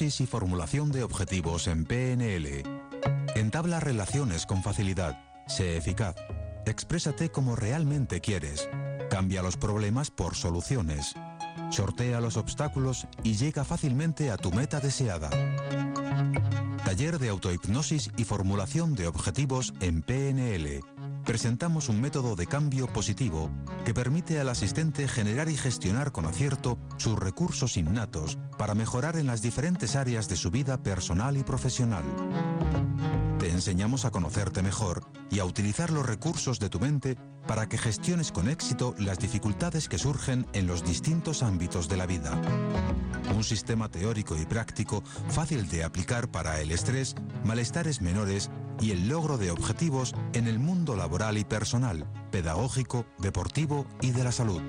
Y 0.00 0.26
formulación 0.26 0.90
de 0.92 1.02
objetivos 1.02 1.66
en 1.66 1.84
PNL. 1.84 2.62
Entabla 3.34 3.80
relaciones 3.80 4.46
con 4.46 4.62
facilidad. 4.62 5.22
Sé 5.46 5.76
eficaz. 5.76 6.16
Exprésate 6.64 7.28
como 7.28 7.54
realmente 7.54 8.22
quieres. 8.22 8.66
Cambia 9.10 9.42
los 9.42 9.58
problemas 9.58 10.10
por 10.10 10.36
soluciones. 10.36 11.14
Sortea 11.70 12.22
los 12.22 12.38
obstáculos 12.38 13.08
y 13.22 13.36
llega 13.36 13.62
fácilmente 13.62 14.30
a 14.30 14.38
tu 14.38 14.50
meta 14.52 14.80
deseada. 14.80 15.28
Taller 16.82 17.18
de 17.18 17.28
autohipnosis 17.28 18.10
y 18.16 18.24
formulación 18.24 18.94
de 18.94 19.06
objetivos 19.06 19.74
en 19.80 20.00
PNL. 20.00 20.80
Presentamos 21.24 21.88
un 21.88 22.00
método 22.00 22.34
de 22.34 22.46
cambio 22.46 22.86
positivo 22.86 23.50
que 23.84 23.94
permite 23.94 24.40
al 24.40 24.48
asistente 24.48 25.06
generar 25.06 25.48
y 25.48 25.56
gestionar 25.56 26.12
con 26.12 26.26
acierto 26.26 26.78
sus 26.96 27.18
recursos 27.18 27.76
innatos 27.76 28.38
para 28.58 28.74
mejorar 28.74 29.16
en 29.16 29.26
las 29.26 29.42
diferentes 29.42 29.96
áreas 29.96 30.28
de 30.28 30.36
su 30.36 30.50
vida 30.50 30.82
personal 30.82 31.36
y 31.36 31.42
profesional. 31.42 32.04
Te 33.40 33.48
enseñamos 33.48 34.04
a 34.04 34.10
conocerte 34.10 34.62
mejor 34.62 35.02
y 35.30 35.38
a 35.38 35.46
utilizar 35.46 35.90
los 35.90 36.04
recursos 36.04 36.60
de 36.60 36.68
tu 36.68 36.78
mente 36.78 37.16
para 37.46 37.70
que 37.70 37.78
gestiones 37.78 38.32
con 38.32 38.50
éxito 38.50 38.94
las 38.98 39.18
dificultades 39.18 39.88
que 39.88 39.96
surgen 39.96 40.46
en 40.52 40.66
los 40.66 40.84
distintos 40.84 41.42
ámbitos 41.42 41.88
de 41.88 41.96
la 41.96 42.04
vida. 42.04 42.38
Un 43.34 43.42
sistema 43.42 43.90
teórico 43.90 44.36
y 44.36 44.44
práctico 44.44 45.02
fácil 45.30 45.70
de 45.70 45.84
aplicar 45.84 46.30
para 46.30 46.60
el 46.60 46.70
estrés, 46.70 47.14
malestares 47.42 48.02
menores 48.02 48.50
y 48.78 48.90
el 48.90 49.08
logro 49.08 49.38
de 49.38 49.50
objetivos 49.50 50.14
en 50.34 50.46
el 50.46 50.58
mundo 50.58 50.94
laboral 50.94 51.38
y 51.38 51.44
personal, 51.44 52.06
pedagógico, 52.30 53.06
deportivo 53.20 53.86
y 54.02 54.10
de 54.10 54.22
la 54.22 54.32
salud. 54.32 54.60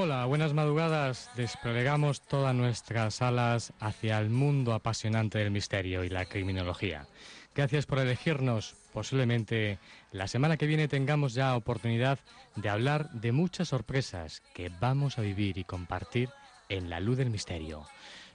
Hola, 0.00 0.26
buenas 0.26 0.52
madrugadas. 0.52 1.28
Desplegamos 1.34 2.20
todas 2.20 2.54
nuestras 2.54 3.20
alas 3.20 3.72
hacia 3.80 4.18
el 4.20 4.30
mundo 4.30 4.72
apasionante 4.72 5.38
del 5.38 5.50
misterio 5.50 6.04
y 6.04 6.08
la 6.08 6.24
criminología. 6.24 7.08
Gracias 7.58 7.86
por 7.86 7.98
elegirnos. 7.98 8.76
Posiblemente 8.92 9.80
la 10.12 10.28
semana 10.28 10.56
que 10.56 10.68
viene 10.68 10.86
tengamos 10.86 11.34
ya 11.34 11.56
oportunidad 11.56 12.20
de 12.54 12.68
hablar 12.68 13.10
de 13.10 13.32
muchas 13.32 13.70
sorpresas 13.70 14.44
que 14.54 14.70
vamos 14.80 15.18
a 15.18 15.22
vivir 15.22 15.58
y 15.58 15.64
compartir 15.64 16.28
en 16.68 16.88
la 16.88 17.00
luz 17.00 17.18
del 17.18 17.30
misterio. 17.30 17.84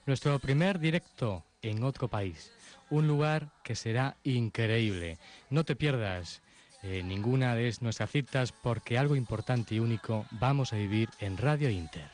Nuestro 0.04 0.38
primer 0.40 0.78
directo 0.78 1.42
en 1.62 1.84
otro 1.84 2.08
país, 2.08 2.52
un 2.90 3.08
lugar 3.08 3.48
que 3.62 3.76
será 3.76 4.18
increíble. 4.24 5.16
No 5.48 5.64
te 5.64 5.74
pierdas 5.74 6.42
eh, 6.82 7.02
ninguna 7.02 7.54
de 7.54 7.74
nuestras 7.80 8.10
citas 8.10 8.52
porque 8.52 8.98
algo 8.98 9.16
importante 9.16 9.74
y 9.74 9.80
único 9.80 10.26
vamos 10.32 10.74
a 10.74 10.76
vivir 10.76 11.08
en 11.18 11.38
Radio 11.38 11.70
Inter. 11.70 12.10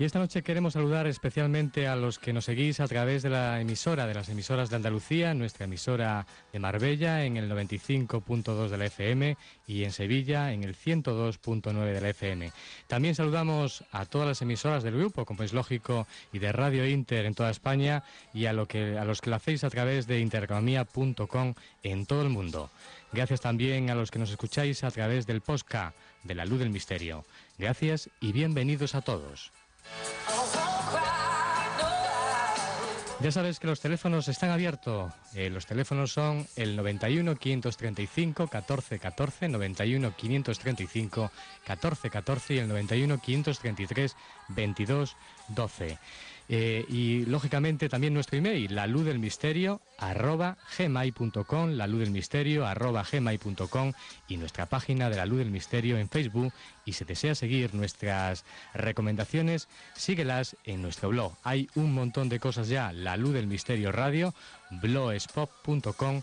Y 0.00 0.04
esta 0.04 0.20
noche 0.20 0.44
queremos 0.44 0.74
saludar 0.74 1.08
especialmente 1.08 1.88
a 1.88 1.96
los 1.96 2.20
que 2.20 2.32
nos 2.32 2.44
seguís 2.44 2.78
a 2.78 2.86
través 2.86 3.24
de 3.24 3.30
la 3.30 3.60
emisora, 3.60 4.06
de 4.06 4.14
las 4.14 4.28
emisoras 4.28 4.70
de 4.70 4.76
Andalucía, 4.76 5.34
nuestra 5.34 5.64
emisora 5.64 6.24
de 6.52 6.60
Marbella 6.60 7.24
en 7.24 7.36
el 7.36 7.50
95.2 7.50 8.68
de 8.68 8.78
la 8.78 8.86
FM 8.86 9.36
y 9.66 9.82
en 9.82 9.90
Sevilla 9.90 10.52
en 10.52 10.62
el 10.62 10.76
102.9 10.76 11.92
de 11.92 12.00
la 12.00 12.10
FM. 12.10 12.52
También 12.86 13.16
saludamos 13.16 13.82
a 13.90 14.06
todas 14.06 14.28
las 14.28 14.40
emisoras 14.40 14.84
del 14.84 14.96
grupo, 14.96 15.24
como 15.24 15.42
es 15.42 15.52
lógico, 15.52 16.06
y 16.32 16.38
de 16.38 16.52
Radio 16.52 16.86
Inter 16.86 17.26
en 17.26 17.34
toda 17.34 17.50
España 17.50 18.04
y 18.32 18.46
a, 18.46 18.50
a 18.50 18.52
los 18.52 18.68
que 18.68 19.30
lo 19.30 19.34
hacéis 19.34 19.64
a 19.64 19.70
través 19.70 20.06
de 20.06 20.20
intereconomía.com 20.20 21.54
en 21.82 22.06
todo 22.06 22.22
el 22.22 22.28
mundo. 22.28 22.70
Gracias 23.12 23.40
también 23.40 23.90
a 23.90 23.96
los 23.96 24.12
que 24.12 24.20
nos 24.20 24.30
escucháis 24.30 24.84
a 24.84 24.92
través 24.92 25.26
del 25.26 25.40
Posca 25.40 25.92
de 26.22 26.36
la 26.36 26.44
Luz 26.44 26.60
del 26.60 26.70
Misterio. 26.70 27.24
Gracias 27.58 28.10
y 28.20 28.30
bienvenidos 28.30 28.94
a 28.94 29.00
todos. 29.00 29.57
Ya 33.20 33.32
sabes 33.32 33.58
que 33.58 33.66
los 33.66 33.80
teléfonos 33.80 34.28
están 34.28 34.50
abiertos. 34.50 35.12
Eh, 35.34 35.50
los 35.50 35.66
teléfonos 35.66 36.12
son 36.12 36.46
el 36.54 36.76
91 36.76 37.34
535 37.34 38.46
14 38.46 39.00
14, 39.00 39.48
91 39.48 40.14
535 40.16 41.32
14 41.66 42.10
14 42.10 42.54
y 42.54 42.58
el 42.58 42.68
91 42.68 43.18
533 43.18 44.16
22 44.50 45.16
12. 45.48 45.98
Eh, 46.50 46.86
y 46.88 47.26
lógicamente 47.26 47.90
también 47.90 48.14
nuestro 48.14 48.38
email, 48.38 48.74
la 48.74 48.86
luz 48.86 49.04
del 49.04 49.18
misterio 49.18 49.82
arroba 49.98 50.56
gmail.com, 50.78 51.70
la 51.72 51.86
luz 51.86 52.00
del 52.00 52.10
misterio 52.10 52.66
arroba 52.66 53.04
gmail.com 53.10 53.92
y 54.28 54.38
nuestra 54.38 54.66
página 54.66 55.10
de 55.10 55.16
la 55.16 55.26
luz 55.26 55.38
del 55.38 55.50
misterio 55.50 55.98
en 55.98 56.08
Facebook. 56.08 56.52
Y 56.86 56.94
si 56.94 57.04
desea 57.04 57.34
seguir 57.34 57.74
nuestras 57.74 58.44
recomendaciones, 58.72 59.68
síguelas 59.94 60.56
en 60.64 60.80
nuestro 60.80 61.10
blog. 61.10 61.34
Hay 61.42 61.68
un 61.74 61.92
montón 61.92 62.30
de 62.30 62.40
cosas 62.40 62.68
ya, 62.68 62.92
la 62.92 63.18
luz 63.18 63.34
del 63.34 63.46
misterio 63.46 63.92
radio, 63.92 64.34
blogspot.com, 64.70 66.22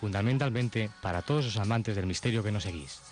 fundamentalmente 0.00 0.90
para 1.02 1.20
todos 1.20 1.44
los 1.44 1.56
amantes 1.58 1.96
del 1.96 2.06
misterio 2.06 2.42
que 2.42 2.52
nos 2.52 2.62
seguís. 2.62 3.02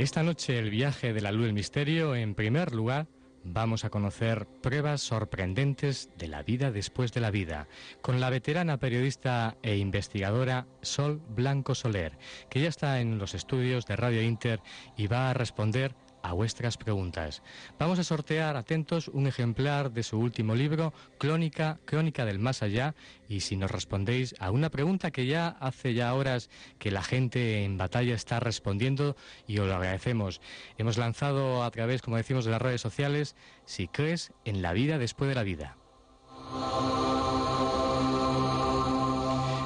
Esta 0.00 0.22
noche 0.22 0.58
el 0.58 0.70
viaje 0.70 1.12
de 1.12 1.20
la 1.20 1.30
luz 1.30 1.44
del 1.44 1.52
misterio, 1.52 2.16
en 2.16 2.34
primer 2.34 2.74
lugar, 2.74 3.06
vamos 3.44 3.84
a 3.84 3.90
conocer 3.90 4.46
pruebas 4.62 5.02
sorprendentes 5.02 6.08
de 6.16 6.26
la 6.26 6.42
vida 6.42 6.70
después 6.70 7.12
de 7.12 7.20
la 7.20 7.30
vida, 7.30 7.68
con 8.00 8.18
la 8.18 8.30
veterana 8.30 8.78
periodista 8.78 9.58
e 9.62 9.76
investigadora 9.76 10.66
Sol 10.80 11.20
Blanco 11.28 11.74
Soler, 11.74 12.16
que 12.48 12.62
ya 12.62 12.70
está 12.70 13.02
en 13.02 13.18
los 13.18 13.34
estudios 13.34 13.84
de 13.84 13.96
Radio 13.96 14.22
Inter 14.22 14.62
y 14.96 15.06
va 15.06 15.28
a 15.28 15.34
responder 15.34 15.94
a 16.22 16.32
vuestras 16.32 16.76
preguntas. 16.76 17.42
Vamos 17.78 17.98
a 17.98 18.04
sortear, 18.04 18.56
atentos, 18.56 19.08
un 19.08 19.26
ejemplar 19.26 19.92
de 19.92 20.02
su 20.02 20.18
último 20.18 20.54
libro, 20.54 20.92
Crónica, 21.18 21.78
Crónica 21.84 22.24
del 22.24 22.38
Más 22.38 22.62
Allá, 22.62 22.94
y 23.28 23.40
si 23.40 23.56
nos 23.56 23.70
respondéis 23.70 24.34
a 24.38 24.50
una 24.50 24.70
pregunta 24.70 25.10
que 25.10 25.26
ya 25.26 25.48
hace 25.60 25.94
ya 25.94 26.14
horas 26.14 26.50
que 26.78 26.90
la 26.90 27.02
gente 27.02 27.64
en 27.64 27.78
batalla 27.78 28.14
está 28.14 28.40
respondiendo 28.40 29.16
y 29.46 29.58
os 29.58 29.66
lo 29.66 29.74
agradecemos. 29.74 30.40
Hemos 30.78 30.98
lanzado 30.98 31.62
a 31.62 31.70
través, 31.70 32.02
como 32.02 32.16
decimos, 32.16 32.44
de 32.44 32.50
las 32.50 32.62
redes 32.62 32.80
sociales, 32.80 33.36
si 33.64 33.88
crees 33.88 34.32
en 34.44 34.62
la 34.62 34.72
vida 34.72 34.98
después 34.98 35.28
de 35.28 35.34
la 35.34 35.42
vida. 35.42 35.76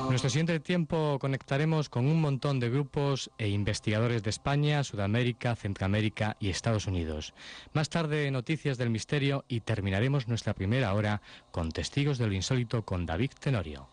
Nuestro 0.08 0.30
siguiente 0.30 0.60
tiempo 0.60 1.18
conectaremos 1.18 1.88
con 1.88 2.06
un 2.06 2.20
montón 2.20 2.60
de 2.60 2.70
grupos 2.70 3.30
e 3.38 3.48
investigadores 3.48 4.22
de 4.22 4.30
España, 4.30 4.84
Sudamérica, 4.84 5.56
Centroamérica 5.56 6.36
y 6.38 6.50
Estados 6.50 6.86
Unidos. 6.86 7.34
Más 7.72 7.88
tarde 7.88 8.30
noticias 8.30 8.78
del 8.78 8.90
misterio 8.90 9.44
y 9.48 9.60
terminaremos 9.60 10.28
nuestra 10.28 10.54
primera 10.54 10.94
hora 10.94 11.22
con 11.50 11.72
testigos 11.72 12.18
de 12.18 12.26
lo 12.26 12.34
insólito 12.34 12.84
con 12.84 13.06
David 13.06 13.30
Tenorio. 13.40 13.88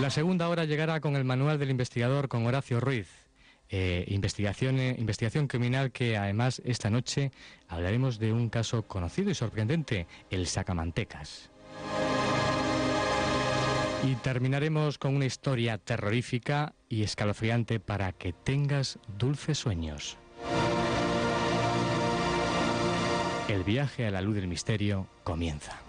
La 0.00 0.10
segunda 0.10 0.48
hora 0.48 0.64
llegará 0.64 1.00
con 1.00 1.16
el 1.16 1.24
manual 1.24 1.58
del 1.58 1.70
investigador 1.70 2.28
con 2.28 2.44
Horacio 2.46 2.80
Ruiz. 2.80 3.08
Eh, 3.68 4.04
investigación, 4.08 4.78
eh, 4.78 4.94
investigación 4.98 5.48
criminal 5.48 5.90
que 5.90 6.16
además 6.16 6.62
esta 6.64 6.90
noche 6.90 7.32
hablaremos 7.66 8.18
de 8.18 8.32
un 8.32 8.48
caso 8.48 8.82
conocido 8.82 9.30
y 9.30 9.34
sorprendente, 9.34 10.06
el 10.30 10.46
Sacamantecas. 10.46 11.50
Y 14.06 14.14
terminaremos 14.14 14.98
con 14.98 15.16
una 15.16 15.26
historia 15.26 15.78
terrorífica 15.78 16.74
y 16.88 17.02
escalofriante 17.02 17.80
para 17.80 18.12
que 18.12 18.32
tengas 18.32 19.00
dulces 19.18 19.58
sueños. 19.58 20.16
El 23.48 23.64
viaje 23.64 24.06
a 24.06 24.12
la 24.12 24.20
luz 24.20 24.36
del 24.36 24.46
misterio 24.46 25.08
comienza. 25.24 25.80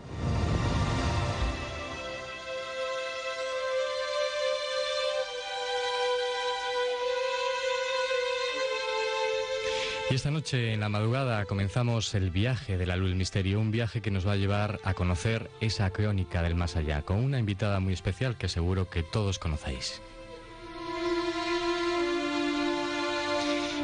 Y 10.10 10.16
esta 10.16 10.32
noche 10.32 10.72
en 10.72 10.80
la 10.80 10.88
madrugada 10.88 11.44
comenzamos 11.44 12.16
el 12.16 12.32
viaje 12.32 12.78
de 12.78 12.86
la 12.86 12.96
luz 12.96 13.14
misterio, 13.14 13.60
un 13.60 13.72
viaje 13.72 14.02
que 14.02 14.10
nos 14.10 14.26
va 14.26 14.34
a 14.34 14.38
llevar 14.38 14.80
a 14.86 14.94
conocer 14.94 15.52
esa 15.60 15.90
crónica 15.90 16.42
del 16.42 16.56
más 16.56 16.78
allá, 16.78 17.02
con 17.02 17.18
una 17.18 17.40
invitada 17.40 17.82
muy 17.82 17.92
especial 17.92 18.38
que 18.38 18.48
seguro 18.48 18.90
que 18.90 19.04
todos 19.04 19.38
conocéis. 19.38 20.02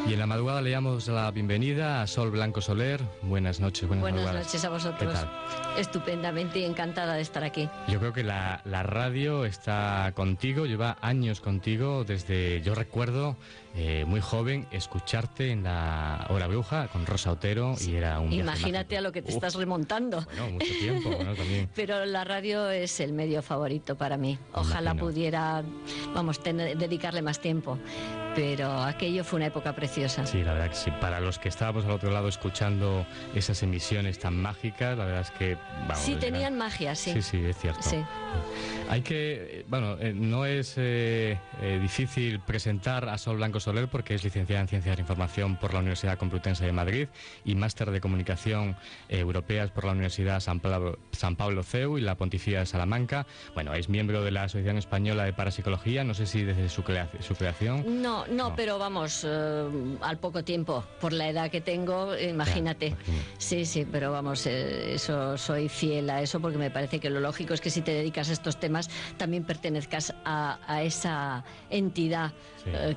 Y 0.07 0.11
en 0.13 0.19
la 0.19 0.25
madrugada 0.27 0.61
le 0.61 0.71
damos 0.71 1.07
la 1.07 1.31
bienvenida 1.31 2.01
a 2.01 2.07
Sol 2.07 2.29
Blanco 2.29 2.59
Soler. 2.59 2.99
Buenas 3.21 3.61
noches, 3.61 3.87
buenas, 3.87 4.01
Buenas 4.01 4.21
madrugadas. 4.25 4.47
noches 4.47 4.65
a 4.65 4.69
vosotros. 4.69 5.17
Estupendamente 5.77 6.65
encantada 6.65 7.13
de 7.15 7.21
estar 7.21 7.43
aquí. 7.45 7.69
Yo 7.87 7.99
creo 7.99 8.11
que 8.11 8.23
la, 8.23 8.61
la 8.65 8.83
radio 8.83 9.45
está 9.45 10.11
contigo, 10.13 10.65
lleva 10.65 10.97
años 11.01 11.39
contigo, 11.39 12.03
desde 12.03 12.61
yo 12.61 12.75
recuerdo, 12.75 13.37
eh, 13.75 14.03
muy 14.05 14.19
joven, 14.19 14.67
escucharte 14.71 15.51
en 15.51 15.63
la 15.63 16.27
Hora 16.29 16.47
Bruja 16.47 16.89
con 16.89 17.05
Rosa 17.05 17.31
Otero 17.31 17.75
y 17.79 17.95
era 17.95 18.19
un... 18.19 18.33
Imagínate 18.33 18.97
a 18.97 19.01
lo 19.01 19.13
que 19.13 19.21
te 19.21 19.29
Uf, 19.29 19.35
estás 19.35 19.55
remontando. 19.55 20.21
Bueno, 20.25 20.49
mucho 20.51 20.73
tiempo, 20.79 21.11
bueno, 21.11 21.33
también. 21.37 21.69
Pero 21.75 22.03
la 22.05 22.25
radio 22.25 22.69
es 22.69 22.99
el 22.99 23.13
medio 23.13 23.41
favorito 23.41 23.95
para 23.95 24.17
mí. 24.17 24.37
Ojalá 24.53 24.91
Imagino. 24.91 25.05
pudiera, 25.05 25.63
vamos, 26.13 26.43
tener- 26.43 26.77
dedicarle 26.77 27.21
más 27.21 27.39
tiempo. 27.39 27.79
Pero 28.35 28.81
aquello 28.81 29.23
fue 29.23 29.37
una 29.37 29.45
época 29.47 29.73
preciosa. 29.73 30.25
Sí, 30.25 30.43
la 30.43 30.53
verdad 30.53 30.69
que 30.69 30.75
sí. 30.75 30.91
Para 30.99 31.19
los 31.19 31.37
que 31.37 31.49
estábamos 31.49 31.85
al 31.85 31.91
otro 31.91 32.09
lado 32.11 32.27
escuchando 32.27 33.05
esas 33.35 33.61
emisiones 33.61 34.17
tan 34.17 34.35
mágicas, 34.41 34.97
la 34.97 35.05
verdad 35.05 35.21
es 35.21 35.31
que... 35.31 35.55
Vamos, 35.87 35.99
Sí, 35.99 36.15
tenían 36.15 36.57
magia, 36.57 36.95
sí. 36.95 37.13
Sí, 37.13 37.21
sí, 37.21 37.45
es 37.45 37.57
cierto. 37.57 37.81
Sí. 37.83 37.97
Hay 38.89 39.01
que, 39.01 39.59
eh, 39.59 39.65
bueno, 39.67 39.97
eh, 39.99 40.13
no 40.15 40.45
es 40.45 40.73
eh, 40.77 41.37
eh, 41.61 41.79
difícil 41.81 42.39
presentar 42.39 43.07
a 43.07 43.17
Sol 43.17 43.37
Blanco 43.37 43.59
Soler 43.59 43.87
porque 43.87 44.15
es 44.15 44.23
licenciada 44.23 44.61
en 44.61 44.67
Ciencias 44.67 44.97
de 44.97 45.01
Información 45.01 45.55
por 45.57 45.73
la 45.73 45.79
Universidad 45.79 46.17
Complutense 46.17 46.65
de 46.65 46.71
Madrid 46.71 47.07
y 47.45 47.55
máster 47.55 47.91
de 47.91 48.01
Comunicación 48.01 48.75
eh, 49.09 49.19
Europeas 49.19 49.69
por 49.71 49.85
la 49.85 49.91
Universidad 49.91 50.39
San 50.39 50.59
Pablo, 50.59 50.97
San 51.11 51.35
Pablo 51.35 51.63
CEU 51.63 51.97
y 51.97 52.01
la 52.01 52.15
Pontificia 52.15 52.59
de 52.59 52.65
Salamanca. 52.65 53.25
Bueno, 53.53 53.73
es 53.73 53.89
miembro 53.89 54.23
de 54.23 54.31
la 54.31 54.43
Asociación 54.43 54.77
Española 54.77 55.23
de 55.23 55.33
Parapsicología, 55.33 56.03
no 56.03 56.13
sé 56.15 56.25
si 56.25 56.43
desde 56.43 56.67
su, 56.69 56.83
crea- 56.83 57.09
su 57.21 57.35
creación. 57.35 58.01
No, 58.01 58.22
no, 58.29 58.49
No. 58.49 58.55
pero 58.55 58.77
vamos, 58.77 59.23
eh, 59.27 59.97
al 60.01 60.17
poco 60.19 60.43
tiempo, 60.43 60.83
por 61.01 61.13
la 61.13 61.29
edad 61.29 61.49
que 61.51 61.61
tengo, 61.61 62.17
imagínate. 62.17 62.95
Sí, 63.37 63.65
sí, 63.65 63.85
pero 63.89 64.11
vamos, 64.11 64.45
eh, 64.45 64.93
eso 64.95 65.37
soy 65.37 65.69
fiel 65.69 66.09
a 66.09 66.21
eso 66.21 66.39
porque 66.39 66.57
me 66.57 66.71
parece 66.71 66.99
que 66.99 67.09
lo 67.09 67.19
lógico 67.19 67.53
es 67.53 67.61
que 67.61 67.69
si 67.69 67.81
te 67.81 67.91
dedicas 67.93 68.29
a 68.29 68.33
estos 68.33 68.59
temas 68.59 68.89
también 69.17 69.43
pertenezcas 69.43 70.13
a, 70.25 70.59
a 70.67 70.83
esa 70.83 71.43
entidad 71.69 72.31
Sí, 72.63 72.69
eh, 72.71 72.95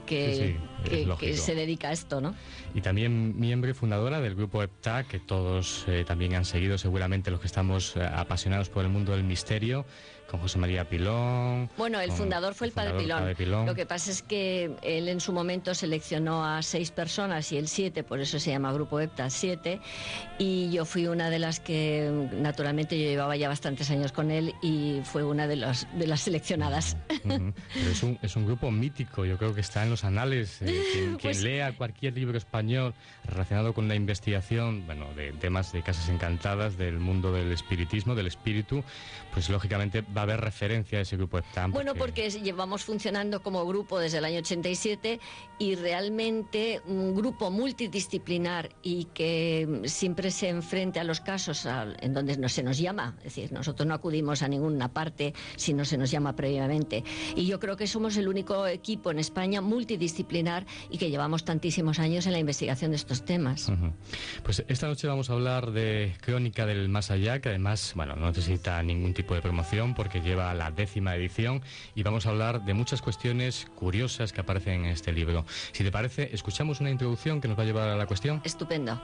que, 1.19 1.35
sí, 1.35 1.37
se 1.37 1.55
dedica 1.55 1.89
a 1.89 1.93
esto, 1.93 2.21
¿no? 2.21 2.35
Y 2.75 2.81
también 2.81 3.39
miembro 3.39 3.71
y 3.71 3.75
fundadora 3.75 4.21
del 4.21 4.35
grupo 4.35 4.63
EPTA, 4.63 5.05
que 5.05 5.19
todos 5.19 5.85
eh, 5.89 6.05
también 6.07 6.35
han 6.35 6.45
seguido 6.45 6.79
seguramente 6.79 7.31
los 7.31 7.41
que 7.41 7.47
estamos 7.47 7.97
eh, 7.97 8.03
apasionados 8.05 8.69
por 8.69 8.85
el 8.85 8.91
mundo 8.91 9.13
del 9.13 9.25
misterio, 9.25 9.85
con 10.31 10.41
José 10.41 10.59
María 10.59 10.89
Pilón. 10.89 11.71
Bueno, 11.77 12.01
el 12.01 12.11
fundador 12.13 12.55
fue 12.55 12.67
el 12.67 12.73
padre 12.73 12.95
Pilón. 12.99 13.21
padre 13.21 13.35
Pilón. 13.37 13.67
Lo 13.67 13.75
que 13.75 13.87
pasa 13.87 14.11
es 14.11 14.23
que 14.23 14.77
él 14.83 15.09
en 15.09 15.21
su 15.21 15.33
momento 15.33 15.75
seleccionó 15.75 16.45
a 16.45 16.63
seis 16.63 16.91
personas 16.91 17.51
y 17.53 17.57
el 17.57 17.69
siete, 17.69 18.03
por 18.03 18.21
eso 18.21 18.39
se 18.39 18.51
llama 18.51 18.73
Grupo 18.73 19.01
EPTA 19.01 19.31
7, 19.31 19.81
y 20.39 20.71
yo 20.71 20.85
fui 20.85 21.07
una 21.07 21.31
de 21.31 21.39
las 21.39 21.61
que, 21.61 22.11
naturalmente, 22.33 22.99
yo 22.99 23.05
llevaba 23.05 23.37
ya 23.37 23.49
bastantes 23.49 23.91
años 23.91 24.13
con 24.13 24.31
él 24.31 24.55
y 24.63 25.01
fue 25.05 25.25
una 25.25 25.47
de, 25.47 25.57
los, 25.57 25.87
de 25.97 26.07
las 26.07 26.23
seleccionadas. 26.23 26.97
Pero 27.09 27.53
es, 27.91 28.03
un, 28.03 28.19
es 28.23 28.37
un 28.37 28.47
grupo 28.47 28.71
mítico, 28.71 29.25
yo 29.25 29.39
creo 29.39 29.55
que 29.55 29.56
está 29.61 29.83
en 29.85 29.91
los 29.91 30.05
anales. 30.05 30.61
eh, 30.63 30.67
quien 30.93 31.05
quien 31.17 31.19
Pues- 31.19 31.43
lea 31.43 31.73
cualquier 31.77 32.15
libro 32.15 32.39
español 32.39 32.95
relacionado 33.25 33.73
con 33.75 33.89
la 33.89 33.95
investigación, 33.95 34.85
bueno, 34.87 35.07
de 35.15 35.33
temas 35.33 35.73
de 35.73 35.83
casas 35.83 36.09
encantadas, 36.09 36.77
del 36.77 36.99
mundo 36.99 37.33
del 37.33 37.51
espiritismo, 37.53 38.15
del 38.15 38.27
espíritu, 38.27 38.83
pues 39.33 39.49
lógicamente 39.51 40.03
va 40.03 40.21
a 40.21 40.25
haber 40.25 40.41
referencia 40.41 40.99
a 40.99 41.03
ese 41.03 41.17
grupo 41.17 41.39
EPTA. 41.39 41.67
Bueno, 41.69 41.95
porque 41.95 42.31
llevamos 42.31 42.85
funcionando 42.85 43.43
como 43.43 43.67
grupo 43.67 43.99
desde 43.99 44.19
el 44.19 44.25
año 44.25 44.39
87 44.39 45.21
y 45.59 45.75
realmente 45.75 46.83
un 46.87 47.15
grupo 47.15 47.51
multidisciplinar 47.51 48.69
y 48.83 49.07
que 49.07 49.83
siempre 49.85 50.31
se 50.31 50.49
enfrente 50.49 51.01
a 51.01 51.05
los 51.05 51.21
casos 51.21 51.67
en 52.01 52.13
donde 52.13 52.37
no 52.37 52.49
se 52.49 52.63
nos 52.63 52.79
llama. 52.79 53.15
Es 53.19 53.25
decir, 53.25 53.53
nosotros 53.53 53.87
no 53.87 53.95
acudimos 53.95 54.43
a 54.43 54.49
ninguna 54.49 54.93
parte 54.93 55.35
si 55.57 55.73
no 55.73 55.85
se 55.85 55.97
nos 55.97 56.11
llama 56.11 56.37
previamente. 56.37 57.05
Y 57.35 57.47
yo 57.47 57.59
creo 57.59 57.77
que 57.77 57.87
somos 57.87 58.17
el 58.17 58.29
único 58.29 58.67
equipo 58.67 59.11
en 59.11 59.19
España 59.19 59.61
multidisciplinar 59.61 60.67
y 60.91 60.99
que 60.99 61.11
llevamos 61.11 61.45
tantísimos 61.45 61.99
años 61.99 62.27
en 62.27 62.33
la 62.33 62.39
investigación 62.39 62.91
de 62.91 62.97
estos 62.97 63.25
temas. 63.25 63.73
Pues 64.43 64.65
esta 64.69 64.89
noche 64.89 65.09
vamos 65.09 65.31
a 65.31 65.33
hablar 65.33 65.71
de 65.71 66.15
Crónica 66.21 66.67
del 66.67 66.89
Más 66.89 67.11
Allá, 67.11 67.41
que 67.41 67.49
además, 67.49 67.93
bueno, 67.97 68.15
no 68.17 68.27
necesita 68.27 68.83
ningún 68.83 69.15
tipo 69.15 69.35
de 69.35 69.41
promoción 69.41 69.95
porque 69.95 70.21
lleva 70.21 70.53
la 70.55 70.71
décima 70.71 71.17
edición 71.17 71.63
y 71.95 72.03
vamos 72.03 72.27
a 72.27 72.31
hablar 72.31 72.65
de 72.65 72.75
muchas 72.75 73.01
cuestiones 73.01 73.67
curiosas 73.75 74.33
que 74.33 74.43
aparecen 74.43 74.85
en 74.85 74.93
este 74.93 75.13
libro. 75.13 75.46
Si 75.73 75.85
te 75.85 75.91
parece, 75.91 76.31
escuchamos 76.33 76.81
una 76.81 76.91
introducción 76.91 77.41
que 77.41 77.49
nos 77.49 77.59
va 77.59 77.63
a 77.63 77.67
llevar 77.67 77.89
a 77.89 77.97
la 77.97 78.07
cuestión. 78.07 78.41
Estupendo. 78.45 79.01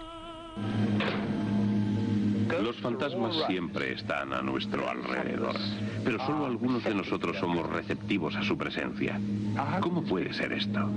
Los 2.62 2.76
fantasmas 2.80 3.34
siempre 3.46 3.92
están 3.92 4.32
a 4.32 4.42
nuestro 4.42 4.88
alrededor, 4.88 5.56
pero 6.04 6.18
solo 6.24 6.46
algunos 6.46 6.84
de 6.84 6.94
nosotros 6.94 7.36
somos 7.38 7.68
receptivos 7.68 8.36
a 8.36 8.42
su 8.42 8.56
presencia. 8.56 9.20
¿Cómo 9.80 10.02
puede 10.04 10.32
ser 10.32 10.52
esto? 10.52 10.88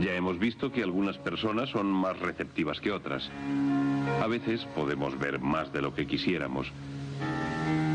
Ya 0.00 0.14
hemos 0.14 0.38
visto 0.38 0.70
que 0.70 0.82
algunas 0.82 1.16
personas 1.18 1.70
son 1.70 1.86
más 1.86 2.18
receptivas 2.20 2.80
que 2.80 2.92
otras. 2.92 3.28
A 4.22 4.26
veces 4.26 4.66
podemos 4.74 5.18
ver 5.18 5.40
más 5.40 5.72
de 5.72 5.82
lo 5.82 5.94
que 5.94 6.06
quisiéramos. 6.06 6.70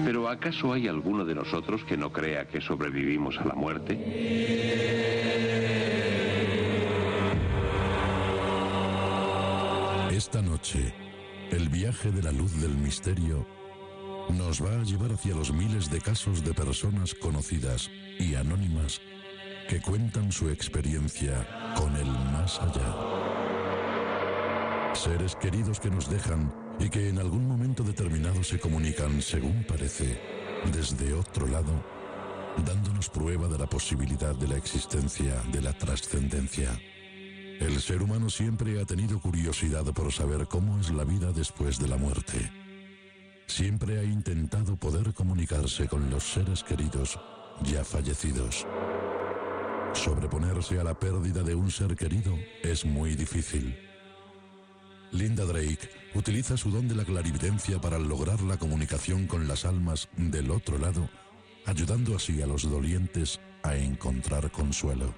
Pero 0.05 0.27
¿acaso 0.27 0.74
hay 0.74 0.88
alguno 0.88 1.25
de 1.25 1.36
nosotros 1.36 1.83
que 1.83 1.98
no 1.98 2.12
crea 2.12 2.48
que 2.48 2.62
sobrevivimos 2.62 3.38
a 3.38 3.45
la 3.45 3.53
muerte? 3.53 3.93
Esta 10.20 10.42
noche, 10.42 10.94
el 11.50 11.70
viaje 11.70 12.12
de 12.12 12.22
la 12.22 12.34
luz 12.34 12.60
del 12.60 12.76
misterio 12.76 13.48
nos 14.32 14.62
va 14.62 14.74
a 14.74 14.84
llevar 14.84 15.14
hacia 15.14 15.34
los 15.34 15.54
miles 15.54 15.90
de 15.90 16.02
casos 16.02 16.44
de 16.44 16.54
personas 16.54 17.16
conocidas 17.16 17.90
y 18.20 18.36
anónimas 18.36 19.00
que 19.70 19.80
cuentan 19.80 20.34
su 20.34 20.50
experiencia 20.50 21.48
con 21.78 21.96
el 21.96 22.08
más 22.34 22.60
allá. 22.60 22.94
Seres 24.94 25.38
queridos 25.38 25.80
que 25.80 25.90
nos 25.90 26.10
dejan 26.10 26.54
y 26.82 26.90
que 26.90 27.08
en 27.08 27.20
algún 27.20 27.48
momento 27.48 27.82
determinado 27.84 28.44
se 28.44 28.60
comunican, 28.60 29.22
según 29.22 29.64
parece, 29.64 30.20
desde 30.74 31.14
otro 31.14 31.48
lado, 31.48 31.82
dándonos 32.66 33.08
prueba 33.08 33.48
de 33.48 33.58
la 33.58 33.68
posibilidad 33.68 34.36
de 34.36 34.50
la 34.50 34.58
existencia 34.58 35.42
de 35.54 35.62
la 35.62 35.72
trascendencia. 35.72 36.78
El 37.60 37.82
ser 37.82 38.01
humano 38.01 38.30
siempre 38.30 38.82
ha 38.82 38.86
tenido 38.86 39.20
curiosidad 39.20 39.84
por 39.94 40.13
saber 40.13 40.48
cómo 40.48 40.80
es 40.80 40.92
la 40.92 41.04
vida 41.04 41.34
después 41.34 41.78
de 41.78 41.89
la 41.89 41.98
muerte. 41.98 42.50
Siempre 43.48 44.00
ha 44.00 44.04
intentado 44.04 44.78
poder 44.78 45.13
comunicarse 45.13 45.88
con 45.88 46.10
los 46.10 46.24
seres 46.24 46.63
queridos 46.63 47.20
ya 47.63 47.84
fallecidos. 47.84 48.66
Sobreponerse 49.94 50.80
a 50.80 50.84
la 50.84 50.98
pérdida 50.98 51.44
de 51.44 51.56
un 51.56 51.70
ser 51.70 51.96
querido 51.96 52.38
es 52.63 52.86
muy 52.86 53.16
difícil. 53.16 53.78
Linda 55.12 55.44
Drake 55.44 55.89
utiliza 56.16 56.56
su 56.56 56.72
don 56.72 56.88
de 56.88 56.96
la 56.96 57.04
clarividencia 57.04 57.82
para 57.82 57.98
lograr 58.00 58.39
la 58.42 58.58
comunicación 58.58 59.28
con 59.28 59.48
las 59.48 59.66
almas 59.66 60.08
del 60.16 60.51
otro 60.51 60.78
lado, 60.78 61.10
ayudando 61.66 62.16
así 62.16 62.42
a 62.42 62.48
los 62.48 62.70
dolientes 62.70 63.42
a 63.63 63.75
encontrar 63.75 64.50
consuelo. 64.51 65.13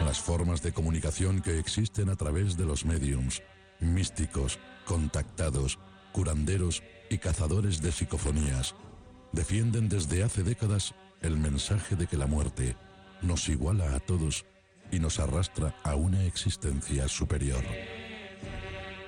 Las 0.00 0.18
formas 0.18 0.62
de 0.62 0.72
comunicación 0.72 1.40
que 1.40 1.58
existen 1.58 2.08
a 2.08 2.16
través 2.16 2.56
de 2.56 2.64
los 2.64 2.84
mediums, 2.84 3.42
místicos, 3.80 4.58
contactados, 4.84 5.78
curanderos 6.12 6.82
y 7.10 7.18
cazadores 7.18 7.80
de 7.80 7.92
psicofonías 7.92 8.74
defienden 9.32 9.88
desde 9.88 10.22
hace 10.22 10.42
décadas 10.42 10.94
el 11.20 11.36
mensaje 11.36 11.96
de 11.96 12.06
que 12.06 12.16
la 12.16 12.26
muerte 12.26 12.76
nos 13.22 13.48
iguala 13.48 13.94
a 13.94 14.00
todos 14.00 14.44
y 14.90 14.98
nos 14.98 15.18
arrastra 15.18 15.74
a 15.82 15.94
una 15.94 16.24
existencia 16.24 17.08
superior. 17.08 17.64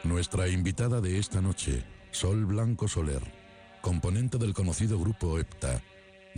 Nuestra 0.04 0.48
invitada 0.48 1.00
de 1.00 1.18
esta 1.18 1.40
noche, 1.40 1.84
Sol 2.10 2.46
Blanco 2.46 2.88
Soler, 2.88 3.22
componente 3.82 4.38
del 4.38 4.54
conocido 4.54 4.98
grupo 4.98 5.38
EPTA, 5.38 5.82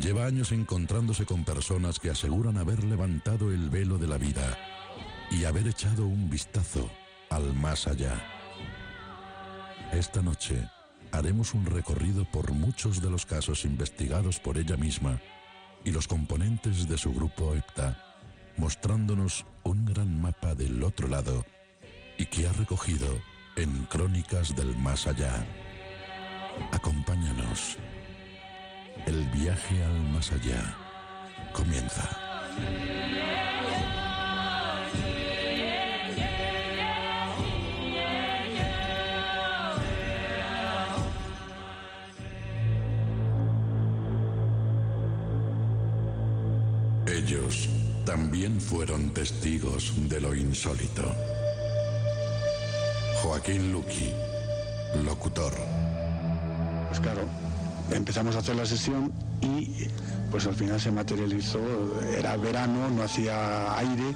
lleva 0.00 0.26
años 0.26 0.52
encontrándose 0.52 1.26
con 1.26 1.44
personas 1.44 1.98
que 1.98 2.10
aseguran 2.10 2.56
haber 2.56 2.84
levantado 2.84 3.52
el 3.52 3.70
velo 3.70 3.98
de 3.98 4.06
la 4.06 4.18
vida 4.18 4.56
y 5.30 5.44
haber 5.44 5.66
echado 5.66 6.06
un 6.06 6.30
vistazo 6.30 6.88
al 7.30 7.54
más 7.54 7.86
allá. 7.86 8.14
Esta 9.92 10.22
noche 10.22 10.68
haremos 11.12 11.54
un 11.54 11.66
recorrido 11.66 12.24
por 12.30 12.52
muchos 12.52 13.02
de 13.02 13.10
los 13.10 13.26
casos 13.26 13.64
investigados 13.64 14.38
por 14.38 14.58
ella 14.58 14.76
misma 14.76 15.20
y 15.84 15.90
los 15.90 16.06
componentes 16.06 16.88
de 16.88 16.98
su 16.98 17.12
grupo 17.12 17.54
EPTA, 17.54 17.98
mostrándonos 18.56 19.46
un 19.64 19.84
gran 19.86 20.20
mapa 20.20 20.54
del 20.54 20.82
otro 20.82 21.08
lado 21.08 21.44
y 22.18 22.26
que 22.26 22.46
ha 22.46 22.52
recogido 22.52 23.06
en 23.56 23.84
Crónicas 23.86 24.54
del 24.54 24.76
Más 24.76 25.06
Allá. 25.06 25.46
Acompáñanos. 26.72 27.78
El 29.08 29.24
viaje 29.30 29.82
al 29.82 30.02
más 30.12 30.30
allá 30.32 30.76
comienza. 31.54 32.06
Ellos 47.06 47.70
también 48.04 48.60
fueron 48.60 49.14
testigos 49.14 49.94
de 50.10 50.20
lo 50.20 50.34
insólito. 50.34 51.16
Joaquín 53.22 53.72
Luqui, 53.72 54.12
locutor. 55.02 55.54
Pues 56.88 57.00
empezamos 57.90 58.36
a 58.36 58.40
hacer 58.40 58.56
la 58.56 58.66
sesión 58.66 59.12
y 59.40 59.88
pues 60.30 60.46
al 60.46 60.54
final 60.54 60.80
se 60.80 60.90
materializó, 60.90 61.60
era 62.16 62.36
verano, 62.36 62.90
no 62.90 63.02
hacía 63.02 63.78
aire, 63.78 64.14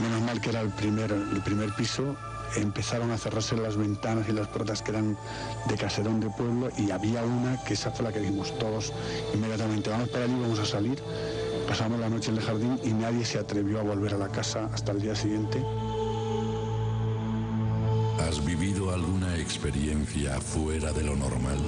menos 0.00 0.22
mal 0.22 0.40
que 0.40 0.50
era 0.50 0.60
el 0.60 0.70
primer, 0.70 1.10
el 1.10 1.42
primer 1.42 1.74
piso, 1.74 2.16
empezaron 2.56 3.10
a 3.10 3.18
cerrarse 3.18 3.56
las 3.56 3.76
ventanas 3.76 4.28
y 4.28 4.32
las 4.32 4.48
puertas 4.48 4.82
que 4.82 4.90
eran 4.90 5.16
de 5.66 5.76
caserón 5.76 6.20
de 6.20 6.30
pueblo 6.30 6.68
y 6.76 6.90
había 6.90 7.22
una 7.24 7.62
que 7.64 7.74
esa 7.74 7.90
fue 7.90 8.04
la 8.04 8.12
que 8.12 8.20
dijimos 8.20 8.56
todos 8.58 8.92
inmediatamente, 9.34 9.90
vamos 9.90 10.08
para 10.08 10.24
allí, 10.24 10.36
vamos 10.40 10.58
a 10.58 10.66
salir, 10.66 11.00
pasamos 11.68 11.98
la 12.00 12.08
noche 12.08 12.30
en 12.30 12.38
el 12.38 12.42
jardín 12.42 12.80
y 12.84 12.92
nadie 12.92 13.24
se 13.24 13.38
atrevió 13.38 13.80
a 13.80 13.82
volver 13.82 14.14
a 14.14 14.18
la 14.18 14.28
casa 14.28 14.68
hasta 14.72 14.92
el 14.92 15.00
día 15.00 15.14
siguiente. 15.14 15.62
¿Has 18.28 18.44
vivido 18.44 18.92
alguna 18.92 19.36
experiencia 19.36 20.40
fuera 20.40 20.92
de 20.92 21.02
lo 21.02 21.16
normal? 21.16 21.58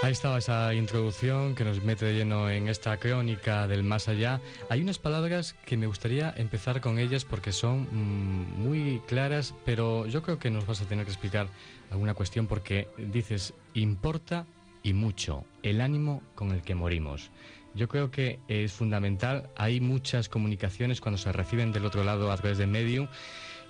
Ahí 0.05 0.11
estaba 0.11 0.37
esa 0.37 0.71
introducción 0.75 1.55
que 1.55 1.63
nos 1.63 1.83
mete 1.83 2.05
de 2.05 2.13
lleno 2.13 2.47
en 2.47 2.67
esta 2.67 2.97
crónica 2.97 3.67
del 3.67 3.81
más 3.81 4.07
allá. 4.07 4.39
Hay 4.69 4.83
unas 4.83 4.99
palabras 4.99 5.55
que 5.65 5.77
me 5.77 5.87
gustaría 5.87 6.31
empezar 6.37 6.79
con 6.79 6.99
ellas 6.99 7.25
porque 7.25 7.51
son 7.51 7.87
mm, 7.91 8.61
muy 8.61 9.01
claras, 9.07 9.55
pero 9.65 10.05
yo 10.05 10.21
creo 10.21 10.37
que 10.37 10.51
nos 10.51 10.67
vas 10.67 10.79
a 10.79 10.85
tener 10.85 11.05
que 11.05 11.11
explicar 11.11 11.47
alguna 11.89 12.13
cuestión 12.13 12.45
porque 12.45 12.87
dices, 12.99 13.55
importa 13.73 14.45
y 14.83 14.93
mucho 14.93 15.43
el 15.63 15.81
ánimo 15.81 16.21
con 16.35 16.51
el 16.51 16.61
que 16.61 16.75
morimos. 16.75 17.31
Yo 17.73 17.87
creo 17.87 18.11
que 18.11 18.37
es 18.47 18.73
fundamental, 18.73 19.49
hay 19.57 19.81
muchas 19.81 20.29
comunicaciones 20.29 21.01
cuando 21.01 21.17
se 21.17 21.31
reciben 21.31 21.71
del 21.71 21.83
otro 21.83 22.03
lado 22.03 22.31
a 22.31 22.37
través 22.37 22.59
de 22.59 22.67
Medium, 22.67 23.07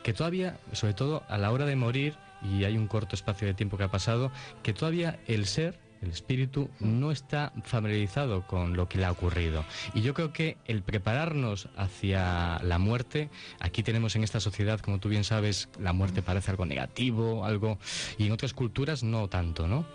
que 0.04 0.12
todavía, 0.12 0.60
sobre 0.74 0.96
todo 0.96 1.24
a 1.30 1.38
la 1.38 1.54
hora 1.54 1.66
de 1.66 1.78
morir, 1.78 2.18
y 2.42 2.66
hay 2.66 2.78
un 2.78 2.88
corto 2.88 3.16
espacio 3.16 3.48
de 3.48 3.54
tiempo 3.54 3.78
que 3.78 3.86
ha 3.86 3.90
pasado, 3.90 4.34
que 4.64 4.74
todavía 4.74 5.18
el 5.28 5.46
ser 5.46 5.85
el 6.02 6.10
espíritu 6.10 6.70
no 6.80 7.12
está 7.12 7.52
familiarizado 7.64 8.46
con 8.48 8.76
lo 8.76 8.88
que 8.88 8.98
le 8.98 9.06
ha 9.06 9.12
ocurrido. 9.12 9.66
Y 9.94 10.02
yo 10.02 10.14
creo 10.14 10.34
que 10.34 10.58
el 10.66 10.82
prepararnos 10.82 11.70
hacia 11.78 12.60
la 12.64 12.78
muerte, 12.78 13.30
aquí 13.60 13.84
tenemos 13.84 14.16
en 14.16 14.24
esta 14.24 14.40
sociedad, 14.40 14.80
como 14.80 15.00
tú 15.00 15.10
bien 15.10 15.24
sabes, 15.24 15.70
la 15.80 15.94
muerte 15.94 16.22
parece 16.22 16.52
algo 16.52 16.66
negativo, 16.66 17.46
algo, 17.46 17.78
y 18.18 18.28
en 18.28 18.32
otras 18.32 18.54
culturas 18.54 19.04
no 19.04 19.28
tanto, 19.28 19.68
¿no? 19.68 19.86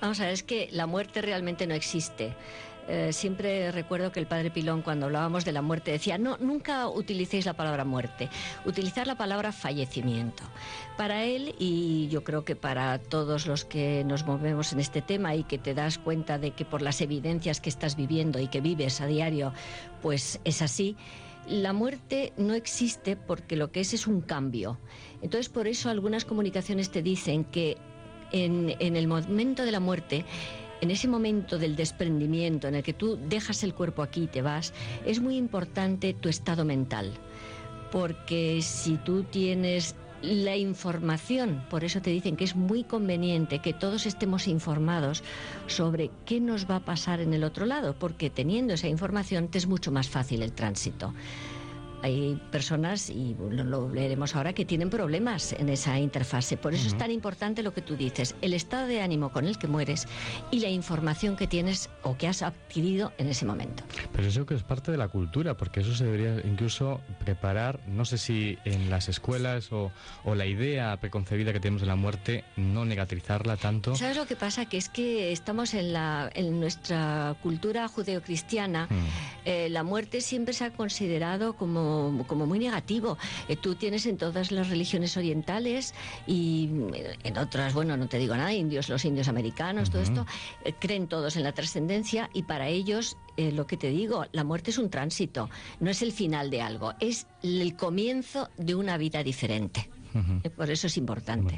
Vamos 0.00 0.20
a 0.20 0.24
ver, 0.24 0.32
es 0.32 0.42
que 0.42 0.68
la 0.72 0.86
muerte 0.86 1.22
realmente 1.22 1.66
no 1.66 1.74
existe. 1.74 2.34
Eh, 2.88 3.12
siempre 3.12 3.72
recuerdo 3.72 4.12
que 4.12 4.20
el 4.20 4.26
padre 4.26 4.50
Pilón, 4.50 4.82
cuando 4.82 5.06
hablábamos 5.06 5.44
de 5.44 5.52
la 5.52 5.62
muerte, 5.62 5.90
decía, 5.90 6.18
no, 6.18 6.36
nunca 6.38 6.88
utilicéis 6.88 7.46
la 7.46 7.54
palabra 7.54 7.84
muerte, 7.84 8.28
utilizar 8.64 9.06
la 9.06 9.16
palabra 9.16 9.52
fallecimiento. 9.52 10.42
Para 10.96 11.24
él, 11.24 11.54
y 11.58 12.08
yo 12.08 12.24
creo 12.24 12.44
que 12.44 12.56
para 12.56 12.98
todos 12.98 13.46
los 13.46 13.64
que 13.64 14.04
nos 14.04 14.26
movemos 14.26 14.72
en 14.72 14.80
este 14.80 15.02
tema 15.02 15.34
y 15.34 15.44
que 15.44 15.58
te 15.58 15.74
das 15.74 15.98
cuenta 15.98 16.38
de 16.38 16.50
que 16.52 16.64
por 16.64 16.82
las 16.82 17.00
evidencias 17.00 17.60
que 17.60 17.70
estás 17.70 17.96
viviendo 17.96 18.38
y 18.38 18.48
que 18.48 18.60
vives 18.60 19.00
a 19.00 19.06
diario, 19.06 19.52
pues 20.02 20.40
es 20.44 20.62
así, 20.62 20.96
la 21.48 21.72
muerte 21.72 22.32
no 22.36 22.54
existe 22.54 23.16
porque 23.16 23.56
lo 23.56 23.70
que 23.70 23.80
es 23.80 23.94
es 23.94 24.06
un 24.06 24.20
cambio. 24.20 24.78
Entonces, 25.22 25.48
por 25.48 25.68
eso 25.68 25.90
algunas 25.90 26.24
comunicaciones 26.24 26.90
te 26.90 27.02
dicen 27.02 27.44
que 27.44 27.76
en, 28.32 28.74
en 28.78 28.96
el 28.96 29.06
momento 29.06 29.64
de 29.64 29.72
la 29.72 29.80
muerte, 29.80 30.24
en 30.84 30.90
ese 30.90 31.08
momento 31.08 31.58
del 31.58 31.76
desprendimiento 31.76 32.68
en 32.68 32.74
el 32.74 32.82
que 32.82 32.92
tú 32.92 33.18
dejas 33.28 33.64
el 33.64 33.72
cuerpo 33.72 34.02
aquí 34.02 34.24
y 34.24 34.26
te 34.26 34.42
vas, 34.42 34.74
es 35.06 35.18
muy 35.18 35.36
importante 35.36 36.12
tu 36.12 36.28
estado 36.28 36.66
mental. 36.66 37.10
Porque 37.90 38.60
si 38.60 38.98
tú 38.98 39.22
tienes 39.22 39.94
la 40.20 40.56
información, 40.56 41.64
por 41.70 41.84
eso 41.84 42.02
te 42.02 42.10
dicen 42.10 42.36
que 42.36 42.44
es 42.44 42.54
muy 42.54 42.84
conveniente 42.84 43.60
que 43.60 43.72
todos 43.72 44.04
estemos 44.04 44.46
informados 44.46 45.22
sobre 45.66 46.10
qué 46.26 46.38
nos 46.38 46.68
va 46.68 46.76
a 46.76 46.84
pasar 46.84 47.20
en 47.20 47.32
el 47.32 47.44
otro 47.44 47.64
lado, 47.64 47.94
porque 47.98 48.28
teniendo 48.28 48.74
esa 48.74 48.88
información 48.88 49.48
te 49.48 49.56
es 49.56 49.66
mucho 49.66 49.90
más 49.90 50.10
fácil 50.10 50.42
el 50.42 50.52
tránsito 50.52 51.14
hay 52.04 52.38
personas, 52.50 53.08
y 53.08 53.34
lo, 53.38 53.88
leeremos 53.88 54.36
ahora, 54.36 54.52
que 54.52 54.66
tienen 54.66 54.90
problemas 54.90 55.54
en 55.54 55.70
esa 55.70 55.98
interfase. 55.98 56.58
Por 56.58 56.74
eso 56.74 56.86
es 56.86 56.98
tan 56.98 57.10
importante 57.10 57.62
lo 57.62 57.72
que 57.72 57.80
tú 57.80 57.96
dices, 57.96 58.36
el 58.42 58.52
estado 58.52 58.86
de 58.86 59.00
ánimo 59.00 59.32
con 59.32 59.46
el 59.46 59.56
que 59.56 59.68
mueres 59.68 60.06
y 60.50 60.60
la 60.60 60.68
información 60.68 61.34
que 61.34 61.46
tienes 61.46 61.88
o 62.02 62.18
que 62.18 62.28
has 62.28 62.42
adquirido 62.42 63.12
en 63.16 63.28
ese 63.28 63.46
momento. 63.46 63.84
Pero 64.12 64.28
eso 64.28 64.44
que 64.44 64.54
es 64.54 64.62
parte 64.62 64.92
de 64.92 64.98
la 64.98 65.08
cultura, 65.08 65.56
porque 65.56 65.80
eso 65.80 65.94
se 65.94 66.04
debería 66.04 66.46
incluso 66.46 67.00
preparar, 67.24 67.80
no 67.86 68.04
sé 68.04 68.18
si 68.18 68.58
en 68.66 68.90
las 68.90 69.08
escuelas 69.08 69.72
o, 69.72 69.90
la 70.34 70.46
idea 70.46 70.94
preconcebida 70.98 71.52
que 71.52 71.60
tenemos 71.60 71.80
de 71.80 71.86
la 71.86 71.96
muerte, 71.96 72.44
no 72.56 72.84
negativizarla 72.84 73.56
tanto. 73.56 73.94
¿Sabes 73.94 74.16
lo 74.16 74.26
que 74.26 74.36
pasa? 74.36 74.66
Que 74.66 74.76
es 74.76 74.90
que 74.90 75.32
estamos 75.32 75.72
en, 75.72 75.92
la, 75.92 76.28
en 76.34 76.60
nuestra 76.60 77.36
cultura 77.40 77.88
judeocristiana, 77.88 78.88
eh, 79.44 79.68
la 79.70 79.84
muerte 79.84 80.20
siempre 80.20 80.52
se 80.52 80.64
ha 80.64 80.70
considerado 80.70 81.54
como 81.54 81.93
como, 82.26 82.46
muy 82.46 82.58
negativo. 82.58 83.16
Eh, 83.48 83.56
tú 83.56 83.74
tienes 83.74 84.06
en 84.06 84.16
todas 84.16 84.52
las 84.52 84.68
religiones 84.68 85.16
orientales 85.16 85.94
y 86.26 86.70
eh, 86.94 87.16
en 87.24 87.38
otras, 87.38 87.74
bueno, 87.74 87.96
no 87.96 88.08
te 88.08 88.18
digo 88.18 88.36
nada, 88.36 88.52
indios, 88.52 88.88
los 88.88 89.04
indios 89.04 89.28
americanos, 89.28 89.90
todo 89.90 90.02
esto, 90.02 90.26
eh, 90.64 90.74
creen 90.78 91.08
todos 91.08 91.36
en 91.36 91.44
la 91.44 91.52
trascendencia 91.52 92.30
y 92.32 92.42
para 92.42 92.68
ellos, 92.68 93.16
lo 93.36 93.66
que 93.66 93.76
te 93.76 93.88
digo, 93.88 94.26
la 94.32 94.44
muerte 94.44 94.70
es 94.70 94.78
un 94.78 94.90
tránsito, 94.90 95.50
no 95.80 95.90
es 95.90 96.02
el 96.02 96.12
final 96.12 96.50
de 96.50 96.62
algo, 96.62 96.94
es 97.00 97.26
el 97.42 97.74
comienzo 97.76 98.48
de 98.56 98.74
una 98.74 98.96
vida 98.96 99.22
diferente. 99.22 99.90
Por 100.56 100.70
eso 100.70 100.86
es 100.86 100.96
importante. 100.96 101.56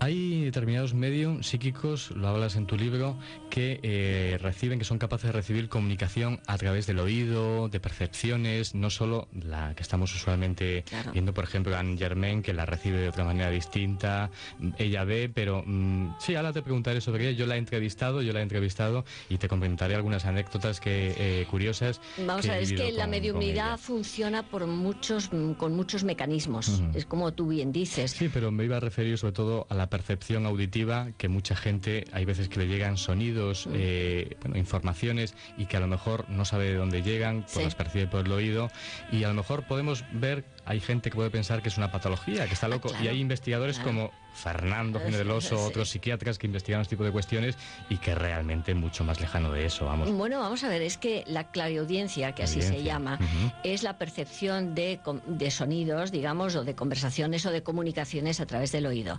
Hay 0.00 0.44
determinados 0.44 0.94
medios 0.94 1.46
psíquicos, 1.46 2.10
lo 2.10 2.28
hablas 2.28 2.56
en 2.56 2.66
tu 2.66 2.76
libro, 2.76 3.16
que 3.50 3.80
eh, 3.82 4.38
reciben, 4.40 4.78
que 4.78 4.84
son 4.84 4.98
capaces 4.98 5.28
de 5.28 5.32
recibir 5.32 5.68
comunicación 5.68 6.40
a 6.46 6.58
través 6.58 6.86
del 6.86 6.98
oído, 6.98 7.68
de 7.68 7.80
percepciones, 7.80 8.74
no 8.74 8.90
solo 8.90 9.28
la 9.32 9.74
que 9.74 9.82
estamos 9.82 10.14
usualmente 10.14 10.84
viendo, 11.12 11.32
por 11.32 11.44
ejemplo, 11.44 11.76
Anne 11.76 11.96
Germain, 11.96 12.42
que 12.42 12.52
la 12.52 12.66
recibe 12.66 12.98
de 12.98 13.08
otra 13.08 13.24
manera 13.24 13.50
distinta, 13.50 14.30
ella 14.78 15.04
ve, 15.04 15.30
pero 15.32 15.62
mm, 15.64 16.16
sí, 16.18 16.34
ahora 16.34 16.52
te 16.52 16.62
preguntaré 16.62 17.00
sobre 17.00 17.28
ella, 17.28 17.38
yo 17.38 17.46
la 17.46 17.54
he 17.54 17.58
entrevistado, 17.58 18.20
yo 18.22 18.32
la 18.32 18.40
he 18.40 18.42
entrevistado 18.42 19.04
y 19.28 19.38
te 19.38 19.48
comentaré 19.48 19.94
algunas 19.94 20.24
anécdotas 20.24 20.80
que 20.80 21.14
eh, 21.16 21.46
curiosas. 21.50 22.00
Vamos 22.18 22.48
a 22.48 22.54
ver, 22.54 22.62
es 22.62 22.72
que 22.72 22.92
la 22.92 23.06
mediunidad 23.06 23.78
funciona 23.78 24.42
por 24.42 24.66
muchos, 24.66 25.32
mm, 25.32 25.52
con 25.52 25.74
muchos 25.76 26.04
mecanismos, 26.04 26.82
es 26.94 27.06
como 27.06 27.32
tú 27.32 27.43
bien 27.48 27.72
dices. 27.72 28.12
Sí, 28.12 28.28
pero 28.32 28.50
me 28.50 28.64
iba 28.64 28.76
a 28.76 28.80
referir 28.80 29.18
sobre 29.18 29.32
todo 29.32 29.66
a 29.70 29.74
la 29.74 29.88
percepción 29.88 30.46
auditiva, 30.46 31.08
que 31.18 31.28
mucha 31.28 31.56
gente, 31.56 32.04
hay 32.12 32.24
veces 32.24 32.48
que 32.48 32.60
le 32.60 32.66
llegan 32.66 32.96
sonidos, 32.96 33.66
mm. 33.66 33.72
eh, 33.74 34.36
bueno, 34.40 34.58
informaciones 34.58 35.34
y 35.56 35.66
que 35.66 35.76
a 35.76 35.80
lo 35.80 35.86
mejor 35.86 36.28
no 36.28 36.44
sabe 36.44 36.66
de 36.66 36.74
dónde 36.74 37.02
llegan, 37.02 37.44
pues 37.52 37.64
las 37.64 37.74
percibe 37.74 38.06
por 38.06 38.26
el 38.26 38.32
oído 38.32 38.70
y 39.10 39.24
a 39.24 39.28
lo 39.28 39.34
mejor 39.34 39.64
podemos 39.66 40.04
ver, 40.12 40.44
hay 40.64 40.80
gente 40.80 41.10
que 41.10 41.16
puede 41.16 41.30
pensar 41.30 41.62
que 41.62 41.68
es 41.68 41.76
una 41.76 41.90
patología, 41.90 42.46
que 42.46 42.54
está 42.54 42.68
loco, 42.68 42.90
y 43.02 43.08
hay 43.08 43.20
investigadores 43.20 43.78
como 43.78 44.10
Fernando 44.34 45.00
Generoso, 45.04 45.64
otros 45.64 45.90
psiquiatras 45.90 46.38
que 46.38 46.46
investigan 46.46 46.80
este 46.82 46.96
tipo 46.96 47.04
de 47.04 47.12
cuestiones 47.12 47.56
y 47.88 47.96
que 47.98 48.14
realmente 48.14 48.74
mucho 48.74 49.04
más 49.04 49.20
lejano 49.20 49.52
de 49.52 49.66
eso, 49.66 49.86
vamos. 49.86 50.10
Bueno, 50.12 50.40
vamos 50.40 50.64
a 50.64 50.68
ver, 50.68 50.82
es 50.82 50.98
que 50.98 51.24
la 51.26 51.50
clariaudiencia, 51.50 52.32
que 52.32 52.42
así 52.42 52.60
se 52.60 52.82
llama, 52.82 53.18
es 53.62 53.82
la 53.82 53.98
percepción 53.98 54.74
de, 54.74 55.00
de, 55.26 55.50
sonidos, 55.50 56.10
digamos, 56.10 56.56
o 56.56 56.64
de 56.64 56.74
conversaciones 56.74 57.46
o 57.46 57.50
de 57.50 57.62
comunicaciones 57.62 58.40
a 58.40 58.46
través 58.46 58.72
del 58.72 58.86
oído. 58.86 59.18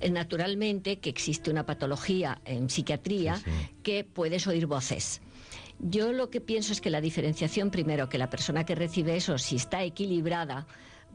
Eh, 0.00 0.10
naturalmente 0.10 0.98
que 0.98 1.10
existe 1.10 1.50
una 1.50 1.64
patología 1.64 2.40
en 2.44 2.68
psiquiatría 2.70 3.40
que 3.82 4.04
puedes 4.04 4.46
oír 4.46 4.66
voces. 4.66 5.20
Yo 5.78 6.12
lo 6.12 6.28
que 6.28 6.42
pienso 6.42 6.72
es 6.72 6.80
que 6.80 6.90
la 6.90 7.00
diferenciación, 7.00 7.70
primero, 7.70 8.08
que 8.08 8.18
la 8.18 8.28
persona 8.28 8.64
que 8.64 8.74
recibe 8.74 9.16
eso, 9.16 9.38
si 9.38 9.56
está 9.56 9.82
equilibrada, 9.82 10.66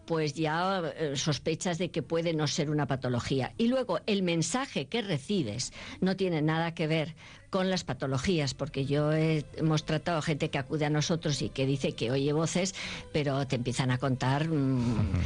pues 0.06 0.34
ya 0.34 0.82
eh, 0.98 1.16
sospechas 1.16 1.78
de 1.78 1.90
que 1.92 2.02
puede 2.02 2.34
no 2.34 2.48
ser 2.48 2.70
una 2.70 2.88
patología. 2.88 3.54
Y 3.58 3.68
luego 3.68 4.00
el 4.06 4.24
mensaje 4.24 4.86
que 4.86 5.02
recibes 5.02 5.74
no 6.02 6.16
tiene 6.16 6.42
nada 6.42 6.74
que 6.74 6.88
ver 6.88 7.16
con 7.50 7.70
las 7.70 7.84
patologías, 7.84 8.54
porque 8.54 8.86
yo 8.86 9.14
hemos 9.14 9.86
tratado 9.86 10.22
gente 10.22 10.50
que 10.50 10.58
acude 10.58 10.86
a 10.86 10.90
nosotros 10.90 11.42
y 11.42 11.50
que 11.50 11.66
dice 11.66 11.94
que 11.94 12.12
oye 12.12 12.34
voces, 12.34 12.76
pero 13.14 13.48
te 13.48 13.56
empiezan 13.56 13.92
a 13.92 13.98
contar 13.98 14.50
mm, 14.50 15.22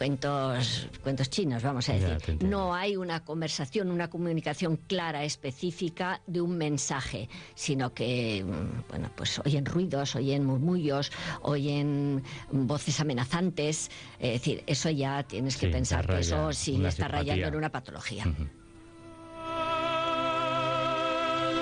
cuentos, 0.00 0.88
cuentos 1.02 1.28
chinos, 1.28 1.62
vamos 1.62 1.86
a 1.90 1.92
decir. 1.92 2.42
no 2.42 2.74
hay 2.74 2.96
una 2.96 3.22
conversación, 3.22 3.90
una 3.90 4.08
comunicación 4.08 4.76
clara, 4.76 5.24
específica 5.24 6.22
de 6.26 6.40
un 6.40 6.56
mensaje, 6.56 7.28
sino 7.54 7.92
que, 7.92 8.42
mm, 8.42 8.88
bueno, 8.88 9.10
pues 9.14 9.38
oyen 9.40 9.66
ruidos, 9.66 10.16
oyen 10.16 10.46
murmullos, 10.46 11.12
oyen 11.42 12.22
voces 12.50 12.98
amenazantes. 12.98 13.90
Es 14.18 14.32
decir, 14.32 14.64
eso 14.66 14.88
ya 14.88 15.22
tienes 15.24 15.58
que 15.58 15.68
pensar 15.68 16.06
que 16.06 16.20
eso 16.20 16.50
sí 16.54 16.82
está 16.82 17.06
rayando 17.06 17.48
en 17.48 17.56
una 17.56 17.70
patología. 17.70 18.24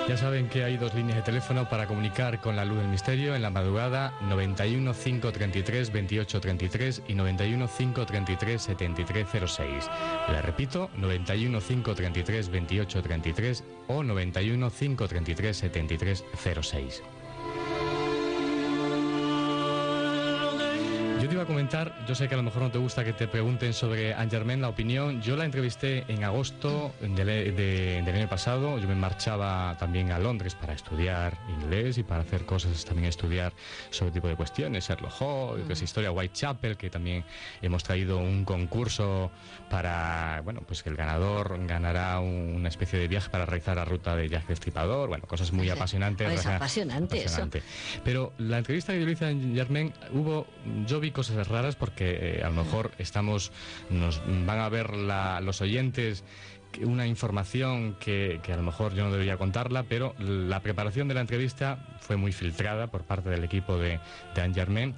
Ya 0.09 0.17
saben 0.17 0.49
que 0.49 0.63
hay 0.63 0.75
dos 0.75 0.95
líneas 0.95 1.17
de 1.17 1.21
teléfono 1.21 1.69
para 1.69 1.85
comunicar 1.85 2.41
con 2.41 2.55
la 2.55 2.65
luz 2.65 2.79
del 2.79 2.87
misterio 2.87 3.35
en 3.35 3.43
la 3.43 3.51
madrugada 3.51 4.11
91 4.21 4.95
533 4.95 5.91
28 5.91 6.41
33 6.41 7.03
y 7.07 7.13
91 7.13 7.67
533 7.67 8.59
7306. 8.59 9.87
Le 10.29 10.41
repito, 10.41 10.89
91 10.97 11.61
533 11.61 12.49
28 12.49 13.03
33 13.03 13.63
o 13.87 14.01
91 14.01 14.71
533 14.71 15.57
7306. 15.57 17.03
Yo 21.19 21.27
te 21.27 21.33
iba 21.33 21.43
a 21.43 21.45
comentar, 21.45 22.05
yo 22.07 22.15
sé 22.15 22.29
que 22.29 22.35
a 22.35 22.37
lo 22.37 22.43
mejor 22.43 22.61
no 22.61 22.71
te 22.71 22.77
gusta 22.77 23.03
que 23.03 23.11
te 23.11 23.27
pregunten 23.27 23.73
sobre 23.73 24.13
Anne 24.13 24.31
Germain, 24.31 24.61
la 24.61 24.69
opinión. 24.69 25.21
Yo 25.21 25.35
la 25.35 25.43
entrevisté 25.43 26.05
en 26.07 26.23
agosto 26.23 26.93
del, 27.01 28.07
año 28.07 28.29
pasado. 28.29 28.79
Yo 28.79 28.87
me 28.87 28.95
marchaba 28.95 29.75
también 29.77 30.13
a 30.13 30.19
Londres 30.19 30.55
para 30.55 30.71
estudiar 30.71 31.37
inglés 31.49 31.97
y 31.97 32.03
para 32.03 32.21
hacer 32.21 32.45
cosas, 32.45 32.85
también 32.85 33.09
estudiar 33.09 33.51
sobre 33.89 34.11
tipo 34.11 34.29
de 34.29 34.37
cuestiones, 34.37 34.87
Sherlock 34.87 35.11
Holmes, 35.21 35.67
que 35.67 35.73
es 35.73 35.81
historia 35.81 36.09
Whitechapel, 36.09 36.77
que 36.77 36.89
también 36.89 37.25
hemos 37.61 37.83
traído 37.83 38.19
un 38.19 38.45
concurso 38.45 39.29
para, 39.69 40.39
bueno, 40.45 40.61
pues 40.65 40.83
que 40.83 40.89
el 40.89 40.95
ganador 40.95 41.59
ganará 41.67 42.21
una 42.21 42.69
especie 42.69 42.97
de 42.97 43.09
viaje 43.09 43.29
para 43.29 43.45
realizar 43.45 43.75
la 43.75 43.83
ruta 43.83 44.15
de 44.15 44.29
Jack 44.29 44.47
Destripador. 44.47 45.09
Bueno, 45.09 45.27
cosas 45.27 45.51
muy 45.51 45.69
apasionantes. 45.69 46.31
Es 46.31 46.45
apasionante, 46.45 47.19
apasionante. 47.19 47.57
Eso. 47.57 48.01
Pero 48.05 48.31
la 48.37 48.59
entrevista 48.59 48.93
que 48.93 49.01
yo 49.01 49.05
le 49.05 49.11
hice 49.11 49.25
a 49.25 49.27
Anne 49.27 49.53
Germain, 49.53 49.93
hubo, 50.13 50.47
yo 50.87 51.01
vi 51.01 51.08
cosas 51.11 51.47
raras 51.47 51.75
porque 51.75 52.39
eh, 52.39 52.41
a 52.43 52.49
lo 52.49 52.63
mejor 52.63 52.91
estamos, 52.97 53.51
nos 53.89 54.21
van 54.45 54.59
a 54.59 54.69
ver 54.69 54.91
los 54.93 55.61
oyentes 55.61 56.23
una 56.83 57.07
información 57.07 57.95
que, 57.99 58.39
a 58.47 58.55
lo 58.55 58.63
mejor 58.63 58.93
yo 58.93 59.03
no 59.03 59.11
debería 59.11 59.37
contarla, 59.37 59.83
pero 59.83 60.13
la 60.19 60.59
preparación 60.61 61.07
de 61.07 61.15
la 61.15 61.21
entrevista 61.21 61.97
fue 61.99 62.15
muy 62.15 62.31
filtrada 62.31 62.87
por 62.87 63.03
parte 63.03 63.29
del 63.29 63.43
equipo 63.43 63.77
de, 63.77 63.99
de 64.35 64.41
Anne 64.41 64.53
Germain. 64.53 64.95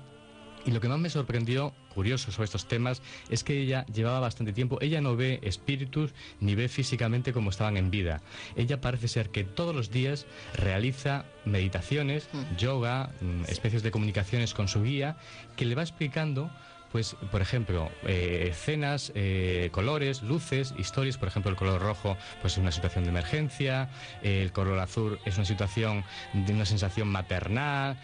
Y 0.65 0.71
lo 0.71 0.81
que 0.81 0.89
más 0.89 0.99
me 0.99 1.09
sorprendió, 1.09 1.73
curioso 1.93 2.31
sobre 2.31 2.45
estos 2.45 2.67
temas, 2.67 3.01
es 3.29 3.43
que 3.43 3.59
ella 3.61 3.85
llevaba 3.85 4.19
bastante 4.19 4.53
tiempo, 4.53 4.77
ella 4.81 5.01
no 5.01 5.15
ve 5.15 5.39
espíritus 5.43 6.13
ni 6.39 6.55
ve 6.55 6.67
físicamente 6.67 7.33
como 7.33 7.49
estaban 7.49 7.77
en 7.77 7.91
vida. 7.91 8.21
Ella 8.55 8.81
parece 8.81 9.07
ser 9.07 9.29
que 9.29 9.43
todos 9.43 9.75
los 9.75 9.91
días 9.91 10.25
realiza 10.53 11.25
meditaciones, 11.45 12.29
yoga, 12.57 13.11
mm, 13.21 13.43
especies 13.47 13.83
de 13.83 13.91
comunicaciones 13.91 14.53
con 14.53 14.67
su 14.67 14.83
guía, 14.83 15.17
que 15.55 15.65
le 15.65 15.75
va 15.75 15.83
explicando 15.83 16.51
pues, 16.91 17.15
por 17.31 17.41
ejemplo, 17.41 17.89
eh, 18.05 18.47
escenas, 18.49 19.11
eh, 19.15 19.69
colores, 19.71 20.21
luces, 20.21 20.73
historias. 20.77 21.17
Por 21.17 21.27
ejemplo, 21.27 21.51
el 21.51 21.57
color 21.57 21.81
rojo, 21.81 22.17
pues 22.41 22.53
es 22.53 22.59
una 22.59 22.71
situación 22.71 23.03
de 23.05 23.09
emergencia. 23.09 23.89
el 24.21 24.51
color 24.51 24.79
azul 24.79 25.19
es 25.25 25.37
una 25.37 25.45
situación 25.45 26.03
de 26.33 26.53
una 26.53 26.65
sensación 26.65 27.07
maternal. 27.07 27.97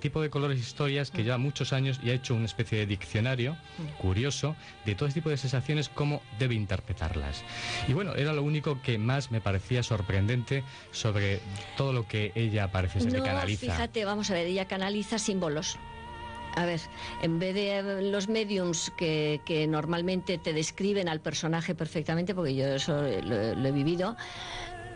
tipo 0.00 0.20
de 0.20 0.30
colores, 0.30 0.58
historias 0.58 1.10
que 1.10 1.22
lleva 1.22 1.38
muchos 1.38 1.72
años 1.72 2.00
y 2.02 2.10
ha 2.10 2.14
hecho 2.14 2.34
una 2.34 2.46
especie 2.46 2.78
de 2.78 2.86
diccionario 2.86 3.56
curioso 3.98 4.56
de 4.84 4.94
todo 4.94 5.08
este 5.08 5.20
tipo 5.20 5.30
de 5.30 5.36
sensaciones, 5.36 5.88
cómo 5.88 6.22
debe 6.38 6.54
interpretarlas. 6.54 7.42
Y 7.88 7.92
bueno, 7.92 8.14
era 8.14 8.32
lo 8.32 8.42
único 8.42 8.80
que 8.82 8.98
más 8.98 9.30
me 9.30 9.40
parecía 9.40 9.82
sorprendente 9.82 10.64
sobre 10.90 11.40
todo 11.76 11.92
lo 11.92 12.06
que 12.06 12.32
ella 12.34 12.70
parece 12.70 13.00
ser 13.00 13.12
que 13.12 13.22
canaliza. 13.22 13.72
Fíjate, 13.72 14.04
vamos 14.04 14.30
a 14.30 14.34
ver, 14.34 14.46
ella 14.46 14.66
canaliza 14.66 15.18
símbolos. 15.18 15.78
A 16.56 16.66
ver, 16.66 16.80
en 17.22 17.38
vez 17.38 17.54
de 17.54 18.10
los 18.10 18.28
mediums 18.28 18.92
que, 18.96 19.66
normalmente 19.68 20.38
te 20.38 20.52
describen 20.52 21.08
al 21.08 21.20
personaje 21.20 21.74
perfectamente, 21.74 22.34
porque 22.34 22.54
yo 22.54 22.66
eso 22.66 23.02
lo, 23.02 23.66
he 23.66 23.72
vivido, 23.72 24.16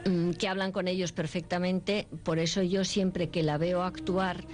mm, 0.06 0.30
que 0.32 0.48
hablan 0.48 0.70
con 0.70 0.86
ellos 0.86 1.12
perfectamente, 1.12 2.06
por 2.22 2.38
eso 2.38 2.62
yo 2.62 2.84
siempre 2.84 3.30
que 3.30 3.42
la 3.42 3.58
veo 3.58 3.82
actuar, 3.82 4.44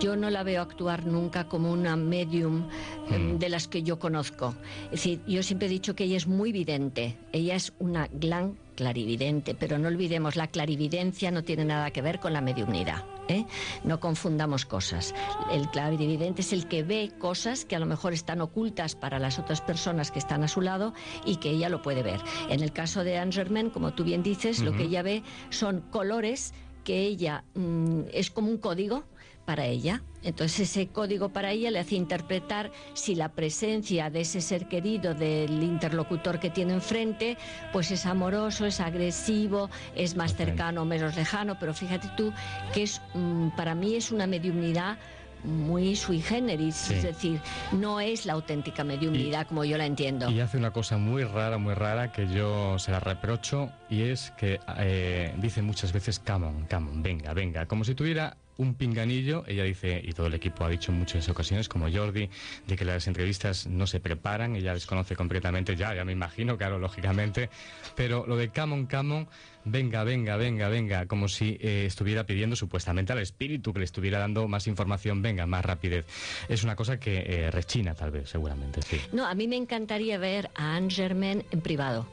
yo 0.00 0.16
no 0.16 0.30
la 0.30 0.42
veo 0.42 0.62
actuar 0.62 1.06
nunca 1.06 1.48
como 1.48 1.72
una 1.72 1.96
medium 1.96 2.68
em, 3.10 3.34
mm. 3.34 3.38
de 3.38 3.48
las 3.48 3.68
que 3.68 3.84
yo 3.84 4.00
conozco. 4.00 4.54
Es 4.86 5.02
decir, 5.02 5.20
yo 5.28 5.44
siempre 5.44 5.68
he 5.68 5.70
dicho 5.70 5.94
que 5.94 6.04
ella 6.04 6.16
es 6.16 6.26
muy 6.26 6.50
vidente, 6.50 7.16
ella 7.32 7.54
es 7.54 7.72
una 7.78 8.08
gran 8.12 8.58
clarividente, 8.74 9.54
pero 9.54 9.78
no 9.78 9.86
olvidemos, 9.86 10.34
la 10.34 10.48
clarividencia 10.48 11.30
no 11.30 11.44
tiene 11.44 11.64
nada 11.64 11.92
que 11.92 12.02
ver 12.02 12.18
con 12.18 12.32
la 12.32 12.40
mediumnidad. 12.40 13.04
¿Eh? 13.32 13.46
No 13.84 14.00
confundamos 14.00 14.64
cosas. 14.64 15.14
El 15.50 15.68
clarividente 15.70 16.42
es 16.42 16.52
el 16.52 16.68
que 16.68 16.82
ve 16.82 17.12
cosas 17.18 17.64
que 17.64 17.76
a 17.76 17.78
lo 17.78 17.86
mejor 17.86 18.12
están 18.12 18.40
ocultas 18.40 18.94
para 18.94 19.18
las 19.18 19.38
otras 19.38 19.60
personas 19.60 20.10
que 20.10 20.18
están 20.18 20.42
a 20.44 20.48
su 20.48 20.60
lado 20.60 20.94
y 21.24 21.36
que 21.36 21.50
ella 21.50 21.68
lo 21.68 21.82
puede 21.82 22.02
ver. 22.02 22.20
En 22.48 22.62
el 22.62 22.72
caso 22.72 23.04
de 23.04 23.18
Anne 23.18 23.32
Germain, 23.32 23.70
como 23.70 23.92
tú 23.92 24.04
bien 24.04 24.22
dices, 24.22 24.60
lo 24.60 24.72
que 24.72 24.84
ella 24.84 25.02
ve 25.02 25.22
son 25.50 25.80
colores 25.90 26.54
que 26.84 27.00
ella 27.00 27.44
mm, 27.54 28.02
es 28.12 28.30
como 28.30 28.50
un 28.50 28.58
código 28.58 29.04
para 29.44 29.66
ella. 29.66 30.02
Entonces 30.22 30.70
ese 30.70 30.88
código 30.88 31.30
para 31.30 31.50
ella 31.50 31.70
le 31.70 31.80
hace 31.80 31.96
interpretar 31.96 32.70
si 32.94 33.14
la 33.14 33.30
presencia 33.30 34.08
de 34.10 34.20
ese 34.20 34.40
ser 34.40 34.68
querido, 34.68 35.14
del 35.14 35.62
interlocutor 35.62 36.38
que 36.38 36.50
tiene 36.50 36.74
enfrente, 36.74 37.36
pues 37.72 37.90
es 37.90 38.06
amoroso, 38.06 38.66
es 38.66 38.80
agresivo, 38.80 39.68
es 39.96 40.16
más 40.16 40.36
cercano 40.36 40.82
o 40.82 40.84
menos 40.84 41.16
lejano, 41.16 41.58
pero 41.58 41.74
fíjate 41.74 42.08
tú 42.16 42.32
que 42.72 42.84
es 42.84 43.00
mm, 43.14 43.48
para 43.56 43.74
mí 43.74 43.96
es 43.96 44.12
una 44.12 44.26
mediumnidad 44.26 44.96
muy 45.44 45.96
sui 45.96 46.20
generis, 46.20 46.90
es 46.90 47.02
decir, 47.02 47.40
no 47.72 48.00
es 48.00 48.26
la 48.26 48.34
auténtica 48.34 48.84
mediumnidad 48.84 49.46
como 49.46 49.64
yo 49.64 49.76
la 49.76 49.86
entiendo. 49.86 50.30
Y 50.30 50.40
hace 50.40 50.56
una 50.56 50.70
cosa 50.70 50.98
muy 50.98 51.24
rara, 51.24 51.58
muy 51.58 51.74
rara, 51.74 52.12
que 52.12 52.28
yo 52.28 52.78
se 52.78 52.92
la 52.92 53.00
reprocho, 53.00 53.70
y 53.88 54.02
es 54.02 54.30
que 54.36 54.60
eh, 54.78 55.34
dice 55.38 55.62
muchas 55.62 55.92
veces, 55.92 56.18
come 56.18 56.46
on, 56.46 56.66
come 56.70 56.90
on, 56.90 57.02
venga, 57.02 57.34
venga, 57.34 57.66
como 57.66 57.84
si 57.84 57.94
tuviera 57.94 58.36
un 58.56 58.74
pinganillo. 58.74 59.44
Ella 59.46 59.64
dice, 59.64 60.00
y 60.02 60.12
todo 60.12 60.26
el 60.26 60.34
equipo 60.34 60.64
ha 60.64 60.68
dicho 60.68 60.92
en 60.92 60.98
muchas 60.98 61.28
ocasiones, 61.28 61.68
como 61.68 61.90
Jordi, 61.90 62.28
de 62.66 62.76
que 62.76 62.84
las 62.84 63.06
entrevistas 63.06 63.66
no 63.66 63.86
se 63.86 64.00
preparan, 64.00 64.56
ella 64.56 64.74
desconoce 64.74 65.16
completamente, 65.16 65.76
ya, 65.76 65.94
ya 65.94 66.04
me 66.04 66.12
imagino, 66.12 66.56
claro, 66.56 66.78
lógicamente, 66.78 67.50
pero 67.94 68.24
lo 68.26 68.36
de 68.36 68.50
Camon, 68.50 68.86
Camon, 68.86 69.28
venga, 69.64 70.04
venga, 70.04 70.36
venga, 70.36 70.68
venga, 70.68 71.06
como 71.06 71.28
si 71.28 71.58
eh, 71.60 71.84
estuviera 71.86 72.24
pidiendo 72.24 72.56
supuestamente 72.56 73.12
al 73.12 73.18
espíritu 73.18 73.72
que 73.72 73.80
le 73.80 73.84
estuviera 73.84 74.18
dando 74.18 74.48
más 74.48 74.66
información, 74.66 75.22
venga, 75.22 75.46
más 75.46 75.64
rapidez. 75.64 76.06
Es 76.48 76.64
una 76.64 76.76
cosa 76.76 76.98
que 76.98 77.24
eh, 77.26 77.50
rechina, 77.50 77.94
tal 77.94 78.10
vez, 78.10 78.28
seguramente, 78.28 78.82
sí. 78.82 79.00
No, 79.12 79.26
a 79.26 79.34
mí 79.34 79.48
me 79.48 79.56
encantaría 79.56 80.18
ver 80.18 80.50
a 80.54 80.76
Anne 80.76 80.90
Germain 80.90 81.44
en 81.50 81.60
privado. 81.60 82.06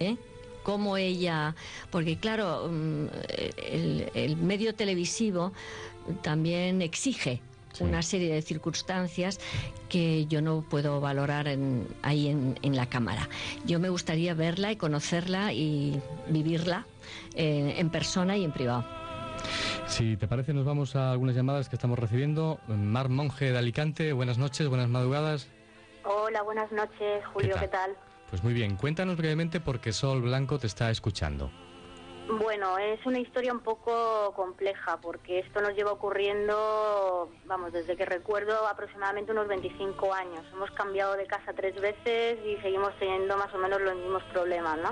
¿Eh? 0.00 0.16
Cómo 0.66 0.96
ella, 0.96 1.54
porque 1.92 2.18
claro, 2.18 2.68
mm, 2.68 3.06
el, 4.14 4.36
medio 4.36 4.74
televisivo 4.74 5.52
también 6.22 6.82
exige 6.82 7.40
una 7.78 8.02
serie 8.02 8.34
de 8.34 8.42
circunstancias 8.42 9.38
que 9.88 10.26
yo 10.26 10.42
no 10.42 10.62
puedo 10.68 11.00
valorar 11.00 11.46
ahí 12.02 12.28
en, 12.28 12.76
la 12.76 12.86
cámara. 12.86 13.28
Yo 13.64 13.78
me 13.78 13.90
gustaría 13.90 14.34
verla 14.34 14.72
y 14.72 14.76
conocerla 14.76 15.52
y 15.52 16.02
vivirla 16.26 16.84
eh, 17.36 17.76
en 17.78 17.88
persona 17.90 18.36
y 18.36 18.42
en 18.42 18.50
privado. 18.50 18.84
Si 19.86 20.16
te 20.16 20.26
parece, 20.26 20.52
nos 20.52 20.64
vamos 20.64 20.96
a 20.96 21.12
algunas 21.12 21.36
llamadas 21.36 21.68
que 21.68 21.76
estamos 21.76 21.96
recibiendo. 21.96 22.58
Mar 22.66 23.08
Monje 23.08 23.52
de 23.52 23.58
Alicante, 23.58 24.12
buenas 24.12 24.36
noches, 24.36 24.66
buenas 24.66 24.88
madrugadas. 24.88 25.46
Hola, 26.02 26.42
buenas 26.42 26.72
noches, 26.72 27.24
Julio, 27.32 27.54
¿qué 27.60 27.68
tal? 27.68 27.96
Pues 28.30 28.42
muy 28.42 28.54
bien, 28.54 28.76
cuéntanos 28.76 29.16
brevemente 29.16 29.60
por 29.60 29.80
qué 29.80 29.92
Sol 29.92 30.22
Blanco 30.22 30.58
te 30.58 30.66
está 30.66 30.90
escuchando. 30.90 31.50
Bueno, 32.28 32.76
es 32.76 33.04
una 33.06 33.20
historia 33.20 33.52
un 33.52 33.60
poco 33.60 34.32
compleja 34.34 34.98
porque 35.00 35.38
esto 35.38 35.60
nos 35.60 35.76
lleva 35.76 35.92
ocurriendo, 35.92 37.30
vamos, 37.44 37.72
desde 37.72 37.96
que 37.96 38.04
recuerdo 38.04 38.66
aproximadamente 38.66 39.30
unos 39.30 39.46
25 39.46 40.12
años. 40.12 40.44
Hemos 40.52 40.72
cambiado 40.72 41.16
de 41.16 41.26
casa 41.26 41.52
tres 41.54 41.80
veces 41.80 42.38
y 42.44 42.56
seguimos 42.62 42.98
teniendo 42.98 43.36
más 43.36 43.54
o 43.54 43.58
menos 43.58 43.80
los 43.80 43.94
mismos 43.94 44.24
problemas, 44.32 44.76
¿no? 44.78 44.90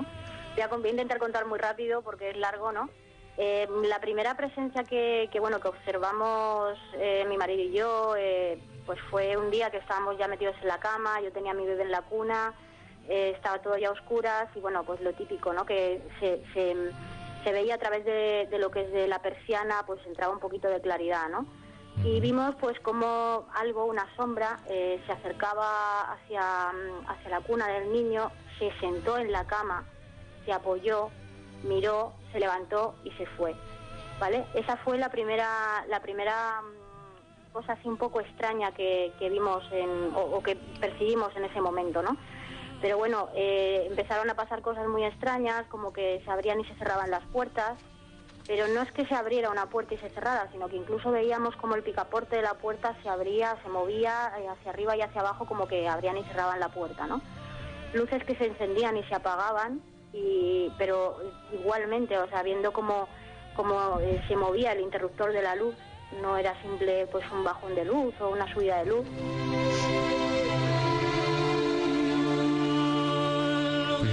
Voy 0.55 0.85
a, 0.85 0.89
intentar 0.89 1.17
contar 1.19 1.45
muy 1.45 1.59
rápido 1.59 2.01
porque 2.03 2.29
es 2.29 2.37
largo, 2.37 2.71
¿no? 2.71 2.89
Eh, 3.37 3.67
la 3.83 3.99
primera 3.99 4.37
presencia 4.37 4.85
que, 4.85 5.29
bueno 5.41 5.59
que 5.59 5.67
observamos 5.67 6.79
eh, 6.93 7.25
mi 7.27 7.35
marido 7.35 7.61
y 7.61 7.71
yo, 7.73 8.15
eh, 8.17 8.57
pues 8.85 8.97
fue 9.09 9.35
un 9.35 9.51
día 9.51 9.69
que 9.71 9.77
estábamos 9.77 10.17
ya 10.17 10.29
metidos 10.29 10.55
en 10.61 10.69
la 10.69 10.79
cama, 10.79 11.19
yo 11.19 11.33
tenía 11.33 11.51
a 11.51 11.53
mi 11.55 11.65
bebé 11.65 11.83
en 11.83 11.91
la 11.91 12.03
cuna 12.03 12.53
eh, 13.07 13.33
estaba 13.35 13.61
todo 13.61 13.77
ya 13.77 13.89
a 13.89 13.91
oscuras 13.91 14.47
y 14.55 14.59
bueno, 14.59 14.83
pues 14.83 14.99
lo 15.01 15.13
típico, 15.13 15.53
¿no? 15.53 15.65
Que 15.65 16.01
se, 16.19 16.41
se, 16.53 17.51
veía 17.51 17.75
a 17.75 17.77
través 17.77 18.03
de, 18.05 18.47
lo 18.57 18.71
que 18.71 18.81
es 18.81 18.91
de 18.91 19.07
la 19.07 19.19
persiana, 19.19 19.83
pues 19.85 19.99
entraba 20.07 20.33
un 20.33 20.39
poquito 20.39 20.67
de 20.67 20.81
claridad, 20.81 21.29
¿no? 21.29 21.45
Y 22.03 22.19
vimos 22.19 22.55
pues 22.59 22.79
como 22.79 23.47
algo, 23.53 23.85
una 23.85 24.07
sombra, 24.15 24.59
eh, 24.67 24.99
se 25.05 25.11
acercaba 25.11 26.13
hacia, 26.13 26.71
mm, 26.73 27.09
hacia 27.09 27.29
la 27.29 27.41
cuna 27.41 27.67
del 27.67 27.93
niño, 27.93 28.31
se 28.57 28.71
sentó 28.79 29.17
en 29.17 29.31
la 29.31 29.45
cama, 29.45 29.85
se 30.45 30.51
apoyó, 30.51 31.09
miró, 31.63 32.13
se 32.31 32.39
levantó 32.39 32.95
y 33.03 33.11
se 33.11 33.25
fue. 33.37 33.55
¿Vale? 34.19 34.45
Esa 34.53 34.77
fue 34.77 34.97
la 34.97 35.09
primera, 35.09 35.85
la 35.87 36.01
primera 36.01 36.61
mm, 36.61 37.53
cosa 37.53 37.73
así 37.73 37.87
un 37.87 37.97
poco 37.97 38.19
extraña 38.21 38.71
que, 38.71 39.13
que 39.19 39.29
vimos 39.29 39.63
en, 39.71 40.13
o, 40.15 40.37
o, 40.37 40.43
que 40.43 40.55
percibimos 40.79 41.35
en 41.35 41.45
ese 41.45 41.61
momento, 41.61 42.01
¿no? 42.01 42.17
Pero 42.81 42.97
bueno, 42.97 43.29
eh, 43.35 43.87
empezaron 43.89 44.29
a 44.29 44.35
pasar 44.35 44.61
cosas 44.61 44.87
muy 44.87 45.03
extrañas, 45.03 45.65
como 45.67 45.93
que 45.93 46.21
se 46.23 46.31
abrían 46.31 46.59
y 46.59 46.65
se 46.65 46.75
cerraban 46.75 47.09
las 47.09 47.23
puertas, 47.25 47.77
pero 48.47 48.67
no 48.67 48.81
es 48.81 48.91
que 48.91 49.05
se 49.05 49.15
abriera 49.15 49.49
una 49.49 49.67
puerta 49.69 49.95
y 49.95 49.97
se 49.97 50.09
cerrara, 50.09 50.47
sino 50.51 50.67
que 50.67 50.75
incluso 50.75 51.11
veíamos 51.11 51.55
como 51.55 51.75
el 51.75 51.83
picaporte 51.83 52.35
de 52.35 52.41
la 52.43 52.53
puerta 52.53 52.95
se 53.01 53.09
abría, 53.09 53.57
se 53.63 53.69
movía 53.69 54.31
eh, 54.37 54.47
hacia 54.47 54.71
arriba 54.71 54.95
y 54.95 55.01
hacia 55.01 55.21
abajo, 55.21 55.45
como 55.45 55.67
que 55.67 55.87
abrían 55.87 56.17
y 56.17 56.23
cerraban 56.25 56.59
la 56.59 56.69
puerta, 56.69 57.07
¿no? 57.07 57.21
Luces 57.93 58.23
que 58.23 58.35
se 58.35 58.45
encendían 58.45 58.97
y 58.97 59.03
se 59.03 59.15
apagaban, 59.15 59.81
y, 60.13 60.71
pero 60.77 61.17
igualmente, 61.53 62.17
o 62.17 62.27
sea, 62.27 62.43
viendo 62.43 62.71
cómo, 62.71 63.07
cómo 63.55 63.99
eh, 63.99 64.21
se 64.27 64.35
movía 64.35 64.73
el 64.73 64.81
interruptor 64.81 65.31
de 65.31 65.41
la 65.41 65.55
luz, 65.55 65.75
no 66.21 66.37
era 66.37 66.59
simple 66.61 67.07
pues 67.07 67.25
un 67.31 67.43
bajón 67.43 67.73
de 67.75 67.85
luz 67.85 68.13
o 68.21 68.29
una 68.29 68.51
subida 68.53 68.83
de 68.83 68.85
luz. 68.85 69.07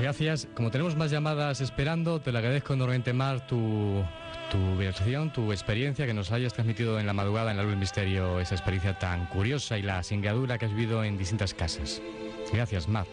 Gracias. 0.02 0.48
Como 0.54 0.70
tenemos 0.70 0.96
más 0.96 1.10
llamadas 1.10 1.60
esperando, 1.60 2.20
te 2.20 2.32
lo 2.32 2.38
agradezco 2.38 2.74
enormemente, 2.74 3.12
Mar, 3.12 3.46
tu, 3.46 4.02
tu 4.50 4.76
versión, 4.76 5.32
tu 5.32 5.52
experiencia, 5.52 6.06
que 6.06 6.12
nos 6.12 6.32
hayas 6.32 6.52
transmitido 6.52 6.98
en 6.98 7.06
la 7.06 7.12
madrugada 7.12 7.52
en 7.52 7.56
la 7.56 7.62
luz 7.62 7.70
del 7.70 7.78
misterio, 7.78 8.40
esa 8.40 8.54
experiencia 8.54 8.98
tan 8.98 9.26
curiosa 9.26 9.78
y 9.78 9.82
la 9.82 10.02
singadura 10.02 10.58
que 10.58 10.66
has 10.66 10.74
vivido 10.74 11.04
en 11.04 11.16
distintas 11.16 11.54
casas. 11.54 12.02
Gracias, 12.52 12.88
Mar. 12.88 13.06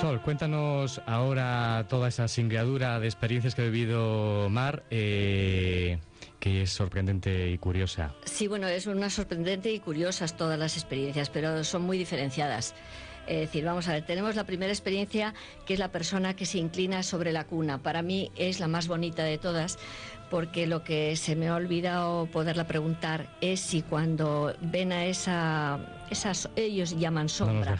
Sol, 0.00 0.20
cuéntanos 0.20 1.00
ahora 1.06 1.86
toda 1.88 2.08
esa 2.08 2.28
singladura 2.28 2.98
de 2.98 3.06
experiencias 3.06 3.54
que 3.54 3.62
ha 3.62 3.64
vivido 3.66 4.48
Mar. 4.50 4.84
Eh, 4.90 5.98
que 6.46 6.62
es 6.62 6.70
sorprendente 6.70 7.50
y 7.50 7.58
curiosa. 7.58 8.14
Sí, 8.24 8.46
bueno, 8.46 8.68
es 8.68 8.86
una 8.86 9.10
sorprendente 9.10 9.72
y 9.72 9.80
curiosas 9.80 10.36
todas 10.36 10.56
las 10.56 10.76
experiencias, 10.76 11.28
pero 11.28 11.64
son 11.64 11.82
muy 11.82 11.98
diferenciadas. 11.98 12.72
Es 13.26 13.40
decir, 13.40 13.64
vamos 13.64 13.88
a 13.88 13.94
ver, 13.94 14.06
tenemos 14.06 14.36
la 14.36 14.44
primera 14.44 14.72
experiencia 14.72 15.34
que 15.66 15.74
es 15.74 15.80
la 15.80 15.90
persona 15.90 16.36
que 16.36 16.46
se 16.46 16.58
inclina 16.58 17.02
sobre 17.02 17.32
la 17.32 17.44
cuna. 17.44 17.82
Para 17.82 18.02
mí 18.02 18.30
es 18.36 18.60
la 18.60 18.68
más 18.68 18.86
bonita 18.86 19.24
de 19.24 19.38
todas 19.38 19.76
porque 20.30 20.66
lo 20.66 20.82
que 20.82 21.16
se 21.16 21.36
me 21.36 21.48
ha 21.48 21.54
olvidado 21.54 22.26
poderla 22.26 22.66
preguntar 22.66 23.26
es 23.40 23.60
si 23.60 23.82
cuando 23.82 24.54
ven 24.60 24.92
a 24.92 25.06
esa, 25.06 25.78
esas, 26.10 26.48
ellos 26.56 26.98
llaman 26.98 27.28
sombra, 27.28 27.78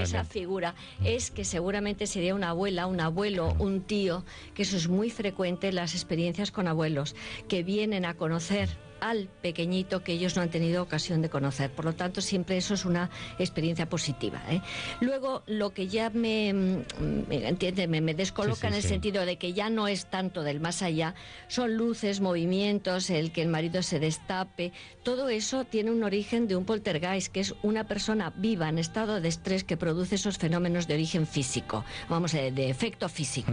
esa 0.00 0.24
figura, 0.24 0.74
es 1.04 1.30
que 1.30 1.44
seguramente 1.44 2.06
sería 2.06 2.34
una 2.34 2.50
abuela, 2.50 2.86
un 2.86 3.00
abuelo, 3.00 3.54
un 3.58 3.82
tío, 3.82 4.24
que 4.54 4.62
eso 4.62 4.76
es 4.76 4.88
muy 4.88 5.10
frecuente 5.10 5.68
en 5.68 5.74
las 5.74 5.94
experiencias 5.94 6.50
con 6.50 6.68
abuelos, 6.68 7.16
que 7.48 7.62
vienen 7.62 8.04
a 8.04 8.14
conocer 8.14 8.68
al 9.00 9.28
pequeñito 9.42 10.02
que 10.02 10.12
ellos 10.12 10.36
no 10.36 10.42
han 10.42 10.50
tenido 10.50 10.82
ocasión 10.82 11.22
de 11.22 11.30
conocer. 11.30 11.70
Por 11.70 11.84
lo 11.84 11.94
tanto, 11.94 12.20
siempre 12.20 12.56
eso 12.56 12.74
es 12.74 12.84
una 12.84 13.10
experiencia 13.38 13.88
positiva. 13.88 14.42
¿eh? 14.50 14.60
Luego, 15.00 15.42
lo 15.46 15.70
que 15.70 15.88
ya 15.88 16.10
me, 16.10 16.52
mm, 16.52 17.28
me, 17.28 18.00
me, 18.00 18.14
descoloca 18.14 18.68
en 18.68 18.74
el 18.74 18.82
sentido 18.82 19.24
de 19.24 19.36
que 19.36 19.52
ya 19.52 19.70
no 19.70 19.88
es 19.88 20.06
tanto 20.06 20.42
del 20.42 20.60
más 20.60 20.82
allá, 20.82 21.14
son 21.48 21.76
luces, 21.76 22.20
movimientos, 22.20 23.10
el 23.10 23.32
que 23.32 23.42
el 23.42 23.48
marido 23.48 23.82
se 23.82 24.00
destape, 24.00 24.72
todo 25.02 25.28
eso 25.28 25.64
tiene 25.64 25.90
un 25.90 26.02
origen 26.02 26.48
de 26.48 26.56
un 26.56 26.64
poltergeist, 26.64 27.32
que 27.32 27.40
es 27.40 27.54
una 27.62 27.84
persona 27.84 28.32
viva 28.36 28.68
en 28.68 28.78
estado 28.78 29.20
de 29.20 29.28
estrés 29.28 29.64
que 29.64 29.76
produce 29.76 30.16
esos 30.16 30.38
fenómenos 30.38 30.86
de 30.86 30.94
origen 30.94 31.26
físico, 31.26 31.84
vamos, 32.08 32.34
a 32.34 32.38
de 32.38 32.70
efecto 32.70 33.08
físico. 33.08 33.52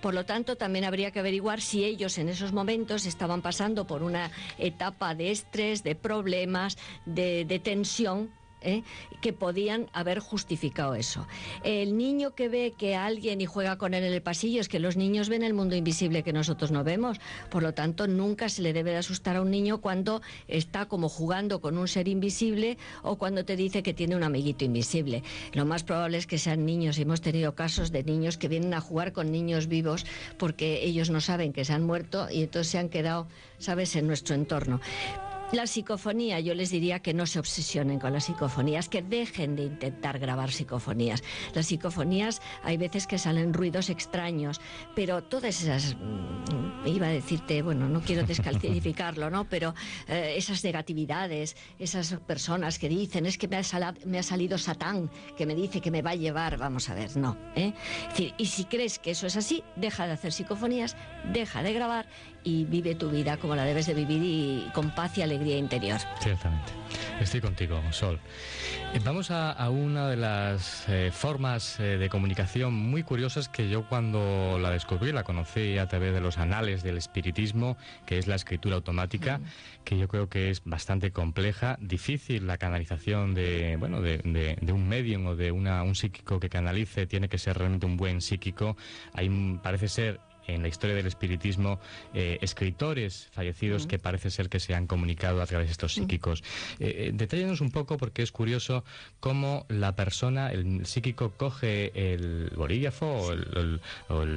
Por 0.00 0.14
lo 0.14 0.24
tanto, 0.24 0.56
también 0.56 0.84
habría 0.84 1.10
que 1.10 1.20
averiguar 1.20 1.60
si 1.60 1.84
ellos 1.84 2.18
en 2.18 2.28
esos 2.28 2.52
momentos 2.52 3.06
estaban 3.06 3.42
pasando 3.42 3.86
por 3.86 4.02
una 4.02 4.30
etapa 4.58 4.81
etapa 4.82 5.14
de 5.14 5.30
estrés, 5.30 5.82
de 5.82 5.94
problemas, 5.94 6.76
de, 7.06 7.44
de 7.44 7.58
tensión 7.58 8.30
¿eh? 8.64 8.82
que 9.20 9.32
podían 9.32 9.88
haber 9.92 10.18
justificado 10.18 10.94
eso. 10.94 11.26
El 11.62 11.96
niño 11.96 12.34
que 12.34 12.48
ve 12.48 12.74
que 12.76 12.96
alguien 12.96 13.40
y 13.40 13.46
juega 13.46 13.76
con 13.78 13.94
él 13.94 14.04
en 14.04 14.12
el 14.12 14.22
pasillo 14.22 14.60
es 14.60 14.68
que 14.68 14.78
los 14.78 14.96
niños 14.96 15.28
ven 15.28 15.42
el 15.42 15.54
mundo 15.54 15.76
invisible 15.76 16.22
que 16.22 16.32
nosotros 16.32 16.70
no 16.70 16.84
vemos. 16.84 17.20
Por 17.50 17.62
lo 17.62 17.74
tanto, 17.74 18.06
nunca 18.06 18.48
se 18.48 18.62
le 18.62 18.72
debe 18.72 18.90
de 18.90 18.98
asustar 18.98 19.36
a 19.36 19.42
un 19.42 19.50
niño 19.50 19.80
cuando 19.80 20.22
está 20.48 20.86
como 20.86 21.08
jugando 21.08 21.60
con 21.60 21.78
un 21.78 21.88
ser 21.88 22.08
invisible 22.08 22.78
o 23.02 23.16
cuando 23.16 23.44
te 23.44 23.56
dice 23.56 23.82
que 23.82 23.94
tiene 23.94 24.16
un 24.16 24.22
amiguito 24.22 24.64
invisible. 24.64 25.22
Lo 25.52 25.64
más 25.64 25.84
probable 25.84 26.18
es 26.18 26.26
que 26.26 26.38
sean 26.38 26.66
niños. 26.66 26.98
Hemos 26.98 27.20
tenido 27.20 27.54
casos 27.54 27.92
de 27.92 28.04
niños 28.04 28.38
que 28.38 28.48
vienen 28.48 28.74
a 28.74 28.80
jugar 28.80 29.12
con 29.12 29.30
niños 29.30 29.66
vivos 29.66 30.06
porque 30.38 30.84
ellos 30.84 31.10
no 31.10 31.20
saben 31.20 31.52
que 31.52 31.64
se 31.64 31.72
han 31.72 31.84
muerto 31.84 32.28
y 32.30 32.42
entonces 32.42 32.70
se 32.70 32.78
han 32.78 32.88
quedado, 32.88 33.26
sabes, 33.58 33.96
en 33.96 34.06
nuestro 34.06 34.34
entorno. 34.34 34.80
La 35.52 35.66
psicofonía, 35.66 36.40
yo 36.40 36.54
les 36.54 36.70
diría 36.70 37.00
que 37.00 37.12
no 37.12 37.26
se 37.26 37.38
obsesionen 37.38 38.00
con 38.00 38.14
las 38.14 38.24
psicofonías, 38.24 38.88
que 38.88 39.02
dejen 39.02 39.54
de 39.54 39.64
intentar 39.64 40.18
grabar 40.18 40.50
psicofonías. 40.50 41.22
Las 41.52 41.66
psicofonías 41.66 42.40
hay 42.62 42.78
veces 42.78 43.06
que 43.06 43.18
salen 43.18 43.52
ruidos 43.52 43.90
extraños, 43.90 44.62
pero 44.94 45.22
todas 45.22 45.62
esas, 45.62 45.94
mm, 45.94 46.86
iba 46.86 47.08
a 47.08 47.10
decirte, 47.10 47.60
bueno, 47.60 47.86
no 47.86 48.00
quiero 48.00 48.22
descalificarlo, 48.24 49.28
¿no? 49.28 49.44
Pero 49.44 49.74
eh, 50.08 50.36
esas 50.38 50.64
negatividades, 50.64 51.54
esas 51.78 52.14
personas 52.26 52.78
que 52.78 52.88
dicen, 52.88 53.26
es 53.26 53.36
que 53.36 53.46
me 53.46 53.58
ha, 53.58 53.94
me 54.06 54.18
ha, 54.18 54.22
salido 54.22 54.56
Satán, 54.56 55.10
que 55.36 55.44
me 55.44 55.54
dice 55.54 55.82
que 55.82 55.90
me 55.90 56.00
va 56.00 56.12
a 56.12 56.16
llevar, 56.16 56.56
vamos 56.56 56.88
a 56.88 56.94
ver, 56.94 57.14
no. 57.18 57.36
¿eh? 57.56 57.74
y 58.38 58.46
si 58.46 58.64
crees 58.64 58.98
que 58.98 59.10
eso 59.10 59.26
es 59.26 59.36
así, 59.36 59.62
deja 59.76 60.06
de 60.06 60.12
hacer 60.12 60.32
psicofonías, 60.32 60.96
deja 61.24 61.62
de 61.62 61.72
grabar 61.72 62.06
y 62.44 62.64
vive 62.64 62.94
tu 62.94 63.10
vida 63.10 63.36
como 63.36 63.54
la 63.54 63.64
debes 63.64 63.86
de 63.86 63.94
vivir 63.94 64.22
y 64.22 64.70
con 64.72 64.94
paz 64.94 65.16
y 65.18 65.22
alegría 65.22 65.56
interior. 65.56 66.00
Ciertamente. 66.20 66.72
Estoy 67.20 67.40
contigo, 67.40 67.80
Sol. 67.92 68.18
Eh, 68.94 69.00
vamos 69.04 69.30
a, 69.30 69.70
una 69.70 70.08
de 70.08 70.16
las 70.16 70.88
eh, 70.88 71.10
formas 71.12 71.78
eh, 71.78 71.96
de 71.96 72.08
comunicación 72.08 72.74
muy 72.74 73.04
curiosas 73.04 73.48
que 73.48 73.68
yo 73.68 73.88
cuando 73.88 74.58
la 74.60 74.70
descubrí, 74.70 75.12
la 75.12 75.22
conocí 75.22 75.78
a 75.78 75.86
través 75.86 76.12
de 76.12 76.20
los 76.20 76.38
anales 76.38 76.82
del 76.82 76.98
espiritismo, 76.98 77.76
que 78.06 78.18
es 78.18 78.26
la 78.26 78.34
escritura 78.34 78.76
automática, 78.76 79.40
que 79.84 79.96
yo 79.98 80.08
creo 80.08 80.28
que 80.28 80.50
es 80.50 80.62
bastante 80.64 81.12
compleja, 81.12 81.78
difícil 81.80 82.46
la 82.46 82.58
canalización 82.58 83.34
de, 83.34 83.76
bueno, 83.78 84.02
de, 84.02 84.58
un 84.72 84.88
medium 84.88 85.26
o 85.26 85.36
de 85.36 85.52
una, 85.52 85.82
un 85.84 85.94
psíquico 85.94 86.40
que 86.40 86.48
canalice, 86.48 87.06
tiene 87.06 87.28
que 87.28 87.38
ser 87.38 87.56
realmente 87.56 87.86
un 87.86 87.96
buen 87.96 88.20
psíquico. 88.20 88.76
Hay, 89.14 89.30
parece 89.62 89.88
ser 89.88 90.20
en 90.46 90.62
la 90.62 90.68
historia 90.68 90.94
del 90.96 91.06
espiritismo 91.06 91.78
eh, 92.14 92.38
escritores 92.40 93.28
fallecidos 93.32 93.86
que 93.86 93.98
parece 93.98 94.30
ser 94.30 94.48
que 94.48 94.60
se 94.60 94.74
han 94.74 94.86
comunicado 94.86 95.42
a 95.42 95.46
través 95.46 95.68
de 95.68 95.72
estos 95.72 95.94
psíquicos. 95.94 96.42
Eh, 96.78 97.12
eh 97.18 97.52
un 97.60 97.70
poco 97.70 97.96
porque 97.96 98.22
es 98.22 98.32
curioso 98.32 98.84
cómo 99.20 99.66
la 99.68 99.94
persona, 99.94 100.50
el 100.52 100.86
psíquico, 100.86 101.32
coge 101.36 101.92
el 101.94 102.52
bolígrafo 102.56 103.06
o, 103.06 103.32
el, 103.32 103.80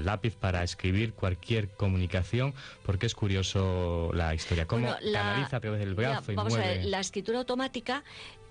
lápiz 0.06 0.36
para 0.36 0.64
escribir 0.64 1.14
cualquier 1.14 1.70
comunicación, 1.70 2.54
porque 2.84 3.06
es 3.06 3.16
curioso 3.16 4.12
la 4.14 4.34
historia, 4.34 4.66
cómo 4.66 4.88
canaliza 5.14 5.58
a 5.58 5.60
través 5.60 5.80
del 5.80 5.96
brazo 5.96 6.32
y 6.32 6.36
mueve. 6.36 6.84
la 6.84 7.00
escritura 7.00 7.40
automática 7.40 8.04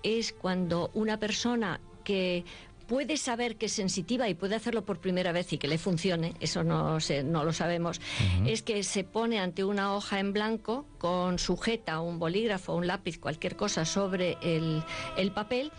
es 0.03 0.33
cuando 0.33 0.91
una 0.93 1.19
persona 1.19 1.79
que 2.03 2.45
puede 2.87 3.17
saber 3.17 3.57
que 3.57 3.67
es 3.67 3.73
sensitiva 3.73 4.29
y 4.29 4.33
puede 4.33 4.55
hacerlo 4.55 4.85
por 4.85 4.99
primera 4.99 5.31
vez 5.31 5.51
y 5.53 5.57
que 5.57 5.67
le 5.67 5.77
funcione, 5.77 6.33
eso 6.39 6.63
no, 6.63 6.97
no 7.25 7.43
lo 7.43 7.53
sabemos, 7.53 8.01
es 8.45 8.61
que 8.61 8.83
se 8.83 9.03
pone 9.03 9.39
ante 9.39 9.63
una 9.63 9.93
hoja 9.95 10.19
en 10.19 10.33
blanco 10.33 10.85
con 10.97 11.39
sujeta 11.39 11.99
un 11.99 12.19
bolígrafo, 12.19 12.75
un 12.75 12.87
lápiz, 12.87 13.19
cualquier 13.19 13.55
cosa 13.55 13.85
sobre 13.85 14.37
el, 14.41 14.83
el 15.17 15.31
papel 15.31 15.71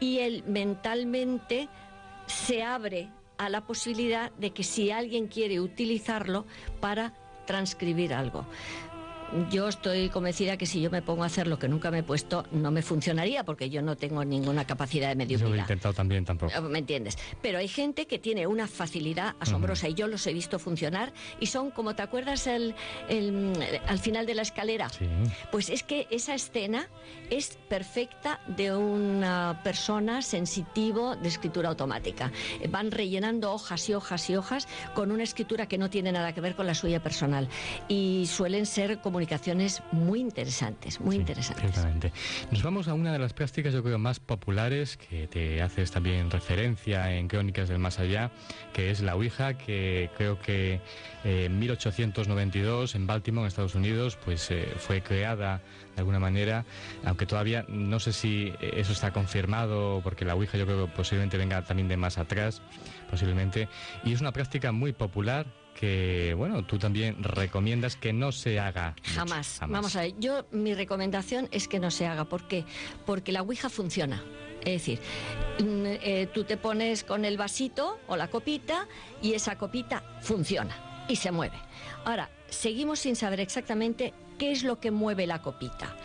y 0.00 0.18
él 0.18 0.44
mentalmente 0.46 1.68
se 2.26 2.62
abre 2.62 3.10
a 3.38 3.48
la 3.48 3.66
posibilidad 3.66 4.32
de 4.32 4.50
que 4.50 4.64
si 4.64 4.90
alguien 4.90 5.26
quiere 5.26 5.60
utilizarlo 5.60 6.46
para 6.80 7.14
transcribir 7.46 8.12
algo 8.12 8.46
yo 9.50 9.68
estoy 9.68 10.08
convencida 10.08 10.56
que 10.56 10.66
si 10.66 10.80
yo 10.80 10.90
me 10.90 11.02
pongo 11.02 11.22
a 11.22 11.26
hacer 11.26 11.46
lo 11.46 11.58
que 11.58 11.68
nunca 11.68 11.90
me 11.90 11.98
he 11.98 12.02
puesto, 12.02 12.44
no 12.52 12.70
me 12.70 12.82
funcionaría 12.82 13.44
porque 13.44 13.70
yo 13.70 13.82
no 13.82 13.96
tengo 13.96 14.24
ninguna 14.24 14.66
capacidad 14.66 15.08
de 15.08 15.16
mediunidad. 15.16 15.46
Yo 15.46 15.54
lo 15.54 15.56
he 15.56 15.60
intentado 15.60 15.94
también 15.94 16.24
tampoco. 16.24 16.52
Eh, 16.54 16.60
¿Me 16.60 16.78
entiendes? 16.78 17.18
Pero 17.42 17.58
hay 17.58 17.68
gente 17.68 18.06
que 18.06 18.18
tiene 18.18 18.46
una 18.46 18.66
facilidad 18.66 19.34
asombrosa 19.40 19.88
y 19.88 19.94
yo 19.94 20.06
los 20.06 20.26
he 20.26 20.32
visto 20.32 20.58
funcionar 20.58 21.12
y 21.40 21.46
son, 21.46 21.70
como 21.70 21.94
te 21.94 22.02
acuerdas, 22.02 22.46
el, 22.46 22.74
al 23.86 23.98
final 23.98 24.26
de 24.26 24.34
la 24.34 24.42
escalera. 24.42 24.88
Sí. 24.88 25.06
Pues 25.50 25.70
es 25.70 25.82
que 25.82 26.06
esa 26.10 26.34
escena 26.34 26.88
es 27.30 27.58
perfecta 27.68 28.40
de 28.46 28.74
una 28.74 29.60
persona 29.64 30.22
sensitivo 30.22 31.16
de 31.16 31.28
escritura 31.28 31.68
automática. 31.68 32.30
Van 32.70 32.90
rellenando 32.90 33.52
hojas 33.52 33.88
y 33.88 33.94
hojas 33.94 34.30
y 34.30 34.36
hojas 34.36 34.68
con 34.94 35.10
una 35.10 35.22
escritura 35.22 35.66
que 35.66 35.78
no 35.78 35.90
tiene 35.90 36.12
nada 36.12 36.32
que 36.32 36.40
ver 36.40 36.54
con 36.54 36.66
la 36.66 36.74
suya 36.74 37.02
personal 37.02 37.48
y 37.88 38.26
suelen 38.26 38.66
ser 38.66 38.98
como 38.98 39.15
comunicaciones 39.16 39.82
muy 39.92 40.20
interesantes, 40.20 41.00
muy 41.00 41.16
interesantes. 41.16 42.12
Nos 42.50 42.62
vamos 42.62 42.86
a 42.86 42.92
una 42.92 43.14
de 43.14 43.18
las 43.18 43.32
prácticas, 43.32 43.72
yo 43.72 43.82
creo, 43.82 43.98
más 43.98 44.20
populares, 44.20 44.98
que 44.98 45.26
te 45.26 45.62
haces 45.62 45.90
también 45.90 46.30
referencia 46.30 47.10
en 47.14 47.26
Crónicas 47.26 47.70
del 47.70 47.78
Más 47.78 47.98
Allá, 47.98 48.30
que 48.74 48.90
es 48.90 49.00
la 49.00 49.16
Ouija, 49.16 49.56
que 49.56 50.10
creo 50.18 50.38
que 50.38 50.82
eh, 51.24 51.46
en 51.46 51.58
1892 51.58 52.94
en 52.94 53.06
Baltimore, 53.06 53.44
en 53.44 53.48
Estados 53.48 53.74
Unidos, 53.74 54.18
pues 54.22 54.50
eh, 54.50 54.68
fue 54.76 55.00
creada 55.00 55.62
de 55.94 56.00
alguna 56.00 56.18
manera, 56.18 56.66
aunque 57.06 57.24
todavía 57.24 57.64
no 57.68 57.98
sé 58.00 58.12
si 58.12 58.52
eso 58.60 58.92
está 58.92 59.12
confirmado, 59.14 60.02
porque 60.04 60.26
la 60.26 60.34
Ouija 60.34 60.58
yo 60.58 60.66
creo 60.66 60.84
que 60.84 60.92
posiblemente 60.92 61.38
venga 61.38 61.64
también 61.64 61.88
de 61.88 61.96
más 61.96 62.18
atrás, 62.18 62.60
posiblemente, 63.08 63.70
y 64.04 64.12
es 64.12 64.20
una 64.20 64.32
práctica 64.32 64.72
muy 64.72 64.92
popular 64.92 65.46
que, 65.78 66.34
bueno, 66.36 66.64
tú 66.64 66.78
también 66.78 67.22
recomiendas 67.22 67.96
que 67.96 68.12
no 68.12 68.32
se 68.32 68.58
haga. 68.58 68.96
Jamás. 69.02 69.60
Vamos 69.68 69.94
a 69.96 70.02
ver, 70.02 70.14
yo 70.18 70.46
mi 70.50 70.74
recomendación 70.74 71.48
es 71.52 71.68
que 71.68 71.78
no 71.78 71.90
se 71.90 72.06
haga. 72.06 72.24
¿Por 72.24 72.48
qué? 72.48 72.64
Porque 73.04 73.30
la 73.30 73.42
Ouija 73.42 73.68
funciona. 73.68 74.24
Es 74.60 74.82
decir, 74.82 74.98
mm, 75.60 75.84
eh, 75.86 76.28
tú 76.32 76.44
te 76.44 76.56
pones 76.56 77.04
con 77.04 77.24
el 77.24 77.36
vasito 77.36 78.00
o 78.08 78.16
la 78.16 78.28
copita 78.28 78.88
y 79.20 79.34
esa 79.34 79.56
copita 79.58 80.02
funciona 80.22 81.04
y 81.08 81.16
se 81.16 81.30
mueve. 81.30 81.56
Ahora, 82.04 82.30
seguimos 82.56 83.00
sin 83.00 83.16
saber 83.16 83.40
exactamente 83.40 84.14
qué 84.38 84.50
es 84.50 84.64
lo 84.64 84.80
que 84.80 84.90
mueve 84.90 85.26
la 85.26 85.42
copita. 85.42 85.96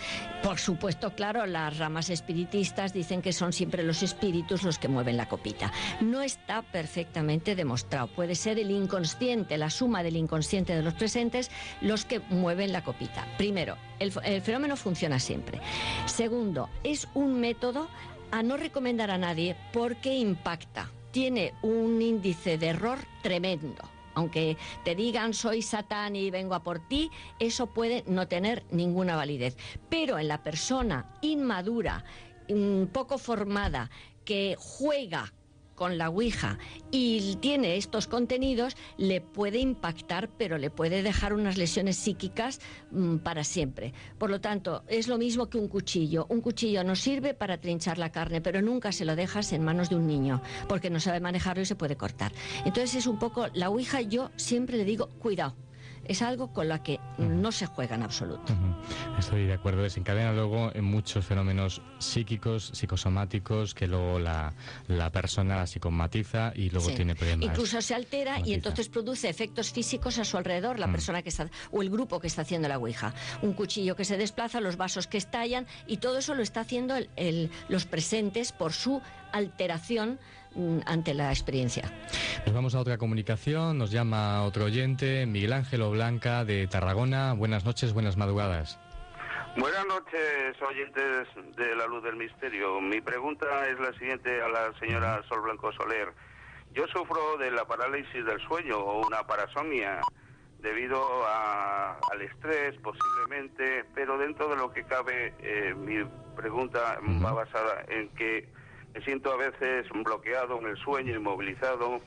Por 0.43 0.57
supuesto, 0.57 1.13
claro, 1.15 1.45
las 1.45 1.77
ramas 1.77 2.09
espiritistas 2.09 2.93
dicen 2.93 3.21
que 3.21 3.33
son 3.33 3.53
siempre 3.53 3.83
los 3.83 4.03
espíritus 4.03 4.63
los 4.63 4.79
que 4.79 4.87
mueven 4.87 5.17
la 5.17 5.27
copita. 5.27 5.71
No 6.01 6.21
está 6.21 6.61
perfectamente 6.61 7.55
demostrado. 7.55 8.07
Puede 8.07 8.35
ser 8.35 8.59
el 8.59 8.71
inconsciente, 8.71 9.57
la 9.57 9.69
suma 9.69 10.03
del 10.03 10.17
inconsciente 10.17 10.75
de 10.75 10.81
los 10.81 10.93
presentes, 10.93 11.51
los 11.81 12.05
que 12.05 12.19
mueven 12.29 12.71
la 12.71 12.83
copita. 12.83 13.25
Primero, 13.37 13.77
el, 13.99 14.11
fenómeno 14.41 14.75
funciona 14.75 15.19
siempre. 15.19 15.61
Segundo, 16.05 16.69
es 16.83 17.07
un 17.13 17.39
método 17.39 17.87
a 18.31 18.43
no 18.43 18.57
recomendar 18.57 19.11
a 19.11 19.17
nadie 19.17 19.55
porque 19.73 20.15
impacta. 20.15 20.89
Tiene 21.11 21.53
un 21.61 22.01
índice 22.01 22.57
de 22.57 22.67
error 22.67 22.99
tremendo 23.21 24.00
aunque 24.15 24.57
te 24.83 24.95
digan 24.95 25.33
soy 25.33 25.61
Satán 25.61 26.15
y 26.15 26.31
vengo 26.31 26.55
a 26.55 26.63
por 26.63 26.79
ti, 26.87 27.11
eso 27.39 27.67
puede 27.67 28.03
no 28.07 28.27
tener 28.27 28.63
ninguna 28.71 29.15
validez. 29.15 29.57
Pero 29.89 30.19
en 30.19 30.27
la 30.27 30.43
persona 30.43 31.17
inmadura, 31.21 32.03
mm, 32.49 32.85
poco 32.85 33.17
formada, 33.17 33.89
que 34.25 34.55
juega 34.57 35.33
con 35.75 35.97
la 35.97 36.09
Ouija 36.09 36.57
y 36.91 37.37
tiene 37.37 37.77
estos 37.77 38.07
contenidos, 38.07 38.75
le 38.97 39.21
puede 39.21 39.59
impactar, 39.59 40.29
pero 40.37 40.57
le 40.57 40.69
puede 40.69 41.03
dejar 41.03 41.33
unas 41.33 41.57
lesiones 41.57 41.97
psíquicas 41.97 42.59
mm, 42.91 43.17
para 43.17 43.43
siempre. 43.43 43.93
Por 44.17 44.29
lo 44.29 44.41
tanto, 44.41 44.83
es 44.87 45.07
lo 45.07 45.17
mismo 45.17 45.49
que 45.49 45.57
un 45.57 45.67
cuchillo. 45.67 46.25
Un 46.29 46.41
cuchillo 46.41 46.83
nos 46.83 46.99
sirve 46.99 47.33
para 47.33 47.59
trinchar 47.59 47.97
la 47.97 48.11
carne, 48.11 48.41
pero 48.41 48.61
nunca 48.61 48.91
se 48.91 49.05
lo 49.05 49.15
dejas 49.15 49.53
en 49.53 49.63
manos 49.63 49.89
de 49.89 49.95
un 49.95 50.07
niño, 50.07 50.41
porque 50.67 50.89
no 50.89 50.99
sabe 50.99 51.19
manejarlo 51.19 51.63
y 51.63 51.65
se 51.65 51.75
puede 51.75 51.95
cortar. 51.95 52.31
Entonces 52.65 52.95
es 52.95 53.07
un 53.07 53.19
poco, 53.19 53.47
la 53.53 53.69
Ouija 53.69 54.01
yo 54.01 54.31
siempre 54.35 54.77
le 54.77 54.85
digo, 54.85 55.09
cuidado 55.19 55.55
es 56.05 56.21
algo 56.21 56.51
con 56.53 56.69
lo 56.69 56.81
que 56.83 56.99
no 57.17 57.51
se 57.51 57.65
juega 57.65 57.95
en 57.95 58.03
absoluto. 58.03 58.53
Estoy 59.17 59.45
de 59.45 59.53
acuerdo, 59.53 59.83
desencadena 59.83 60.33
luego 60.33 60.71
en 60.73 60.83
muchos 60.83 61.25
fenómenos 61.25 61.81
psíquicos, 61.99 62.71
psicosomáticos, 62.73 63.73
que 63.73 63.87
luego 63.87 64.19
la, 64.19 64.53
persona 65.11 65.57
la 65.57 65.67
psicomatiza 65.67 66.53
y 66.55 66.69
luego 66.69 66.89
tiene 66.89 67.15
problemas. 67.15 67.45
Incluso 67.45 67.81
se 67.81 67.95
altera 67.95 68.39
y 68.43 68.53
entonces 68.53 68.89
produce 68.89 69.29
efectos 69.29 69.71
físicos 69.71 70.17
a 70.17 70.25
su 70.25 70.37
alrededor, 70.37 70.79
la 70.79 70.87
mm. 70.87 70.91
persona 70.91 71.21
que 71.21 71.29
está, 71.29 71.49
o 71.71 71.81
el 71.81 71.89
grupo 71.89 72.19
que 72.19 72.27
está 72.27 72.41
haciendo 72.41 72.67
la 72.67 72.77
Ouija. 72.77 73.13
Un 73.41 73.53
cuchillo 73.53 73.95
que 73.95 74.05
se 74.05 74.17
desplaza, 74.17 74.59
los 74.59 74.77
vasos 74.77 75.07
que 75.07 75.17
estallan 75.17 75.67
y 75.87 75.97
todo 75.97 76.17
eso 76.17 76.35
lo 76.35 76.43
está 76.43 76.61
haciendo 76.61 76.95
los 77.69 77.85
presentes 77.85 78.51
por 78.51 78.73
su 78.73 79.01
alteración 79.31 80.19
ante 80.85 81.13
la 81.13 81.29
experiencia. 81.29 81.91
Nos 82.45 82.55
vamos 82.55 82.75
a 82.75 82.79
otra 82.79 82.97
comunicación, 82.97 83.77
nos 83.77 83.91
llama 83.91 84.43
otro 84.43 84.65
oyente, 84.65 85.25
Miguel 85.25 85.53
Ángel 85.53 85.83
Blanca 85.83 86.45
de 86.45 86.67
Tarragona. 86.67 87.33
Buenas 87.33 87.65
noches, 87.65 87.93
buenas 87.93 88.17
madrugadas. 88.17 88.79
Buenas 89.57 89.85
noches, 89.85 90.61
oyentes 90.61 91.27
de 91.57 91.75
La 91.75 91.85
Luz 91.85 92.03
del 92.03 92.15
Misterio. 92.15 92.79
Mi 92.79 93.01
pregunta 93.01 93.67
es 93.67 93.77
la 93.79 93.91
siguiente 93.99 94.41
a 94.41 94.47
la 94.47 94.73
señora 94.79 95.21
Sol 95.27 95.41
Blanco 95.41 95.73
Soler. 95.73 96.13
Yo 96.73 96.87
sufro 96.87 97.37
de 97.37 97.51
la 97.51 97.65
parálisis 97.65 98.25
del 98.25 98.39
sueño 98.47 98.77
o 98.77 99.05
una 99.05 99.27
parasomnia 99.27 99.99
debido 100.61 101.03
al 101.27 102.21
estrés 102.21 102.75
posiblemente, 102.81 103.83
pero 103.93 104.17
dentro 104.17 104.47
de 104.47 104.55
lo 104.55 104.71
que 104.71 104.83
cabe, 104.85 105.33
eh, 105.39 105.73
mi 105.75 105.97
pregunta 106.35 106.99
va 107.23 107.33
basada 107.33 107.83
en 107.89 108.07
que 108.09 108.47
me 108.93 109.01
siento 109.03 109.31
a 109.31 109.37
veces 109.37 109.87
bloqueado 110.03 110.59
en 110.59 110.67
el 110.67 110.77
sueño, 110.77 111.15
inmovilizado 111.15 112.01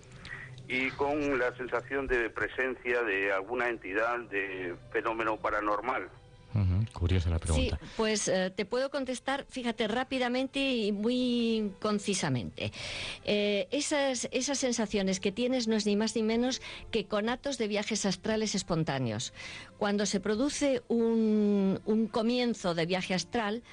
y 0.68 0.90
con 0.92 1.38
la 1.38 1.55
sensación 1.57 2.07
de 2.07 2.31
presencia 2.31 3.03
de 3.03 3.33
alguna 3.33 3.68
entidad 3.68 4.18
de 4.31 4.75
fenómeno 4.92 5.37
paranormal. 5.37 6.09
Curiosa 6.92 7.31
la 7.31 7.40
pregunta. 7.40 7.79
Sí, 7.81 7.88
pues 7.97 8.29
eh, 8.29 8.53
te 8.55 8.64
puedo 8.64 8.90
contestar, 8.90 9.44
fíjate, 9.49 9.88
rápidamente 9.88 10.61
y 10.61 10.92
muy 10.92 11.73
concisamente. 11.81 12.73
Eh, 13.25 13.66
esas, 13.73 14.29
esas 14.31 14.59
sensaciones 14.59 15.18
que 15.18 15.33
tienes 15.33 15.66
no 15.66 15.75
es 15.75 15.85
ni 15.85 15.97
más 15.97 16.14
ni 16.14 16.23
menos 16.23 16.62
que 16.92 17.07
conatos 17.07 17.59
de 17.59 17.66
viajes 17.66 18.07
astrales 18.07 18.55
espontáneos. 18.55 19.33
Cuando 19.79 20.07
se 20.07 20.20
produce 20.20 20.83
un, 20.87 21.81
un 21.87 22.07
comienzo 22.07 22.75
de 22.75 22.87
viaje 22.87 23.14
astral, 23.14 23.64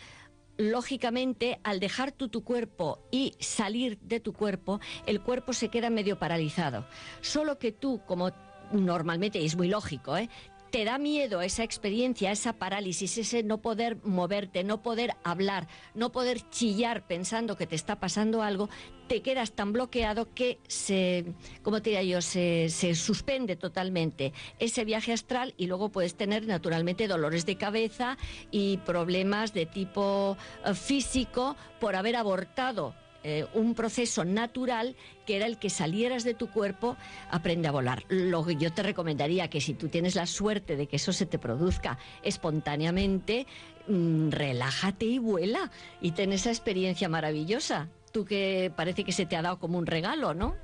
lógicamente, 0.69 1.60
al 1.63 1.80
dejar 1.80 2.12
tú 2.12 2.30
tu 2.30 2.43
cuerpo 2.43 3.00
y 3.12 3.34
salir 3.39 3.97
de 4.00 4.19
tu 4.19 4.34
cuerpo, 4.34 4.80
el 5.06 5.21
cuerpo 5.21 5.54
se 5.54 5.69
queda 5.69 5.89
medio 5.89 6.19
paralizado. 6.19 6.86
Solo 7.21 7.58
que 7.58 7.71
tú, 7.71 8.02
como 8.06 8.32
normalmente, 8.71 9.39
y 9.39 9.45
es 9.45 9.58
muy 9.58 9.67
lógico, 9.67 10.15
¿eh? 10.17 10.30
Te 10.71 10.86
da 10.86 10.97
miedo 10.97 11.41
esa 11.41 11.63
experiencia, 11.63 12.31
esa 12.31 12.53
parálisis, 12.53 13.17
ese 13.17 13.43
no 13.43 13.57
poder 13.57 13.97
moverte, 14.03 14.63
no 14.63 14.81
poder 14.81 15.15
hablar, 15.23 15.67
no 15.93 16.13
poder 16.13 16.49
chillar 16.49 17.05
pensando 17.05 17.57
que 17.57 17.67
te 17.67 17.75
está 17.75 17.99
pasando 17.99 18.41
algo, 18.41 18.69
te 19.07 19.21
quedas 19.21 19.51
tan 19.51 19.73
bloqueado 19.73 20.34
que 20.34 20.60
se, 20.69 21.25
¿cómo 21.62 21.81
te 21.81 21.89
diría 21.89 22.03
yo? 22.03 22.21
Se, 22.21 22.69
se 22.69 22.95
suspende 22.95 23.57
totalmente 23.57 24.31
ese 24.60 24.86
viaje 24.86 25.12
astral 25.12 25.53
y 25.57 25.67
luego 25.67 25.89
puedes 25.89 26.15
tener 26.15 26.47
naturalmente 26.47 27.10
dolores 27.10 27.45
de 27.45 27.57
cabeza 27.57 28.17
y 28.49 28.77
problemas 28.77 29.53
de 29.53 29.65
tipo 29.65 30.38
eh, 30.65 30.73
físico 30.73 31.57
por 31.81 31.97
haber 31.97 32.15
abortado 32.15 32.95
eh, 33.23 33.45
un 33.53 33.75
proceso 33.75 34.25
natural 34.25 34.95
que 35.25 35.36
era 35.36 35.45
el 35.45 35.57
que 35.57 35.69
salieras 35.69 36.23
de 36.23 36.34
tu 36.34 36.49
cuerpo, 36.49 36.97
aprende 37.29 37.67
a 37.67 37.71
volar. 37.71 38.03
Lo 38.10 38.45
que 38.45 38.55
yo 38.55 38.73
te 38.73 38.84
recomendaría 38.84 39.49
que 39.49 39.62
si 39.62 39.73
tú 39.73 39.89
tienes 39.89 40.15
la 40.15 40.25
suerte 40.25 40.75
de 40.75 40.88
que 40.88 40.95
eso 40.95 41.13
se 41.13 41.25
te 41.25 41.38
produzca 41.38 41.97
espontáneamente, 42.23 43.45
mm, 43.88 44.29
relájate 44.29 45.05
y 45.05 45.19
vuela 45.19 45.71
y 46.01 46.12
ten 46.12 46.34
esa 46.34 46.49
experiencia 46.49 47.10
maravillosa. 47.10 47.89
Tú 48.12 48.25
que 48.25 48.71
parece 48.75 49.03
que 49.03 49.12
se 49.12 49.25
te 49.25 49.36
ha 49.36 49.41
dado 49.41 49.60
como 49.60 49.77
un 49.77 49.86
regalo, 49.86 50.34
¿no? 50.34 50.55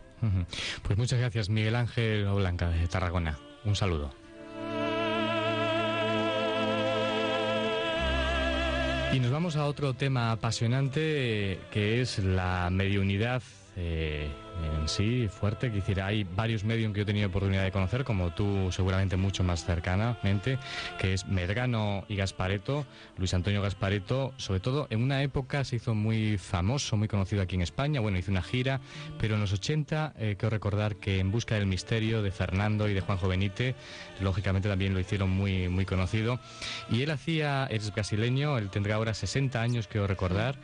Pues 0.81 0.97
muchas 0.97 1.19
gracias, 1.19 1.49
Miguel 1.49 1.75
Ángel 1.75 2.25
Blanca 2.25 2.69
de 2.69 2.87
Tarragona. 2.87 3.37
Un 3.65 3.75
saludo. 3.75 4.26
Y 9.13 9.19
nos 9.19 9.31
vamos 9.31 9.55
a 9.55 9.65
otro 9.65 9.93
tema 9.93 10.31
apasionante 10.31 11.59
que 11.71 12.01
es 12.01 12.19
la 12.19 12.69
mediunidad 12.69 13.41
eh, 13.75 14.29
en 14.63 14.87
sí 14.87 15.27
fuerte. 15.27 15.71
Que 15.71 16.01
hay 16.01 16.23
varios 16.23 16.63
medios 16.63 16.91
que 16.91 16.99
yo 16.99 17.03
he 17.03 17.05
tenido 17.05 17.27
oportunidad 17.27 17.63
de 17.63 17.71
conocer, 17.71 18.03
como 18.03 18.31
tú 18.31 18.71
seguramente 18.71 19.17
mucho 19.17 19.43
más 19.43 19.65
cercanamente, 19.65 20.57
que 20.99 21.13
es 21.13 21.27
Medrano 21.27 22.05
y 22.07 22.15
Gaspareto. 22.15 22.85
Luis 23.17 23.33
Antonio 23.33 23.61
Gaspareto, 23.61 24.33
sobre 24.37 24.59
todo 24.59 24.87
en 24.89 25.01
una 25.01 25.21
época 25.23 25.63
se 25.63 25.77
hizo 25.77 25.95
muy 25.95 26.37
famoso, 26.37 26.97
muy 26.97 27.07
conocido 27.07 27.41
aquí 27.41 27.55
en 27.55 27.61
España. 27.61 27.99
Bueno, 27.99 28.17
hizo 28.17 28.31
una 28.31 28.43
gira, 28.43 28.79
pero 29.19 29.35
en 29.35 29.41
los 29.41 29.53
80 29.53 30.13
eh, 30.17 30.35
quiero 30.37 30.51
recordar 30.51 30.95
que 30.95 31.19
En 31.19 31.31
Busca 31.31 31.55
del 31.55 31.65
Misterio 31.65 32.21
de 32.21 32.31
Fernando 32.31 32.87
y 32.89 32.93
de 32.93 33.01
Juanjo 33.01 33.27
Benítez, 33.27 33.75
lógicamente 34.21 34.69
también 34.69 34.93
lo 34.93 34.99
hicieron 34.99 35.29
muy, 35.29 35.69
muy 35.69 35.85
conocido. 35.85 36.39
Y 36.89 37.01
él 37.01 37.11
hacía, 37.11 37.67
es 37.69 37.93
brasileño, 37.93 38.57
él 38.57 38.69
tendrá 38.69 38.95
ahora 38.95 39.13
60 39.13 39.61
años, 39.61 39.87
quiero 39.87 40.07
recordar, 40.07 40.57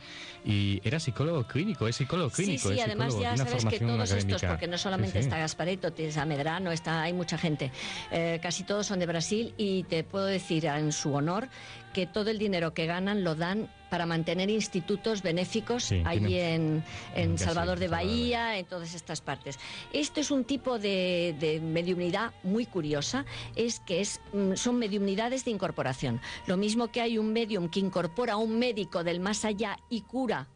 y 0.44 0.80
era 0.84 1.00
psicólogo 1.00 1.44
clínico, 1.44 1.88
es 1.88 1.96
psicólogo 1.96 2.30
clínico. 2.30 2.68
Sí, 2.68 2.74
sí, 2.74 2.80
además 2.80 3.18
ya 3.18 3.36
sabes 3.36 3.64
que 3.64 3.83
todos 3.86 4.10
estos, 4.12 4.42
porque 4.42 4.66
no 4.66 4.78
solamente 4.78 5.18
está 5.18 5.38
Gaspareto, 5.38 5.92
tienes 5.92 6.16
a 6.16 6.24
Medrano, 6.24 6.72
está, 6.72 7.02
hay 7.02 7.12
mucha 7.12 7.38
gente, 7.38 7.70
eh, 8.10 8.38
casi 8.42 8.64
todos 8.64 8.86
son 8.86 8.98
de 8.98 9.06
Brasil 9.06 9.54
y 9.56 9.84
te 9.84 10.04
puedo 10.04 10.26
decir 10.26 10.66
en 10.66 10.92
su 10.92 11.14
honor 11.14 11.48
que 11.92 12.06
todo 12.06 12.30
el 12.30 12.38
dinero 12.38 12.74
que 12.74 12.86
ganan 12.86 13.24
lo 13.24 13.34
dan 13.34 13.70
para 13.88 14.06
mantener 14.06 14.50
institutos 14.50 15.22
benéficos 15.22 15.92
allí 16.04 16.40
en, 16.40 16.82
en 17.14 17.38
Salvador 17.38 17.78
de 17.78 17.86
Bahía, 17.86 18.58
en 18.58 18.66
todas 18.66 18.92
estas 18.92 19.20
partes. 19.20 19.56
Esto 19.92 20.20
es 20.20 20.32
un 20.32 20.44
tipo 20.44 20.80
de, 20.80 21.36
de 21.38 21.60
mediunidad 21.60 22.32
muy 22.42 22.66
curiosa, 22.66 23.24
es 23.54 23.78
que 23.78 24.00
es, 24.00 24.20
mm, 24.32 24.54
son 24.54 24.80
mediunidades 24.80 25.44
de 25.44 25.52
incorporación. 25.52 26.20
Lo 26.48 26.56
mismo 26.56 26.88
que 26.88 27.00
hay 27.02 27.18
un 27.18 27.32
medium 27.32 27.68
que 27.68 27.78
incorpora 27.78 28.32
a 28.32 28.36
un 28.36 28.58
médico 28.58 29.04
del 29.04 29.20
más 29.20 29.44
allá 29.44 29.76
y 29.88 30.00
cura 30.00 30.48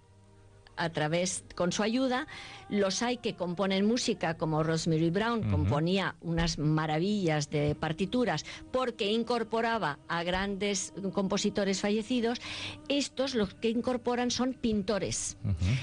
a 0.79 0.91
través, 0.91 1.45
con 1.55 1.73
su 1.73 1.83
ayuda, 1.83 2.27
los 2.69 3.03
hay 3.03 3.19
que 3.19 3.35
componen 3.35 3.87
música, 3.87 4.35
como 4.35 4.63
Rosemary 4.63 5.11
Brown 5.11 5.51
componía 5.51 6.15
unas 6.21 6.59
maravillas 6.59 7.51
de 7.51 7.75
partituras 7.75 8.45
porque 8.71 9.11
incorporaba 9.11 9.99
a 10.09 10.23
grandes 10.23 10.93
compositores 11.13 11.81
fallecidos. 11.81 12.41
Estos 12.89 13.35
los 13.35 13.55
que 13.55 13.71
incorporan 13.71 14.31
son 14.31 14.55
pintores. 14.55 15.37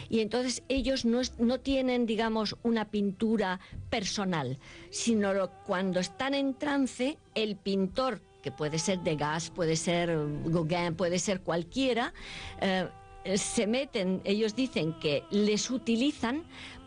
Y 0.09 0.21
entonces 0.21 0.63
ellos 0.69 1.05
no, 1.05 1.21
no 1.37 1.59
tienen, 1.59 2.05
digamos, 2.05 2.55
una 2.63 2.85
pintura 2.85 3.59
personal, 3.89 4.57
sino 4.89 5.49
cuando 5.65 5.99
están 5.99 6.33
en 6.33 6.53
trance, 6.53 7.17
el 7.33 7.55
pintor 7.57 8.21
que 8.45 8.51
puede 8.51 8.77
ser 8.77 8.99
Degas, 8.99 9.49
puede 9.49 9.75
ser 9.75 10.15
Gauguin, 10.45 10.93
puede 10.95 11.17
ser 11.17 11.41
cualquiera, 11.41 12.13
eh, 12.61 12.87
se 13.35 13.67
meten, 13.67 14.21
ellos 14.23 14.55
dicen 14.55 14.93
que 14.99 15.23
les 15.31 15.69
utilizan 15.71 16.43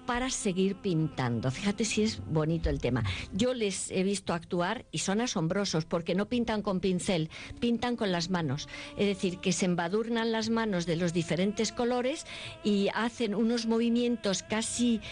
para 0.08 0.30
seguir 0.30 0.74
pintando. 0.76 1.50
Fíjate 1.50 1.84
si 1.84 2.02
es 2.02 2.22
bonito 2.24 2.70
el 2.70 2.80
tema. 2.80 3.04
Yo 3.34 3.52
les 3.52 3.90
he 3.90 4.02
visto 4.02 4.32
actuar 4.32 4.86
y 4.90 5.00
son 5.00 5.20
asombrosos 5.20 5.84
porque 5.84 6.14
no 6.14 6.30
pintan 6.30 6.62
con 6.62 6.80
pincel, 6.80 7.28
pintan 7.60 7.94
con 7.94 8.10
las 8.10 8.30
manos. 8.30 8.70
Es 8.96 9.06
decir, 9.06 9.36
que 9.38 9.52
se 9.52 9.66
embadurnan 9.66 10.32
las 10.32 10.48
manos 10.48 10.86
de 10.86 10.96
los 10.96 11.12
diferentes 11.12 11.72
colores 11.72 12.24
y 12.64 12.88
hacen 12.94 13.34
unos 13.34 13.66
movimientos 13.66 14.42
casi 14.42 15.02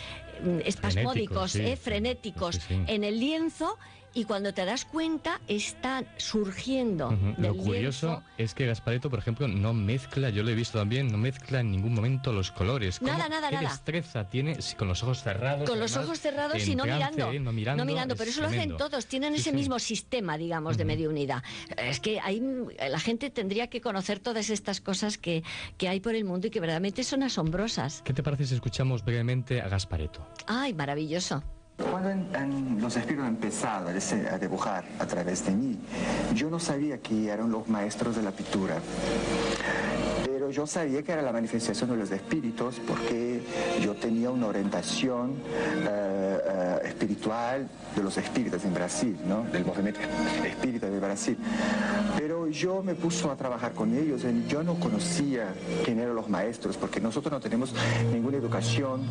mm, 0.43 0.61
espasmódicos, 0.65 1.59
frenéticos, 1.79 2.57
¿eh? 2.71 2.85
en 2.87 3.05
el 3.05 3.21
lienzo 3.21 3.77
y 4.17 4.25
cuando 4.25 4.55
te 4.55 4.65
das 4.65 4.87
cuenta 4.87 5.41
está 5.47 6.03
surgiendo. 6.17 7.11
Lo 7.37 7.53
del 7.53 7.63
curioso 7.63 8.07
lienzo. 8.09 8.23
es 8.39 8.55
que 8.55 8.65
Gaspareto, 8.67 9.11
por 9.11 9.19
ejemplo, 9.19 9.47
no 9.47 9.75
mezcla, 9.75 10.31
yo 10.31 10.43
lo 10.43 10.49
he 10.51 10.55
visto 10.55 10.79
también, 10.79 11.09
no 11.13 11.19
mezcla 11.19 11.61
en 11.61 11.71
ningún 11.71 11.93
momento 11.95 12.33
los 12.33 12.51
colores. 12.51 12.99
¿Cómo- 12.99 13.13
Nada, 13.13 13.29
nada, 13.29 13.51
¿Qué 13.51 13.57
nada. 13.57 13.69
destreza 13.69 14.29
tiene 14.31 14.63
si 14.63 14.75
con 14.75 14.89
los 14.89 15.03
ojos 15.03 15.23
cerrados? 15.23 15.69
Con 15.69 15.79
los 15.79 15.93
además, 15.93 16.07
ojos 16.09 16.21
cerrados 16.21 16.67
y 16.67 16.75
no 16.75 16.85
trance, 16.85 16.97
mirando, 17.11 17.33
¿eh? 17.33 17.41
No 17.41 17.53
mirando. 17.53 18.17
pero 18.17 18.31
es 18.31 18.37
eso 18.37 18.41
lo 18.43 18.49
hacen 18.49 18.77
todos, 18.79 19.07
tienen 19.07 19.35
Sí, 19.35 19.41
ese 19.41 19.51
sí. 19.51 19.57
mismo 19.57 19.79
sistema, 19.79 20.39
digamos, 20.39 20.79
de 20.79 20.87
mediunidad. 20.87 21.43
Es 21.77 22.01
que 22.01 22.19
hay, 22.21 22.41
la 22.89 22.99
gente 23.01 23.29
tendría 23.29 23.67
que 23.69 23.83
conocer 23.83 24.19
todas 24.19 24.49
estas 24.49 24.81
cosas 24.81 25.19
que, 25.19 25.43
que 25.77 25.89
hay 25.91 26.01
por 26.01 26.15
el 26.15 26.25
mundo 26.25 26.47
y 26.47 26.51
que 26.51 26.61
verdaderamente 26.61 27.05
son 27.05 27.23
asombrosas. 27.23 28.01
¿Qué 28.03 28.15
te 28.15 28.23
parece 28.23 28.47
si 28.47 28.55
escuchamos 28.55 29.05
brevemente 29.05 29.61
a 29.61 29.69
Gaspareto? 29.69 30.27
Ay, 30.47 30.73
maravilloso. 30.73 31.45
Cuando 31.77 32.11
los 32.81 32.97
espíritus 32.97 33.25
han 33.25 33.35
empezado 33.35 33.89
a 33.89 33.93
a 33.93 34.39
dibujar 34.39 34.85
a 34.99 35.07
través 35.07 35.45
de 35.45 35.53
mí, 35.53 35.79
yo 36.35 36.49
no 36.49 36.59
sabía 36.59 36.99
que 36.99 37.29
eran 37.29 37.51
los 37.51 37.69
maestros 37.69 38.17
de 38.17 38.23
la 38.23 38.31
pintura. 38.31 38.77
Yo 40.51 40.67
sabía 40.67 41.03
que 41.03 41.13
era 41.13 41.23
la 41.23 41.33
manifestación 41.33 41.91
de 41.91 41.97
los 41.97 42.11
espíritus 42.11 42.81
porque 42.87 43.41
yo 43.83 43.95
tenía 43.95 44.31
una 44.31 44.47
orientación 44.47 45.35
eh, 45.89 46.81
espiritual 46.85 47.69
de 47.95 48.03
los 48.03 48.17
espíritus 48.17 48.65
en 48.65 48.75
Brasil, 48.75 49.17
¿no? 49.27 49.43
del 49.43 49.65
movimiento 49.65 50.01
espírita 50.45 50.89
de 50.89 50.99
Brasil. 50.99 51.37
Pero 52.17 52.49
yo 52.49 52.83
me 52.83 52.95
puso 52.95 53.31
a 53.31 53.37
trabajar 53.37 53.73
con 53.73 53.95
ellos 53.95 54.23
yo 54.49 54.63
no 54.63 54.75
conocía 54.75 55.55
quién 55.85 55.99
eran 55.99 56.15
los 56.15 56.29
maestros 56.29 56.77
porque 56.77 57.01
nosotros 57.01 57.33
no 57.33 57.41
tenemos 57.41 57.75
ninguna 58.13 58.37
educación, 58.37 59.03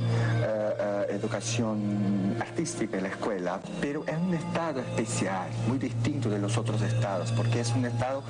eh, 0.41 1.05
educación 1.09 2.35
artística 2.39 2.97
en 2.97 3.03
la 3.03 3.09
escuela, 3.09 3.59
pero 3.81 4.03
es 4.07 4.17
un 4.17 4.33
estado 4.33 4.79
especial, 4.79 5.47
muy 5.67 5.77
distinto 5.77 6.29
de 6.29 6.39
los 6.39 6.57
otros 6.57 6.81
estados, 6.81 7.31
porque 7.31 7.59
es 7.59 7.71
un 7.71 7.85
estado 7.85 8.23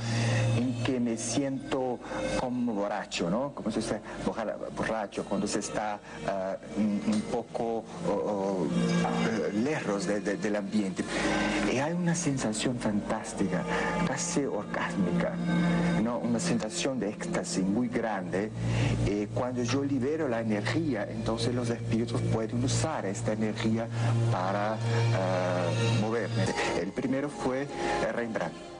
en 0.58 0.84
que 0.84 1.00
me 1.00 1.18
siento 1.18 2.00
como 2.40 2.74
borracho, 2.96 3.30
¿no? 3.30 3.52
Como 3.54 3.72
se 3.72 3.80
dice 3.82 4.00
borra- 4.26 4.56
borracho, 4.76 5.26
cuando 5.26 5.48
se 5.48 5.60
está 5.60 6.00
eh, 6.28 6.56
un, 6.78 7.22
poco 7.32 7.84
eh, 8.08 9.52
lejos 9.54 10.06
de- 10.08 10.22
de- 10.22 10.38
del 10.38 10.56
ambiente. 10.56 11.04
Y 11.72 11.78
hay 11.78 11.94
una 11.94 12.16
sensación 12.16 12.78
fantástica, 12.78 13.64
casi 14.08 14.46
orgásmica, 14.46 15.34
¿no? 16.04 16.20
Una 16.20 16.40
sensación 16.40 17.00
de 17.00 17.10
éxtasis 17.10 17.64
muy 17.66 17.90
grande. 17.90 18.52
Y 19.06 19.26
cuando 19.28 19.64
yo 19.64 19.84
libero 19.84 20.28
la 20.30 20.40
energía, 20.42 21.06
entonces 21.10 21.54
los 21.54 21.70
espíritus 21.70 22.22
pueden 22.22 22.64
usar 22.64 23.06
esta 23.06 23.34
energía 23.34 23.88
para 24.32 24.76
eh, 24.76 26.00
moverme. 26.02 26.46
El 26.82 26.92
primero 26.92 27.30
fue 27.30 27.64
eh, 27.64 27.68
Rembrandt. 28.14 28.75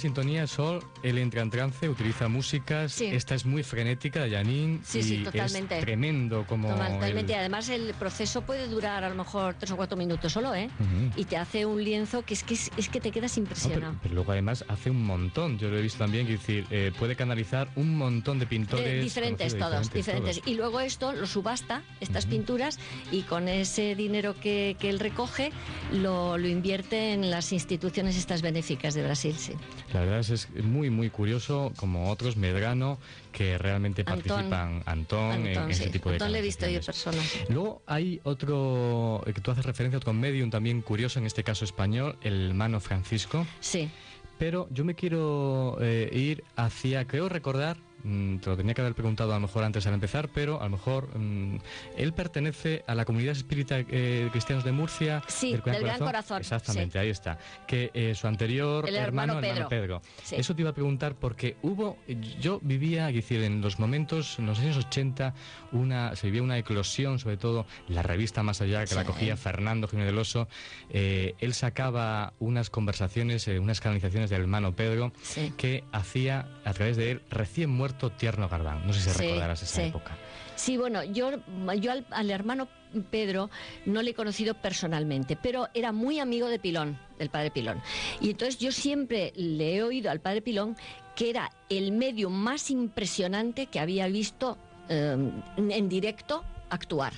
Sintonía, 0.00 0.46
Sol, 0.46 0.80
él 1.02 1.18
entra 1.18 1.42
en 1.42 1.50
trance, 1.50 1.88
utiliza 1.88 2.26
músicas. 2.28 2.92
Sí. 2.92 3.06
Esta 3.06 3.34
es 3.34 3.46
muy 3.46 3.62
frenética 3.62 4.22
de 4.24 4.30
Janine. 4.32 4.80
Sí, 4.84 4.98
y 4.98 5.02
sí, 5.02 5.18
totalmente. 5.22 5.78
Es 5.78 5.84
tremendo 5.84 6.44
como. 6.48 6.68
Totalmente. 6.68 7.32
el- 7.34 7.38
Además, 7.40 7.68
el 7.68 7.94
proceso 7.94 8.42
puede 8.42 8.66
durar 8.68 9.04
a 9.04 9.08
lo 9.08 9.14
mejor 9.14 9.54
tres 9.54 9.70
o 9.70 9.76
cuatro 9.76 9.96
minutos 9.96 10.32
solo, 10.32 10.54
¿eh? 10.54 10.68
Y 11.16 11.24
te 11.24 11.36
hace 11.36 11.64
un 11.66 11.82
lienzo 11.84 12.22
que 12.24 12.34
es 12.34 12.42
que, 12.42 12.54
es, 12.54 12.70
es 12.76 12.88
que 12.88 13.00
te 13.00 13.10
quedas 13.12 13.36
No, 13.36 13.42
impresionado. 13.42 13.80
pero, 13.92 13.98
pero 14.02 14.14
luego 14.16 14.32
además 14.32 14.64
hace 14.68 14.90
un 14.90 15.04
montón, 15.04 15.58
yo 15.58 15.68
lo 15.68 15.78
he 15.78 15.82
visto 15.82 15.98
también, 15.98 16.26
que 16.26 16.32
decir, 16.32 16.66
eh, 16.70 16.92
puede 16.98 17.14
canalizar 17.16 17.68
un 17.76 17.96
montón 17.96 18.38
de 18.38 18.46
pintores. 18.46 18.84
De 18.86 19.00
diferentes 19.00 19.56
todos, 19.58 19.92
diferentes. 19.92 20.40
Y 20.46 20.54
luego 20.54 20.80
esto 20.80 21.12
lo 21.12 21.26
subasta, 21.26 21.82
estas 22.00 22.26
pinturas, 22.26 22.78
y 23.12 23.22
con 23.22 23.48
ese 23.48 23.94
dinero 23.94 24.34
que, 24.40 24.76
que 24.78 24.88
él 24.90 24.98
recoge, 25.00 25.50
lo, 25.92 26.38
lo 26.38 26.48
invierte 26.48 27.12
en 27.12 27.30
las 27.30 27.52
instituciones 27.52 28.16
estas 28.16 28.42
benéficas 28.42 28.94
de 28.94 29.02
Brasil, 29.02 29.34
sí. 29.36 29.52
La 29.92 30.00
verdad 30.00 30.20
es, 30.20 30.30
es 30.30 30.48
muy, 30.62 30.88
muy 30.90 31.10
curioso, 31.10 31.72
como 31.76 32.10
otros, 32.10 32.36
Medrano, 32.36 32.98
que 33.32 33.58
realmente 33.58 34.02
Antón. 34.02 34.22
participan, 34.22 34.82
Antón, 34.86 35.46
en, 35.46 35.48
Antón, 35.48 35.70
ese 35.70 35.88
tipo 35.90 36.10
de 36.10 36.16
Antón 36.16 36.32
le 36.32 36.38
he 36.38 36.42
visto 36.42 36.66
yo 36.66 36.78
en 36.78 36.80
canalizaciones. 36.80 37.26
persona. 37.30 37.46
Luego 37.48 37.82
hay 37.86 38.20
otro, 38.24 39.22
eh, 39.26 39.32
que 39.32 39.40
tú 39.40 39.50
haces 39.50 39.64
referencia 39.64 39.96
a 39.96 40.00
otro 40.00 40.12
medium 40.12 40.50
también 40.50 40.80
curioso, 40.82 41.18
en 41.18 41.26
este 41.26 41.42
caso 41.42 41.64
español, 41.64 42.16
el 42.22 42.50
hermano 42.50 42.80
Francisco. 42.80 43.46
Sí. 43.60 43.90
Pero 44.38 44.68
yo 44.70 44.84
me 44.84 44.94
quiero 44.94 45.76
eh, 45.80 46.08
ir 46.12 46.44
hacia, 46.56 47.04
creo 47.06 47.28
recordar, 47.28 47.76
mm, 48.04 48.38
te 48.38 48.50
lo 48.50 48.56
tenía 48.56 48.74
que 48.74 48.80
haber 48.80 48.94
preguntado 48.94 49.32
a 49.32 49.34
lo 49.34 49.40
mejor 49.40 49.64
antes 49.64 49.86
al 49.86 49.94
empezar, 49.94 50.28
pero 50.28 50.60
a 50.60 50.64
lo 50.64 50.70
mejor 50.70 51.16
mm, 51.16 51.58
él 51.96 52.12
pertenece 52.12 52.84
a 52.86 52.94
la 52.94 53.04
comunidad 53.04 53.32
espírita 53.32 53.78
eh, 53.78 54.28
cristianos 54.30 54.64
de 54.64 54.72
Murcia. 54.72 55.22
Sí, 55.28 55.52
del 55.52 55.62
Gran 55.62 55.98
Corazón, 55.98 56.40
Exactamente, 56.40 56.98
ahí 56.98 57.10
está. 57.10 57.38
Que 57.66 57.90
eh, 57.94 58.14
su 58.14 58.26
anterior 58.26 58.88
El 58.88 58.96
hermano, 58.96 59.34
hermano 59.34 59.46
hermano 59.46 59.68
Pedro. 59.68 60.02
Sí. 60.22 60.36
Eso 60.36 60.54
te 60.54 60.62
iba 60.62 60.70
a 60.70 60.74
preguntar 60.74 61.14
porque 61.14 61.56
hubo, 61.62 61.98
yo 62.40 62.58
vivía, 62.62 63.08
es 63.08 63.14
decir, 63.14 63.42
en 63.42 63.60
los 63.60 63.78
momentos, 63.78 64.38
en 64.38 64.46
los 64.46 64.58
años 64.58 64.76
80, 64.76 65.34
una, 65.72 66.16
se 66.16 66.26
vivía 66.26 66.42
una 66.42 66.58
eclosión, 66.58 67.18
sobre 67.18 67.36
todo 67.36 67.66
la 67.88 68.02
revista 68.02 68.42
Más 68.42 68.60
Allá, 68.60 68.84
que 68.84 68.94
la 68.94 69.04
cogía 69.04 69.36
Fernando 69.36 69.88
Jiménez 69.88 70.12
del 70.12 70.18
Oso. 70.18 70.48
Eh, 70.90 71.34
él 71.38 71.54
sacaba 71.54 72.32
unas 72.38 72.70
conversaciones, 72.70 73.46
eh, 73.48 73.58
unas 73.58 73.80
canalizaciones 73.80 74.30
del 74.30 74.42
hermano 74.42 74.74
Pedro, 74.74 75.12
que 75.56 75.84
hacía 75.92 76.48
a 76.64 76.72
través 76.72 76.96
de 76.96 77.12
él 77.12 77.22
recién 77.30 77.70
muerto 77.70 77.89
Tierno 77.94 78.48
Gardán. 78.48 78.86
No 78.86 78.92
sé 78.92 79.00
si 79.00 79.10
Sí, 79.10 79.18
recordarás 79.26 79.62
esa 79.62 79.82
sí. 79.82 79.88
época. 79.88 80.16
Sí, 80.56 80.76
bueno, 80.76 81.02
yo, 81.04 81.30
yo 81.78 81.92
al, 81.92 82.06
al 82.10 82.30
hermano 82.30 82.68
Pedro 83.10 83.50
no 83.86 84.02
le 84.02 84.10
he 84.10 84.14
conocido 84.14 84.54
personalmente, 84.54 85.36
pero 85.36 85.68
era 85.74 85.92
muy 85.92 86.18
amigo 86.18 86.48
de 86.48 86.58
Pilón, 86.58 86.98
del 87.18 87.30
padre 87.30 87.50
Pilón. 87.50 87.80
Y 88.20 88.30
entonces 88.30 88.58
yo 88.58 88.72
siempre 88.72 89.32
le 89.36 89.76
he 89.76 89.82
oído 89.82 90.10
al 90.10 90.20
padre 90.20 90.42
Pilón 90.42 90.76
que 91.16 91.30
era 91.30 91.50
el 91.68 91.92
medio 91.92 92.30
más 92.30 92.70
impresionante 92.70 93.66
que 93.66 93.80
había 93.80 94.06
visto 94.08 94.58
eh, 94.88 95.16
en 95.56 95.88
directo 95.88 96.44
actuar. 96.68 97.12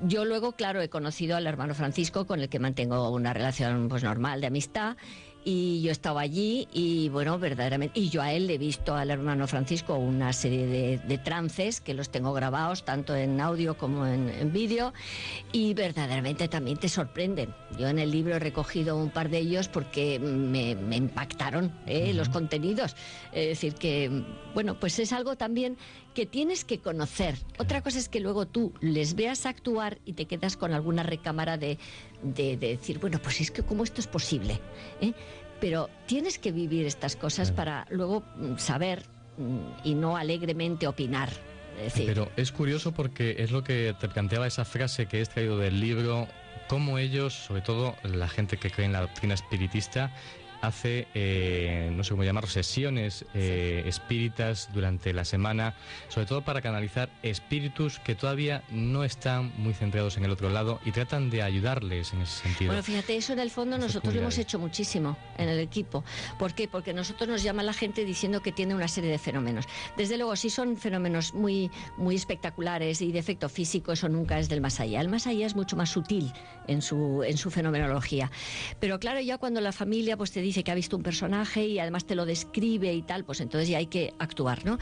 Yo 0.00 0.24
luego, 0.24 0.52
claro, 0.52 0.80
he 0.80 0.88
conocido 0.88 1.36
al 1.36 1.46
hermano 1.46 1.74
Francisco 1.74 2.26
con 2.26 2.40
el 2.40 2.48
que 2.48 2.58
mantengo 2.58 3.10
una 3.10 3.32
relación 3.32 3.88
pues 3.88 4.04
normal 4.04 4.40
de 4.40 4.46
amistad 4.48 4.96
y 5.48 5.80
yo 5.80 5.92
estaba 5.92 6.22
allí 6.22 6.66
y 6.72 7.08
bueno, 7.08 7.38
verdaderamente, 7.38 8.00
y 8.00 8.08
yo 8.08 8.20
a 8.20 8.32
él 8.32 8.48
le 8.48 8.54
he 8.54 8.58
visto 8.58 8.96
al 8.96 9.12
hermano 9.12 9.46
Francisco 9.46 9.94
una 9.94 10.32
serie 10.32 10.66
de, 10.66 10.98
de 10.98 11.18
trances 11.18 11.80
que 11.80 11.94
los 11.94 12.10
tengo 12.10 12.32
grabados 12.32 12.84
tanto 12.84 13.14
en 13.14 13.40
audio 13.40 13.78
como 13.78 14.08
en, 14.08 14.28
en 14.28 14.52
vídeo 14.52 14.92
y 15.52 15.72
verdaderamente 15.72 16.48
también 16.48 16.78
te 16.78 16.88
sorprenden. 16.88 17.54
Yo 17.78 17.86
en 17.86 18.00
el 18.00 18.10
libro 18.10 18.34
he 18.34 18.40
recogido 18.40 18.96
un 18.96 19.10
par 19.10 19.30
de 19.30 19.38
ellos 19.38 19.68
porque 19.68 20.18
me, 20.18 20.74
me 20.74 20.96
impactaron 20.96 21.72
¿eh? 21.86 22.12
los 22.12 22.28
contenidos. 22.28 22.96
Es 23.32 23.46
decir, 23.46 23.74
que 23.74 24.24
bueno, 24.52 24.80
pues 24.80 24.98
es 24.98 25.12
algo 25.12 25.36
también 25.36 25.76
que 26.12 26.26
tienes 26.26 26.64
que 26.64 26.78
conocer. 26.78 27.36
Otra 27.58 27.82
cosa 27.82 27.98
es 27.98 28.08
que 28.08 28.20
luego 28.20 28.46
tú 28.46 28.72
les 28.80 29.14
veas 29.14 29.44
actuar 29.44 29.98
y 30.06 30.14
te 30.14 30.24
quedas 30.24 30.56
con 30.56 30.72
alguna 30.72 31.02
recámara 31.02 31.58
de, 31.58 31.78
de, 32.22 32.56
de 32.56 32.68
decir, 32.68 32.98
bueno, 32.98 33.20
pues 33.22 33.42
es 33.42 33.50
que 33.50 33.62
cómo 33.62 33.84
esto 33.84 34.00
es 34.00 34.06
posible. 34.06 34.58
¿eh? 35.02 35.12
Pero 35.60 35.88
tienes 36.06 36.38
que 36.38 36.52
vivir 36.52 36.86
estas 36.86 37.16
cosas 37.16 37.50
para 37.50 37.86
luego 37.90 38.22
mm, 38.36 38.56
saber 38.58 39.02
mm, 39.38 39.58
y 39.84 39.94
no 39.94 40.16
alegremente 40.16 40.86
opinar. 40.86 41.30
Es 41.78 41.92
decir, 41.92 42.06
Pero 42.06 42.30
es 42.36 42.52
curioso 42.52 42.92
porque 42.92 43.36
es 43.38 43.50
lo 43.50 43.62
que 43.62 43.94
te 44.00 44.08
planteaba 44.08 44.46
esa 44.46 44.64
frase 44.64 45.06
que 45.06 45.18
he 45.18 45.20
extraído 45.20 45.58
del 45.58 45.80
libro, 45.80 46.26
cómo 46.68 46.98
ellos, 46.98 47.34
sobre 47.34 47.60
todo 47.60 47.96
la 48.02 48.28
gente 48.28 48.56
que 48.56 48.70
cree 48.70 48.86
en 48.86 48.92
la 48.92 49.02
doctrina 49.02 49.34
espiritista, 49.34 50.12
hace, 50.62 51.08
eh, 51.14 51.90
no 51.92 52.04
sé 52.04 52.10
cómo 52.10 52.24
llamarlo, 52.24 52.48
sesiones 52.48 53.24
eh, 53.34 53.84
espíritas 53.86 54.68
durante 54.72 55.12
la 55.12 55.24
semana, 55.24 55.74
sobre 56.08 56.26
todo 56.26 56.42
para 56.42 56.60
canalizar 56.62 57.10
espíritus 57.22 57.98
que 58.00 58.14
todavía 58.14 58.62
no 58.70 59.04
están 59.04 59.52
muy 59.56 59.74
centrados 59.74 60.16
en 60.16 60.24
el 60.24 60.30
otro 60.30 60.50
lado 60.50 60.80
y 60.84 60.92
tratan 60.92 61.30
de 61.30 61.42
ayudarles 61.42 62.12
en 62.12 62.22
ese 62.22 62.42
sentido. 62.42 62.70
Bueno, 62.70 62.82
fíjate, 62.82 63.16
eso 63.16 63.32
en 63.32 63.40
el 63.40 63.50
fondo 63.50 63.78
nosotros 63.78 64.14
lo 64.14 64.20
hemos 64.20 64.38
hecho 64.38 64.58
muchísimo 64.58 65.16
en 65.38 65.48
el 65.48 65.60
equipo. 65.60 66.04
¿Por 66.38 66.54
qué? 66.54 66.68
Porque 66.68 66.92
nosotros 66.92 67.28
nos 67.28 67.42
llama 67.42 67.62
la 67.62 67.72
gente 67.72 68.04
diciendo 68.04 68.42
que 68.42 68.52
tiene 68.52 68.74
una 68.74 68.88
serie 68.88 69.10
de 69.10 69.18
fenómenos. 69.18 69.66
Desde 69.96 70.16
luego, 70.16 70.36
si 70.36 70.50
son 70.50 70.76
fenómenos 70.76 71.34
muy, 71.34 71.70
muy 71.96 72.14
espectaculares 72.14 73.00
y 73.02 73.12
de 73.12 73.18
efecto 73.18 73.48
físico, 73.48 73.92
eso 73.92 74.08
nunca 74.08 74.38
es 74.38 74.48
del 74.48 74.60
más 74.60 74.80
allá. 74.80 75.00
El 75.00 75.08
más 75.08 75.26
allá 75.26 75.46
es 75.46 75.54
mucho 75.54 75.76
más 75.76 75.90
sutil 75.90 76.32
en 76.66 76.82
su, 76.82 77.22
en 77.22 77.36
su 77.36 77.50
fenomenología. 77.50 78.30
Pero 78.80 78.98
claro, 78.98 79.20
ya 79.20 79.38
cuando 79.38 79.60
la 79.60 79.72
familia 79.72 80.16
pues 80.16 80.32
te 80.32 80.40
dice 80.46 80.64
que 80.64 80.70
ha 80.70 80.74
visto 80.74 80.96
un 80.96 81.02
personaje 81.02 81.66
y 81.66 81.78
además 81.78 82.06
te 82.06 82.14
lo 82.14 82.26
describe 82.26 82.92
y 82.92 83.02
tal, 83.02 83.24
pues 83.24 83.40
entonces 83.40 83.68
ya 83.68 83.78
hay 83.78 83.86
que 83.86 84.14
actuar, 84.18 84.64
¿no? 84.64 84.78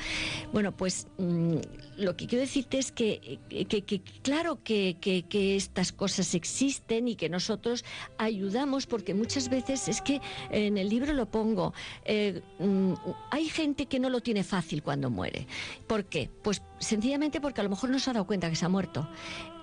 Bueno, 0.53 0.73
pues 0.73 1.09
mm, 1.19 1.57
lo 1.99 2.17
que 2.17 2.27
quiero 2.27 2.43
decirte 2.43 2.79
es 2.79 2.93
que, 2.93 3.39
que, 3.49 4.03
claro 4.23 4.63
que, 4.63 4.97
que, 5.01 5.57
estas 5.57 5.93
cosas 5.93 6.35
existen 6.35 7.09
y 7.09 7.17
que 7.17 7.29
nosotros 7.29 7.85
ayudamos 8.19 8.87
porque 8.87 9.15
muchas 9.15 9.49
veces 9.49 9.89
es 9.89 10.01
que 10.01 10.21
en 10.51 10.79
el 10.79 10.89
libro 10.89 11.13
lo 11.13 11.27
pongo, 11.27 11.75
eh, 12.05 12.43
mm, 12.59 12.93
hay 13.31 13.49
gente 13.49 13.87
que 13.87 13.99
no 13.99 14.11
lo 14.11 14.21
tiene 14.21 14.45
fácil 14.45 14.83
cuando 14.83 15.11
muere. 15.11 15.47
¿Por 15.87 16.05
qué? 16.05 16.31
Pues 16.43 16.63
sencillamente 16.79 17.41
porque 17.41 17.61
a 17.61 17.65
lo 17.65 17.71
mejor 17.71 17.91
no 17.91 17.99
se 17.99 18.11
ha 18.11 18.13
dado 18.13 18.27
cuenta 18.27 18.51
que 18.51 18.57
se 18.57 18.65
ha 18.65 18.69
muerto. 18.69 19.09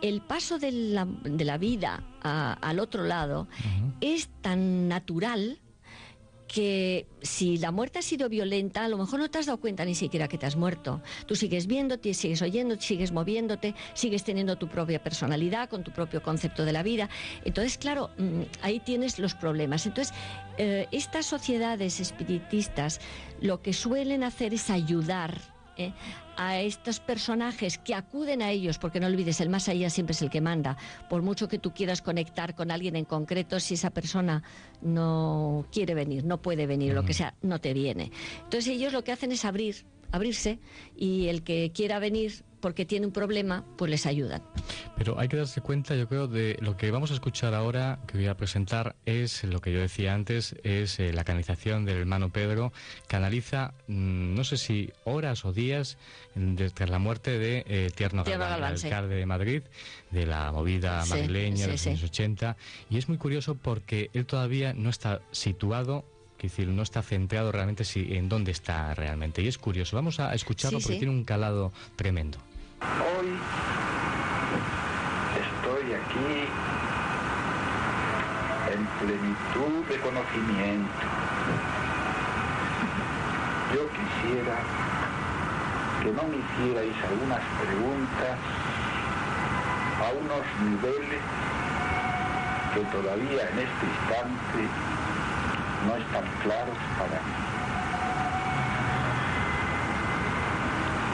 El 0.02 0.22
paso 0.22 0.58
de 0.58 0.72
la, 0.72 1.06
de 1.06 1.46
la 1.46 1.58
vida 1.58 2.04
al 2.22 2.80
otro 2.80 3.04
lado 3.04 3.48
es 4.00 4.30
tan 4.42 4.88
natural 4.88 5.60
que 6.52 7.08
si 7.22 7.58
la 7.58 7.72
muerte 7.72 8.00
ha 8.00 8.02
sido 8.02 8.28
violenta, 8.28 8.84
a 8.84 8.90
lo 8.90 8.98
mejor 8.98 9.22
no 9.22 9.32
te 9.32 9.40
has 9.40 9.46
dado 9.46 9.62
cuenta 9.62 9.86
ni 9.86 9.96
siquiera 9.96 10.28
que 10.28 10.38
te 10.38 10.46
has 10.46 10.58
muerto. 10.58 11.02
Tú 11.26 11.38
sigues 11.38 11.66
viéndote, 11.66 12.14
sigues 12.14 12.42
oyendo, 12.42 12.76
sigues 12.76 13.14
moviéndote, 13.14 13.74
sigues 13.94 14.26
teniendo 14.26 14.58
tu 14.58 14.68
propia 14.68 15.02
personalidad, 15.02 15.70
con 15.70 15.86
tu 15.86 15.92
propio 15.92 16.22
concepto 16.22 16.66
de 16.66 16.74
la 16.74 16.84
vida. 16.84 17.10
Entonces, 17.46 17.78
claro, 17.78 18.10
mm, 18.18 18.42
ahí 18.64 18.82
tienes 18.82 19.18
los 19.18 19.34
problemas. 19.34 19.86
Entonces, 19.86 20.14
eh, 20.58 20.88
estas 20.92 21.26
sociedades 21.26 22.02
espiritistas 22.02 23.00
lo 23.40 23.62
que 23.62 23.72
suelen 23.72 24.22
hacer 24.26 24.54
es 24.54 24.70
ayudar 24.70 25.40
¿eh? 25.78 25.94
A 26.48 26.60
estos 26.60 27.00
personajes 27.00 27.78
que 27.78 27.94
acuden 27.94 28.42
a 28.42 28.50
ellos, 28.50 28.80
porque 28.80 29.00
no 29.00 29.06
olvides, 29.06 29.42
el 29.42 29.50
más 29.50 29.70
allá 29.70 29.92
siempre 29.92 30.14
es 30.14 30.22
el 30.24 30.32
que 30.32 30.42
manda. 30.42 30.76
Por 31.08 31.22
mucho 31.22 31.48
que 31.48 31.60
tú 31.60 31.72
quieras 31.72 32.02
conectar 32.02 32.56
con 32.56 32.72
alguien 32.72 32.96
en 32.96 33.06
concreto, 33.06 33.60
si 33.60 33.76
esa 33.76 33.92
persona 33.92 34.42
no 34.82 35.68
quiere 35.72 35.94
venir, 35.94 36.26
no 36.26 36.42
puede 36.42 36.66
venir, 36.66 36.94
lo 36.94 37.04
que 37.04 37.14
sea, 37.14 37.36
no 37.44 37.60
te 37.60 37.74
viene. 37.74 38.12
Entonces 38.44 38.70
ellos 38.70 38.92
lo 38.92 39.04
que 39.04 39.12
hacen 39.12 39.32
es 39.32 39.46
abrir, 39.46 39.86
abrirse, 40.12 40.60
y 40.96 41.28
el 41.28 41.44
que 41.44 41.72
quiera 41.76 42.00
venir 42.00 42.44
porque 42.62 42.86
tiene 42.86 43.06
un 43.06 43.12
problema, 43.12 43.66
pues 43.78 43.92
les 43.92 44.06
ayudan. 44.06 44.42
Pero 44.96 45.20
hay 45.20 45.28
que 45.28 45.38
darse 45.38 45.62
cuenta, 45.62 45.96
yo 45.96 46.08
creo, 46.08 46.28
de 46.28 46.58
lo 46.62 46.78
que 46.78 46.92
vamos 46.92 47.12
a 47.12 47.16
escuchar 47.16 47.54
ahora, 47.54 48.00
que 48.08 48.18
voy 48.18 48.28
a 48.28 48.38
presentar, 48.38 48.96
es 49.06 49.44
lo 49.44 49.60
que 49.60 49.74
yo 49.74 49.80
decía 49.80 50.14
antes, 50.14 50.56
es 50.64 51.00
eh, 51.00 51.12
la 51.12 51.24
canalización 51.24 51.86
del 51.86 51.98
hermano 51.98 52.30
Pedro, 52.30 52.72
canaliza, 53.08 53.74
mm, 53.88 54.36
no 54.36 54.44
sé 54.44 54.58
si 54.58 54.92
horas 55.04 55.44
o 55.44 55.54
días, 55.54 55.98
desde 56.36 56.88
la 56.88 57.00
muerte 57.00 57.38
de 57.40 57.66
eh, 57.68 57.92
Tierno, 57.94 58.24
Galván, 58.24 58.58
el 58.58 58.64
alcalde 58.64 59.16
de 59.16 59.26
Madrid, 59.26 59.64
de 60.12 60.26
la 60.26 60.52
movida 60.52 61.04
madrileña 61.08 61.66
de 61.66 61.74
los 61.74 61.88
años 61.88 62.04
80, 62.04 62.56
y 62.90 62.98
es 62.98 63.10
muy 63.10 63.18
curioso 63.18 63.56
porque 63.56 64.10
él 64.14 64.26
todavía 64.26 64.74
no 64.74 64.90
está 64.90 65.22
situado 65.32 66.06
decir, 66.48 66.68
no 66.68 66.82
está 66.82 67.02
centrado 67.02 67.52
realmente 67.52 67.84
si, 67.84 68.16
en 68.16 68.30
dónde 68.30 68.52
está 68.52 68.94
realmente. 68.94 69.42
Y 69.42 69.48
es 69.48 69.58
curioso. 69.58 69.96
Vamos 69.96 70.20
a 70.20 70.34
escucharlo 70.34 70.80
porque 70.80 70.98
tiene 70.98 71.14
un 71.14 71.24
calado 71.24 71.72
tremendo. 71.96 72.40
Hoy 72.82 73.38
estoy 75.40 75.94
aquí 75.94 76.48
en 78.74 78.86
plenitud 79.00 79.86
de 79.88 80.00
conocimiento. 80.00 80.92
Yo 83.76 83.88
quisiera 83.90 84.58
que 86.02 86.12
no 86.12 86.24
me 86.24 86.38
hicierais 86.38 86.96
algunas 87.08 87.42
preguntas 87.62 88.38
a 90.00 90.12
unos 90.20 90.44
niveles 90.66 91.22
que 92.74 92.82
todavía 92.86 93.50
en 93.50 93.60
este 93.60 93.86
instante 93.86 94.62
no 95.86 95.96
están 95.98 96.26
claros 96.42 96.78
para 96.98 97.22
mí. 97.22 97.51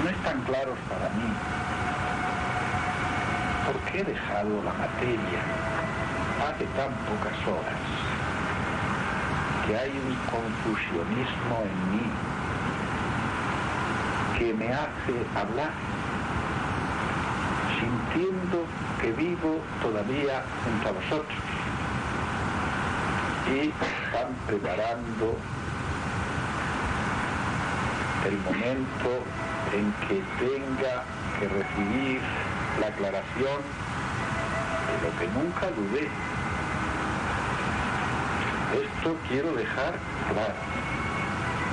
No 0.04 0.10
están 0.10 0.42
claros 0.42 0.78
para 0.90 1.10
mí 1.10 1.34
¿Por 3.68 3.76
qué 3.92 4.00
he 4.00 4.04
dejado 4.06 4.64
la 4.64 4.72
materia 4.72 5.42
hace 6.48 6.66
tan 6.68 6.94
pocas 7.04 7.38
horas? 7.46 7.82
Que 9.66 9.78
hay 9.78 9.90
un 9.90 10.16
confusionismo 10.32 11.66
en 11.66 11.92
mí 11.92 12.12
que 14.40 14.54
me 14.54 14.72
hace 14.72 15.26
hablar 15.36 15.72
sintiendo 17.78 18.66
que 19.02 19.12
vivo 19.12 19.60
todavía 19.82 20.44
junto 20.64 20.88
a 20.88 20.92
vosotros 20.94 21.40
y 23.52 23.60
están 23.60 24.34
preparando 24.48 25.36
el 28.28 28.38
momento 28.40 29.24
en 29.74 29.92
que 30.08 30.22
tenga 30.40 31.04
que 31.40 31.48
recibir 31.48 32.22
la 32.80 32.88
aclaración 32.88 33.62
de 34.88 35.08
lo 35.08 35.20
que 35.20 35.28
nunca 35.28 35.72
dudé. 35.72 36.08
Esto 38.74 39.18
quiero 39.30 39.54
dejar 39.54 40.00
claro, 40.32 40.56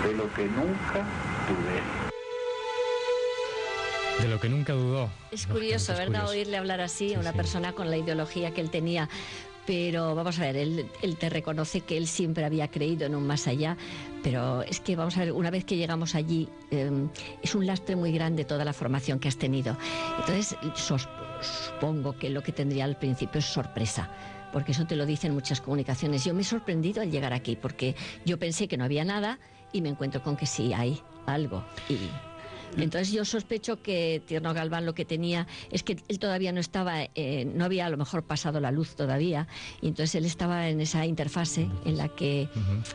de 0.05 0.15
lo 0.15 0.33
que 0.35 0.45
nunca 0.47 1.05
dudé. 1.49 1.83
De 4.23 4.29
lo 4.29 4.41
que 4.41 4.49
nunca 4.49 4.73
dudó. 4.73 5.11
Es 5.33 5.47
curioso, 5.47 5.93
¿verdad? 5.95 6.29
Oírle 6.29 6.57
hablar 6.57 6.81
así 6.81 7.15
a 7.15 7.19
una 7.19 7.33
persona 7.33 7.73
con 7.73 7.91
la 7.91 7.97
ideología 7.97 8.53
que 8.53 8.61
él 8.61 8.71
tenía 8.71 9.09
pero 9.67 10.15
vamos 10.15 10.39
a 10.39 10.43
ver, 10.43 10.57
él, 10.57 11.17
te 11.19 11.29
reconoce 11.31 11.81
que 11.81 11.97
él 11.97 12.07
siempre 12.07 12.45
había 12.45 12.69
creído 12.69 13.07
en 13.07 13.15
un 13.15 13.27
más 13.27 13.47
allá, 13.47 13.77
pero 14.23 14.63
es 14.63 14.81
que 14.81 14.97
vamos 14.97 15.17
a 15.17 15.21
ver, 15.21 15.33
una 15.33 15.51
vez 15.51 15.65
que 15.65 15.77
llegamos 15.77 16.15
allí, 16.15 16.49
em, 16.71 17.09
es 17.43 17.55
un 17.55 17.67
lastre 17.67 17.97
muy 17.97 18.13
grande 18.13 18.45
toda 18.45 18.65
la 18.65 18.73
formación 18.73 19.19
que 19.19 19.29
has 19.29 19.37
tenido. 19.37 19.77
Entonces, 20.21 20.57
supongo 20.75 22.19
que 22.19 22.31
lo 22.31 22.43
que 22.43 22.53
tendría 22.53 22.85
al 22.85 22.99
principio 22.99 23.39
es 23.39 23.47
sorpresa 23.47 24.11
porque 24.53 24.71
eso 24.71 24.87
te 24.87 24.95
lo 24.95 25.05
dicen 25.05 25.35
muchas 25.35 25.61
comunicaciones. 25.61 26.25
Yo 26.25 26.33
me 26.33 26.43
he 26.43 26.45
sorprendido 26.45 27.03
al 27.03 27.11
llegar 27.11 27.33
aquí, 27.33 27.57
porque 27.57 27.97
yo 28.25 28.39
pensé 28.39 28.69
que 28.69 28.77
no 28.77 28.85
había 28.85 29.05
nada 29.05 29.41
y 29.73 29.83
me 29.83 29.89
encuentro 29.89 30.23
con 30.23 30.37
que 30.37 30.47
sí 30.47 30.73
hay 30.73 31.03
algo. 31.27 31.65
Y 31.89 31.99
entonces 32.83 33.13
yo 33.13 33.25
sospecho 33.25 33.83
que 33.83 34.23
Tierno 34.27 34.53
Galván 34.55 34.87
lo 34.87 34.95
que 34.95 35.05
tenía 35.05 35.47
es 35.71 35.83
que 35.83 35.97
él 36.09 36.19
todavía 36.19 36.53
no 36.53 36.61
estaba, 36.61 37.05
eh, 37.15 37.51
no 37.55 37.65
había 37.65 37.87
a 37.87 37.91
lo 37.91 37.97
mejor 37.97 38.25
pasado 38.25 38.61
la 38.61 38.71
luz 38.71 38.97
todavía, 38.97 39.47
y 39.81 39.89
entonces 39.89 40.15
él 40.17 40.25
estaba 40.25 40.69
en 40.69 40.81
esa 40.81 41.07
interfase 41.07 41.69
en 41.85 41.97
la 41.97 42.09
que 42.09 42.49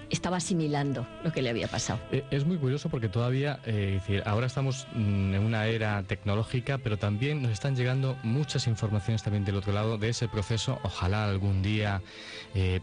estaba 0.09 0.38
asimilando 0.38 1.07
lo 1.23 1.32
que 1.32 1.41
le 1.41 1.49
había 1.49 1.67
pasado. 1.67 1.99
Eh, 2.11 2.23
es 2.32 2.45
muy 2.45 2.57
curioso 2.57 2.89
porque 2.89 3.09
todavía, 3.09 3.59
eh, 3.65 3.99
decir, 3.99 4.23
ahora 4.25 4.47
estamos 4.47 4.88
mm, 4.93 5.34
en 5.34 5.43
una 5.43 5.67
era 5.67 6.03
tecnológica, 6.03 6.77
pero 6.77 6.97
también 6.97 7.41
nos 7.41 7.51
están 7.51 7.75
llegando 7.75 8.17
muchas 8.23 8.67
informaciones 8.67 9.23
también 9.23 9.45
del 9.45 9.55
otro 9.55 9.73
lado 9.73 9.97
de 9.97 10.09
ese 10.09 10.27
proceso. 10.27 10.80
Ojalá 10.84 11.25
algún 11.25 11.61
día 11.61 12.01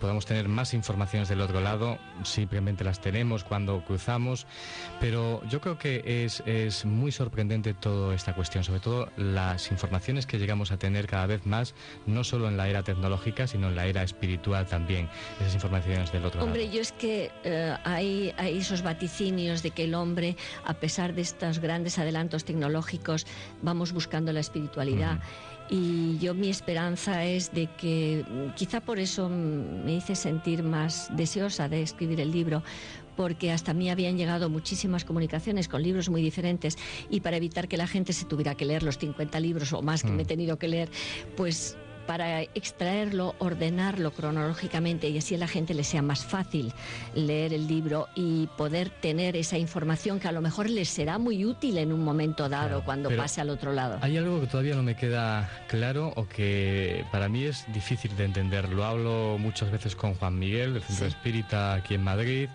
podamos 0.01 0.27
tener 0.27 0.49
más 0.49 0.75
informaciones 0.75 1.29
del 1.29 1.41
otro 1.41 1.61
lado, 1.61 1.99
simplemente 2.23 2.85
las 2.85 3.01
tenemos 3.01 3.45
cuando 3.45 3.85
cruzamos, 3.85 4.47
pero 5.01 5.43
yo 5.49 5.61
creo 5.61 5.79
que 5.79 6.25
es, 6.25 6.43
es 6.47 6.86
muy 6.87 7.13
sorprendente 7.13 7.75
toda 7.75 8.15
esta 8.15 8.35
cuestión, 8.35 8.65
sobre 8.65 8.81
todo 8.81 9.09
las 9.17 9.71
informaciones 9.71 10.27
que 10.27 10.39
llegamos 10.39 10.73
a 10.73 10.79
tener 10.79 11.07
cada 11.07 11.27
vez 11.27 11.45
más, 11.47 11.75
no 12.07 12.25
solo 12.25 12.49
en 12.49 12.57
la 12.57 12.69
era 12.69 12.83
tecnológica, 12.83 13.47
sino 13.47 13.69
en 13.69 13.77
la 13.77 13.87
era 13.87 14.03
espiritual 14.03 14.67
también, 14.67 15.09
esas 15.41 15.55
informaciones 15.55 16.13
del 16.13 16.25
otro 16.25 16.41
lado. 16.41 16.47
Hombre, 16.47 16.71
yo 16.71 16.81
es 16.81 16.93
que 16.93 17.31
eh, 17.45 17.77
hay, 17.85 18.33
hay, 18.39 18.59
esos 18.59 18.83
vaticinios 18.83 19.63
de 19.63 19.71
que 19.71 19.85
el 19.85 19.95
hombre, 19.95 20.37
a 20.65 20.75
pesar 20.75 21.15
de 21.15 21.23
estos 21.23 21.59
grandes 21.59 21.99
adelantos 21.99 22.45
tecnológicos, 22.45 23.27
vamos 23.63 23.93
buscando 23.93 24.33
la 24.33 24.41
espiritualidad. 24.41 25.21
Y 25.69 26.19
yo 26.19 26.33
mi 26.33 26.49
esperanza 26.49 27.25
es 27.25 27.53
de 27.53 27.67
que, 27.77 28.25
quizá 28.55 28.81
por 28.81 29.01
eso 29.01 29.29
me 29.29 29.95
hice 29.95 30.15
sentir 30.15 30.63
más 30.63 31.09
deseosa 31.17 31.69
de 31.69 31.83
escribir 31.83 32.21
el 32.21 32.31
libro, 32.31 32.63
porque 33.17 33.53
hasta 33.53 33.75
mí 33.75 33.91
habían 33.91 34.17
llegado 34.17 34.49
muchísimas 34.49 35.05
comunicaciones 35.05 35.69
con 35.69 35.83
libros 35.83 36.09
muy 36.09 36.23
diferentes 36.23 36.77
y 37.11 37.21
para 37.21 37.37
evitar 37.37 37.69
que 37.69 37.77
la 37.77 37.87
gente 37.87 38.13
se 38.13 38.25
tuviera 38.25 38.55
que 38.55 38.65
leer 38.65 38.83
los 38.83 38.99
50 38.99 39.41
libros 39.41 39.73
o 39.73 39.83
más 39.83 40.03
que 40.03 40.11
me 40.11 40.23
he 40.23 40.25
mm. 40.25 40.29
tenido 40.29 40.59
que 40.59 40.69
leer, 40.69 40.89
pues 41.37 41.77
para 42.07 42.43
extraerlo, 42.43 43.35
ordenarlo 43.39 44.13
cronológicamente 44.13 45.09
y 45.09 45.19
así 45.19 45.35
a 45.35 45.39
la 45.39 45.49
gente 45.49 45.75
le 45.75 45.85
sea 45.85 46.03
más 46.03 46.25
fácil 46.25 46.73
leer 47.15 47.53
el 47.53 47.67
libro 47.67 48.09
y 48.15 48.47
poder 48.57 48.91
tener 48.91 49.37
esa 49.37 49.59
información 49.59 50.21
que 50.21 50.29
a 50.29 50.33
lo 50.33 50.41
mejor 50.41 50.71
les 50.71 50.89
será 50.89 51.19
muy 51.19 51.45
útil 51.45 51.79
en 51.79 51.93
un 51.93 52.05
momento 52.05 52.49
dado 52.49 52.85
cuando 52.85 53.11
pase 53.11 53.41
al 53.41 53.51
otro 53.51 53.73
lado. 53.73 53.99
Hay 54.03 54.17
algo 54.17 54.41
que 54.41 54.47
todavía 54.47 54.77
no 54.77 54.83
me 54.83 54.97
queda 54.97 55.51
claro 55.69 56.13
o 56.17 56.29
que 56.29 57.05
para 57.11 57.29
mí 57.29 57.45
es 57.45 57.65
difícil 57.73 58.17
de 58.17 58.25
entender. 58.25 58.69
Lo 58.69 58.85
hablo 58.85 59.37
muchas 59.39 59.71
veces 59.71 59.97
con 59.97 60.15
Juan 60.15 60.39
Miguel, 60.39 60.75
del 60.75 60.83
Centro 60.83 61.07
Espírita 61.07 61.75
aquí 61.75 61.95
en 61.95 62.05
Madrid. 62.05 62.49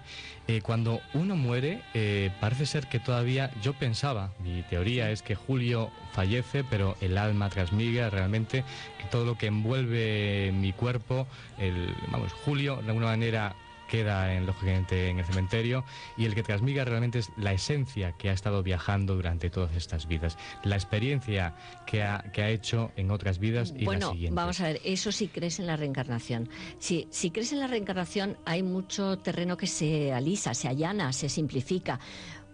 Eh, 0.52 0.62
cuando 0.62 1.00
uno 1.14 1.38
muere, 1.38 1.82
eh, 1.94 2.30
parece 2.42 2.66
ser 2.66 2.88
que 2.88 3.00
todavía, 3.00 3.52
yo 3.62 3.72
pensaba, 3.72 4.34
mi 4.44 4.64
teoría 4.64 5.10
es 5.10 5.22
que 5.22 5.34
Julio 5.34 5.92
fallece, 6.12 6.66
pero 6.66 6.98
el 7.00 7.18
alma 7.18 7.50
transmigra 7.50 8.10
realmente 8.10 8.66
todo 9.12 9.24
lo 9.24 9.38
que 9.38 9.46
envuelve 9.46 10.52
mi 10.54 10.74
cuerpo, 10.74 11.26
el, 11.58 11.96
vamos, 12.12 12.34
Julio 12.34 12.82
de 12.82 12.88
alguna 12.88 13.06
manera 13.06 13.56
queda 13.92 14.34
en, 14.34 14.46
lógicamente 14.46 15.10
en 15.10 15.20
el 15.20 15.26
cementerio 15.26 15.84
y 16.16 16.24
el 16.24 16.34
que 16.34 16.44
transmiga 16.44 16.86
realmente 16.86 17.20
es 17.20 17.30
la 17.36 17.52
esencia 17.52 18.14
que 18.14 18.30
ha 18.30 18.34
estado 18.34 18.64
viajando 18.64 19.16
durante 19.16 19.50
todas 19.50 19.76
estas 19.76 20.08
vidas, 20.08 20.38
la 20.64 20.76
experiencia 20.76 21.56
que 21.86 22.02
ha, 22.02 22.24
que 22.32 22.42
ha 22.42 22.50
hecho 22.50 22.94
en 22.96 23.12
otras 23.12 23.38
vidas 23.38 23.74
y 23.76 23.84
bueno, 23.84 24.08
las 24.08 24.12
siguientes. 24.12 24.36
vamos 24.36 24.62
a 24.62 24.64
ver, 24.64 24.80
eso 24.86 25.12
sí 25.12 25.28
crees 25.28 25.60
en 25.60 25.68
la 25.68 25.76
reencarnación. 25.76 26.48
Si, 26.80 27.08
si 27.10 27.32
crees 27.32 27.52
en 27.52 27.60
la 27.60 27.68
reencarnación 27.68 28.38
hay 28.46 28.64
mucho 28.64 29.20
terreno 29.20 29.58
que 29.58 29.68
se 29.68 30.14
alisa, 30.14 30.54
se 30.54 30.70
allana, 30.70 31.12
se 31.12 31.28
simplifica, 31.28 32.00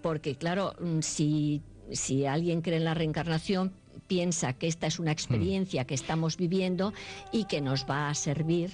porque 0.02 0.38
claro, 0.38 0.74
mm, 0.80 1.02
si, 1.02 1.62
si 1.92 2.26
alguien 2.26 2.62
cree 2.64 2.78
en 2.78 2.84
la 2.86 2.96
reencarnación, 2.96 3.74
piensa 4.08 4.54
que 4.54 4.68
esta 4.68 4.88
es 4.88 5.00
una 5.00 5.12
experiencia 5.12 5.86
que 5.86 5.94
estamos 5.94 6.38
viviendo 6.38 6.94
y 7.32 7.46
que 7.46 7.62
nos 7.62 7.86
va 7.90 8.10
a 8.10 8.14
servir 8.16 8.72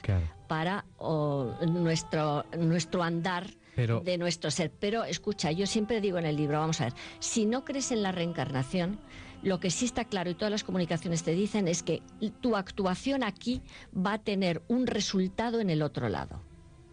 para 0.48 0.86
o, 0.98 1.54
nuestro, 1.68 2.46
nuestro 2.58 3.04
andar 3.04 3.48
Pero- 3.76 4.00
de 4.02 4.18
nuestro 4.18 4.52
ser. 4.52 4.72
Pero 4.80 5.04
escucha, 5.04 5.52
yo 5.52 5.66
siempre 5.66 6.02
digo 6.02 6.18
en 6.18 6.26
el 6.26 6.36
libro, 6.36 6.60
vamos 6.60 6.80
a 6.82 6.86
ver, 6.86 6.94
si 7.20 7.46
no 7.46 7.66
crees 7.66 7.92
en 7.92 8.04
la 8.04 8.12
reencarnación, 8.12 9.00
lo 9.42 9.60
que 9.60 9.72
sí 9.72 9.86
está 9.86 10.06
claro 10.06 10.30
y 10.30 10.36
todas 10.36 10.52
las 10.52 10.64
comunicaciones 10.64 11.24
te 11.24 11.32
dicen 11.32 11.68
es 11.68 11.84
que 11.84 12.02
tu 12.40 12.56
actuación 12.56 13.24
aquí 13.24 13.62
va 13.96 14.14
a 14.14 14.18
tener 14.24 14.62
un 14.70 14.88
resultado 14.88 15.60
en 15.60 15.70
el 15.70 15.82
otro 15.82 16.08
lado. 16.08 16.42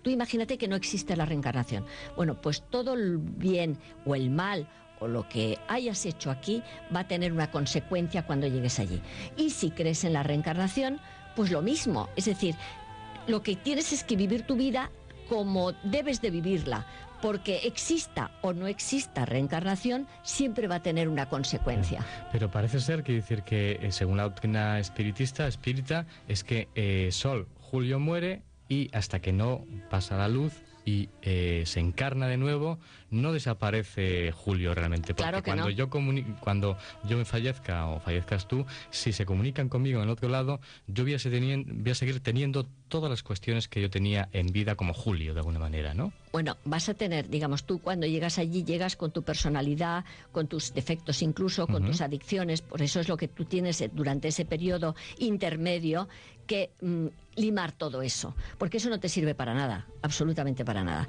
Tú 0.03 0.11
imagínate 0.11 0.57
que 0.57 0.67
no 0.67 0.77
existe 0.77 1.15
la 1.15 1.27
reencarnación. 1.27 1.85
Bueno, 2.17 2.41
pues 2.41 2.65
todo 2.71 2.95
el 2.95 3.19
bien 3.19 3.77
o 4.07 4.15
el 4.15 4.31
mal 4.31 4.67
o 5.01 5.09
lo 5.09 5.29
que 5.29 5.59
hayas 5.67 6.07
hecho 6.07 6.31
aquí 6.31 6.63
va 6.95 7.01
a 7.01 7.09
tener 7.09 7.33
una 7.33 7.51
consecuencia 7.51 8.25
cuando 8.25 8.47
llegues 8.47 8.79
allí. 8.79 9.01
Y 9.37 9.51
si 9.51 9.71
crees 9.71 10.05
en 10.05 10.13
la 10.13 10.23
reencarnación, 10.23 11.01
pues 11.35 11.51
lo 11.51 11.63
mismo. 11.63 12.09
Es 12.17 12.27
decir, 12.27 12.55
lo 13.27 13.43
que 13.43 13.57
tienes 13.57 13.93
es 13.93 14.05
que 14.05 14.17
vivir 14.17 14.43
tu 14.43 14.57
vida 14.57 14.91
como 15.29 15.73
debes 15.85 16.21
de 16.21 16.31
vivirla, 16.31 16.87
porque 17.23 17.59
exista 17.65 18.33
o 18.43 18.53
no 18.53 18.67
exista 18.67 19.25
reencarnación, 19.25 20.09
siempre 20.23 20.67
va 20.67 20.77
a 20.77 20.83
tener 20.83 21.09
una 21.09 21.29
consecuencia. 21.29 22.05
Pero 22.33 22.51
parece 22.51 22.81
ser 22.81 23.03
que 23.03 23.13
decir 23.13 23.43
que 23.43 23.79
eh, 23.81 23.93
según 23.93 24.17
la 24.17 24.25
doctrina 24.25 24.79
espiritista, 24.79 25.47
espírita, 25.47 26.07
es 26.27 26.43
que 26.43 26.69
eh, 26.75 27.11
Sol, 27.13 27.47
Julio 27.61 28.01
muere 28.01 28.43
y 28.69 28.91
hasta 28.93 29.21
que 29.21 29.33
no 29.33 29.65
pasa 29.89 30.17
la 30.17 30.29
luz 30.29 30.63
y 30.91 31.09
eh, 31.23 31.63
se 31.67 31.79
encarna 31.79 32.27
de 32.27 32.37
nuevo, 32.37 32.79
no 33.11 33.33
desaparece 33.33 34.33
Julio 34.33 34.75
realmente. 34.75 35.15
Porque 35.15 35.23
Claro 35.23 35.39
que 35.39 35.51
cuando 35.51 35.65
no. 35.65 35.71
yo 35.71 35.89
cuando 36.41 36.77
yo 37.05 37.17
me 37.17 37.25
fallezca 37.25 37.87
o 37.87 38.01
fallezcas 38.01 38.49
tú, 38.49 38.67
si 38.91 39.13
se 39.13 39.25
comunican 39.25 39.69
conmigo 39.69 39.99
en 39.99 40.05
el 40.05 40.11
otro 40.11 40.29
lado, 40.29 40.61
yo 40.89 41.05
voy 41.05 41.15
a, 41.15 41.19
voy 41.19 41.91
a 41.91 41.95
seguir 41.95 42.21
teniendo 42.21 42.67
todas 42.89 43.09
las 43.09 43.23
cuestiones 43.23 43.69
que 43.69 43.81
yo 43.81 43.89
tenía 43.89 44.29
en 44.33 44.49
vida 44.49 44.75
como 44.75 44.93
Julio, 44.93 45.33
de 45.33 45.41
alguna 45.41 45.61
manera, 45.61 45.95
¿no? 45.95 46.13
Bueno, 46.33 46.57
vas 46.65 46.89
a 46.89 46.95
tener, 46.95 47.29
digamos, 47.29 47.65
tú 47.65 47.81
cuando 47.81 48.07
llegas 48.07 48.39
allí 48.39 48.65
llegas 48.65 48.97
con 48.97 49.13
tu 49.13 49.23
personalidad, 49.23 50.05
con 50.33 50.49
tus 50.49 50.75
defectos 50.75 51.23
incluso, 51.23 51.67
con 51.67 51.85
tus 51.87 52.01
adicciones, 52.01 52.63
por 52.63 52.83
eso 52.83 53.01
es 53.01 53.09
lo 53.09 53.17
que 53.17 53.29
tú 53.29 53.45
tienes 53.45 53.81
eh, 53.81 53.91
durante 53.93 54.29
ese 54.29 54.45
periodo 54.45 54.95
intermedio 55.19 56.09
que 56.51 56.73
mm, 56.81 57.07
limar 57.37 57.71
todo 57.71 58.03
eso, 58.03 58.35
porque 58.59 58.79
eso 58.79 58.91
no 58.91 58.99
te 58.99 59.09
sirve 59.09 59.37
para 59.37 59.55
nada, 59.55 59.87
absolutamente 60.03 60.65
para 60.65 60.83
nada. 60.83 61.07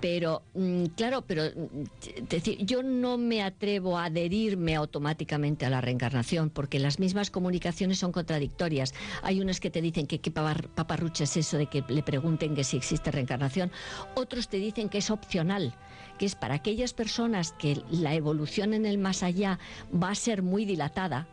Pero, 0.00 0.40
mm, 0.54 0.84
claro, 0.96 1.20
pero 1.26 1.42
mm, 1.44 2.24
decir, 2.30 2.64
yo 2.64 2.82
no 2.82 3.18
me 3.18 3.42
atrevo 3.42 3.98
a 3.98 4.04
adherirme 4.06 4.74
automáticamente 4.76 5.66
a 5.66 5.68
la 5.70 5.82
reencarnación, 5.82 6.48
porque 6.48 6.78
las 6.78 6.98
mismas 6.98 7.30
comunicaciones 7.30 7.98
son 7.98 8.10
contradictorias. 8.10 8.94
Hay 9.22 9.42
unas 9.42 9.60
que 9.60 9.68
te 9.68 9.82
dicen 9.82 10.06
que 10.06 10.18
qué 10.18 10.30
papar- 10.30 10.68
paparrucha 10.68 11.24
es 11.24 11.36
eso 11.36 11.58
de 11.58 11.66
que 11.66 11.84
le 11.86 12.02
pregunten 12.02 12.54
que 12.54 12.64
si 12.64 12.78
existe 12.78 13.10
reencarnación, 13.10 13.70
otros 14.14 14.48
te 14.48 14.56
dicen 14.56 14.88
que 14.88 14.96
es 14.96 15.10
opcional, 15.10 15.74
que 16.18 16.24
es 16.24 16.34
para 16.36 16.54
aquellas 16.54 16.94
personas 16.94 17.52
que 17.52 17.82
la 17.90 18.14
evolución 18.14 18.72
en 18.72 18.86
el 18.86 18.96
más 18.96 19.22
allá 19.22 19.58
va 19.92 20.08
a 20.08 20.14
ser 20.14 20.40
muy 20.42 20.64
dilatada, 20.64 21.26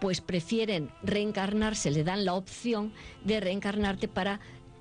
pues 0.00 0.20
prefieren 0.20 0.90
reencarnarse, 1.02 1.90
le 1.90 2.04
dan 2.04 2.24
la 2.24 2.34
opción 2.34 2.92
de 3.24 3.40
reencarnarte 3.40 4.08
para 4.08 4.40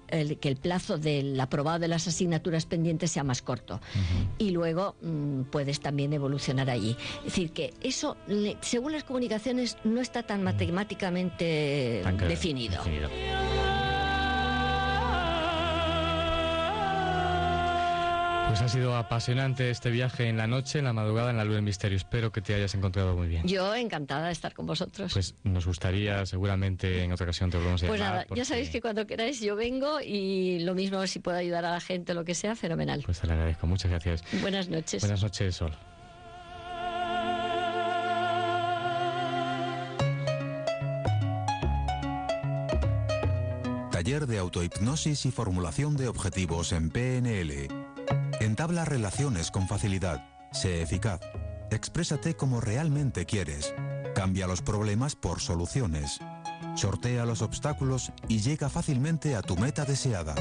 el- 0.10 0.38
que 0.38 0.48
el 0.48 0.56
plazo 0.56 0.98
del 0.98 1.38
aprobado 1.40 1.80
de 1.80 1.90
las 1.90 2.08
asignaturas 2.08 2.66
pendientes 2.66 3.12
sea 3.12 3.24
más 3.26 3.42
corto. 3.42 3.82
Y 4.38 4.52
luego 4.52 4.96
mm, 5.02 5.42
puedes 5.52 5.82
también 5.82 6.14
evolucionar 6.14 6.70
allí. 6.70 6.96
Es 7.20 7.26
decir, 7.26 7.52
que 7.52 7.74
eso, 7.82 8.16
le- 8.28 8.56
según 8.62 8.94
las 8.94 9.04
comunicaciones, 9.04 9.78
no 9.84 10.00
está 10.00 10.24
tan 10.24 10.44
matemáticamente 10.44 12.00
Tan 12.04 12.18
definido. 12.18 12.82
Pues 18.60 18.72
ha 18.72 18.74
sido 18.74 18.96
apasionante 18.96 19.70
este 19.70 19.92
viaje 19.92 20.30
en 20.30 20.36
la 20.36 20.48
noche, 20.48 20.80
en 20.80 20.86
la 20.86 20.94
madrugada, 20.94 21.30
en 21.30 21.38
la 21.38 21.44
luz 21.46 21.54
del 21.54 21.62
misterio. 21.64 21.96
Espero 21.96 22.32
que 22.32 22.42
te 22.42 22.56
hayas 22.56 22.74
encontrado 22.74 23.16
muy 23.16 23.28
bien. 23.28 23.46
Yo 23.48 23.76
encantada 23.76 24.26
de 24.26 24.32
estar 24.32 24.56
con 24.56 24.66
vosotros. 24.66 25.14
Pues 25.14 25.36
nos 25.44 25.68
gustaría, 25.68 26.26
seguramente 26.26 27.04
en 27.04 27.12
otra 27.12 27.26
ocasión 27.26 27.52
te 27.52 27.58
volvemos 27.58 27.84
a 27.84 27.88
Pues 27.88 28.00
llamar. 28.00 28.14
nada, 28.16 28.26
porque- 28.28 28.40
ya 28.40 28.46
sabéis 28.46 28.72
que 28.72 28.82
cuando 28.82 29.06
queráis 29.06 29.42
yo 29.42 29.56
vengo 29.56 30.02
y 30.02 30.58
lo 30.62 30.74
mismo 30.74 31.06
si 31.06 31.20
puedo 31.20 31.38
ayudar 31.38 31.66
a 31.66 31.72
la 31.72 31.80
gente 31.80 32.14
o 32.14 32.16
lo 32.16 32.26
que 32.26 32.34
sea, 32.34 32.56
fenomenal. 32.56 33.04
Pues 33.06 33.20
te 33.20 33.28
lo 33.28 33.34
agradezco, 33.34 33.68
muchas 33.68 33.92
gracias. 33.92 34.24
Buenas 34.42 34.70
noches. 34.70 35.04
Buenas 35.04 35.22
noches, 35.22 35.56
Sol. 35.56 35.74
Taller 43.92 44.28
de 44.28 44.38
autohipnosis 44.38 45.26
y 45.26 45.32
formulación 45.32 45.98
de 45.98 46.08
objetivos 46.08 46.72
en 46.72 46.90
PNL. 46.92 47.68
Entabla 48.40 48.86
relaciones 48.86 49.52
con 49.52 49.68
facilidad. 49.68 50.26
Sé 50.52 50.82
eficaz. 50.82 51.22
Exprésate 51.72 52.36
como 52.36 52.62
realmente 52.62 53.26
quieres. 53.26 53.74
Cambia 54.16 54.48
los 54.48 54.62
problemas 54.62 55.16
por 55.16 55.42
soluciones. 55.42 56.20
Sortea 56.76 57.26
los 57.26 57.42
obstáculos 57.42 58.12
y 58.28 58.40
llega 58.40 58.70
fácilmente 58.70 59.36
a 59.36 59.42
tu 59.42 59.58
meta 59.58 59.86
deseada. 59.86 60.36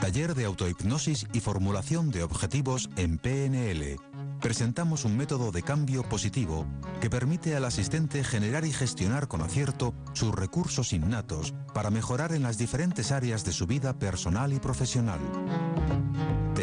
Taller 0.00 0.34
de 0.34 0.44
autohipnosis 0.44 1.26
y 1.32 1.40
formulación 1.40 2.10
de 2.10 2.22
objetivos 2.22 2.88
en 2.96 3.18
PNL. 3.18 3.96
Presentamos 4.40 5.04
un 5.04 5.16
método 5.16 5.50
de 5.50 5.62
cambio 5.62 6.04
positivo 6.04 6.64
que 7.00 7.10
permite 7.10 7.56
al 7.56 7.64
asistente 7.64 8.22
generar 8.22 8.64
y 8.64 8.72
gestionar 8.72 9.26
con 9.26 9.42
acierto 9.42 9.94
sus 10.12 10.32
recursos 10.32 10.92
innatos 10.92 11.54
para 11.74 11.90
mejorar 11.90 12.32
en 12.32 12.44
las 12.44 12.56
diferentes 12.56 13.10
áreas 13.10 13.44
de 13.44 13.52
su 13.52 13.66
vida 13.66 13.98
personal 13.98 14.52
y 14.52 14.60
profesional. 14.60 15.20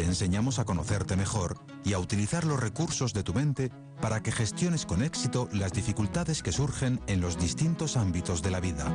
Enseñamos 0.06 0.60
a 0.60 0.64
conocerte 0.64 1.16
mejor 1.16 1.58
y 1.84 1.92
a 1.92 1.98
utilizar 1.98 2.44
los 2.44 2.60
recursos 2.60 3.12
de 3.12 3.24
tu 3.24 3.34
mente 3.34 3.72
para 4.00 4.22
que 4.22 4.30
gestiones 4.30 4.86
con 4.86 5.02
éxito 5.02 5.48
las 5.52 5.72
dificultades 5.72 6.44
que 6.44 6.52
surgen 6.52 7.00
en 7.08 7.20
los 7.20 7.36
distintos 7.36 7.96
ámbitos 7.96 8.40
de 8.40 8.52
la 8.52 8.60
vida. 8.60 8.86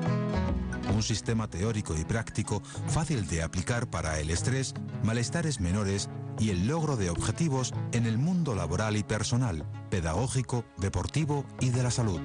Un 0.95 1.03
sistema 1.03 1.49
teórico 1.49 1.97
y 1.97 2.05
práctico 2.05 2.63
fácil 2.87 3.27
de 3.27 3.43
aplicar 3.43 3.89
para 3.89 4.21
el 4.21 4.29
estrés, 4.29 4.73
malestares 5.03 5.59
menores 5.59 6.09
y 6.39 6.49
el 6.49 6.65
logro 6.65 6.95
de 6.95 7.09
objetivos 7.09 7.73
en 7.91 8.05
el 8.05 8.17
mundo 8.17 8.55
laboral 8.55 8.95
y 8.95 9.03
personal, 9.03 9.65
pedagógico, 9.89 10.63
deportivo 10.77 11.45
y 11.59 11.71
de 11.71 11.83
la 11.83 11.91
salud. 11.91 12.21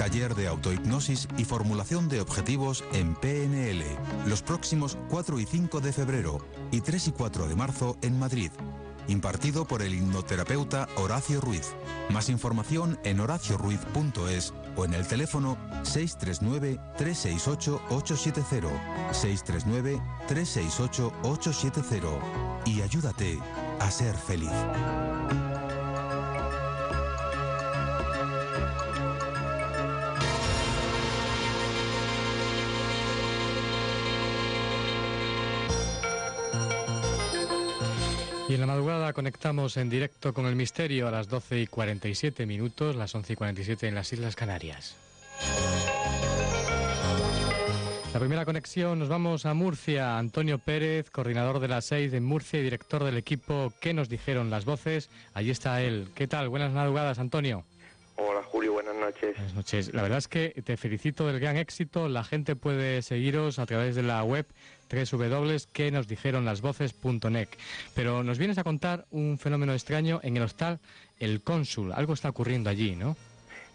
Taller 0.00 0.34
de 0.34 0.48
autohipnosis 0.48 1.28
y 1.36 1.44
formulación 1.44 2.08
de 2.08 2.22
objetivos 2.22 2.82
en 2.94 3.14
PNL, 3.16 3.84
los 4.26 4.40
próximos 4.40 4.96
4 5.10 5.38
y 5.38 5.44
5 5.44 5.82
de 5.82 5.92
febrero 5.92 6.38
y 6.70 6.80
3 6.80 7.08
y 7.08 7.12
4 7.12 7.48
de 7.48 7.54
marzo 7.54 7.98
en 8.00 8.18
Madrid. 8.18 8.50
Impartido 9.08 9.66
por 9.66 9.82
el 9.82 9.92
hipnoterapeuta 9.92 10.88
Horacio 10.96 11.42
Ruiz. 11.42 11.74
Más 12.08 12.30
información 12.30 12.98
en 13.04 13.20
horacioruiz.es 13.20 14.54
o 14.74 14.86
en 14.86 14.94
el 14.94 15.06
teléfono 15.06 15.58
639-368-870. 15.82 18.70
639-368-870. 20.30 22.62
Y 22.64 22.80
ayúdate 22.80 23.38
a 23.80 23.90
ser 23.90 24.16
feliz. 24.16 24.48
Y 38.50 38.54
en 38.54 38.60
la 38.62 38.66
madrugada 38.66 39.12
conectamos 39.12 39.76
en 39.76 39.88
directo 39.88 40.34
con 40.34 40.44
el 40.44 40.56
misterio 40.56 41.06
a 41.06 41.12
las 41.12 41.28
12 41.28 41.60
y 41.60 41.66
47 41.68 42.46
minutos, 42.46 42.96
las 42.96 43.14
11 43.14 43.34
y 43.34 43.36
47 43.36 43.86
en 43.86 43.94
las 43.94 44.12
Islas 44.12 44.34
Canarias. 44.34 44.96
La 48.12 48.18
primera 48.18 48.44
conexión 48.44 48.98
nos 48.98 49.08
vamos 49.08 49.46
a 49.46 49.54
Murcia. 49.54 50.18
Antonio 50.18 50.58
Pérez, 50.58 51.10
coordinador 51.10 51.60
de 51.60 51.68
la 51.68 51.80
SEID 51.80 52.12
en 52.14 52.24
Murcia 52.24 52.58
y 52.58 52.64
director 52.64 53.04
del 53.04 53.18
equipo 53.18 53.72
¿Qué 53.80 53.94
nos 53.94 54.08
dijeron 54.08 54.50
las 54.50 54.64
voces? 54.64 55.10
Allí 55.32 55.50
está 55.50 55.80
él. 55.80 56.08
¿Qué 56.16 56.26
tal? 56.26 56.48
Buenas 56.48 56.72
madrugadas, 56.72 57.20
Antonio. 57.20 57.64
Hola 58.22 58.42
Julio, 58.42 58.74
buenas 58.74 58.96
noches. 58.96 59.34
Buenas 59.34 59.54
noches. 59.54 59.94
La 59.94 60.02
verdad 60.02 60.18
es 60.18 60.28
que 60.28 60.50
te 60.62 60.76
felicito 60.76 61.26
del 61.26 61.40
gran 61.40 61.56
éxito. 61.56 62.06
La 62.06 62.22
gente 62.22 62.54
puede 62.54 63.00
seguiros 63.00 63.58
a 63.58 63.64
través 63.64 63.94
de 63.94 64.02
la 64.02 64.22
web 64.22 64.44
www.quenosdijeronlasvoces.net. 64.90 67.48
Pero 67.94 68.22
nos 68.22 68.36
vienes 68.36 68.58
a 68.58 68.64
contar 68.64 69.06
un 69.10 69.38
fenómeno 69.38 69.72
extraño 69.72 70.20
en 70.22 70.36
el 70.36 70.42
hostal 70.42 70.80
El 71.18 71.42
Cónsul. 71.42 71.92
Algo 71.92 72.12
está 72.12 72.28
ocurriendo 72.28 72.68
allí, 72.68 72.94
¿no? 72.94 73.16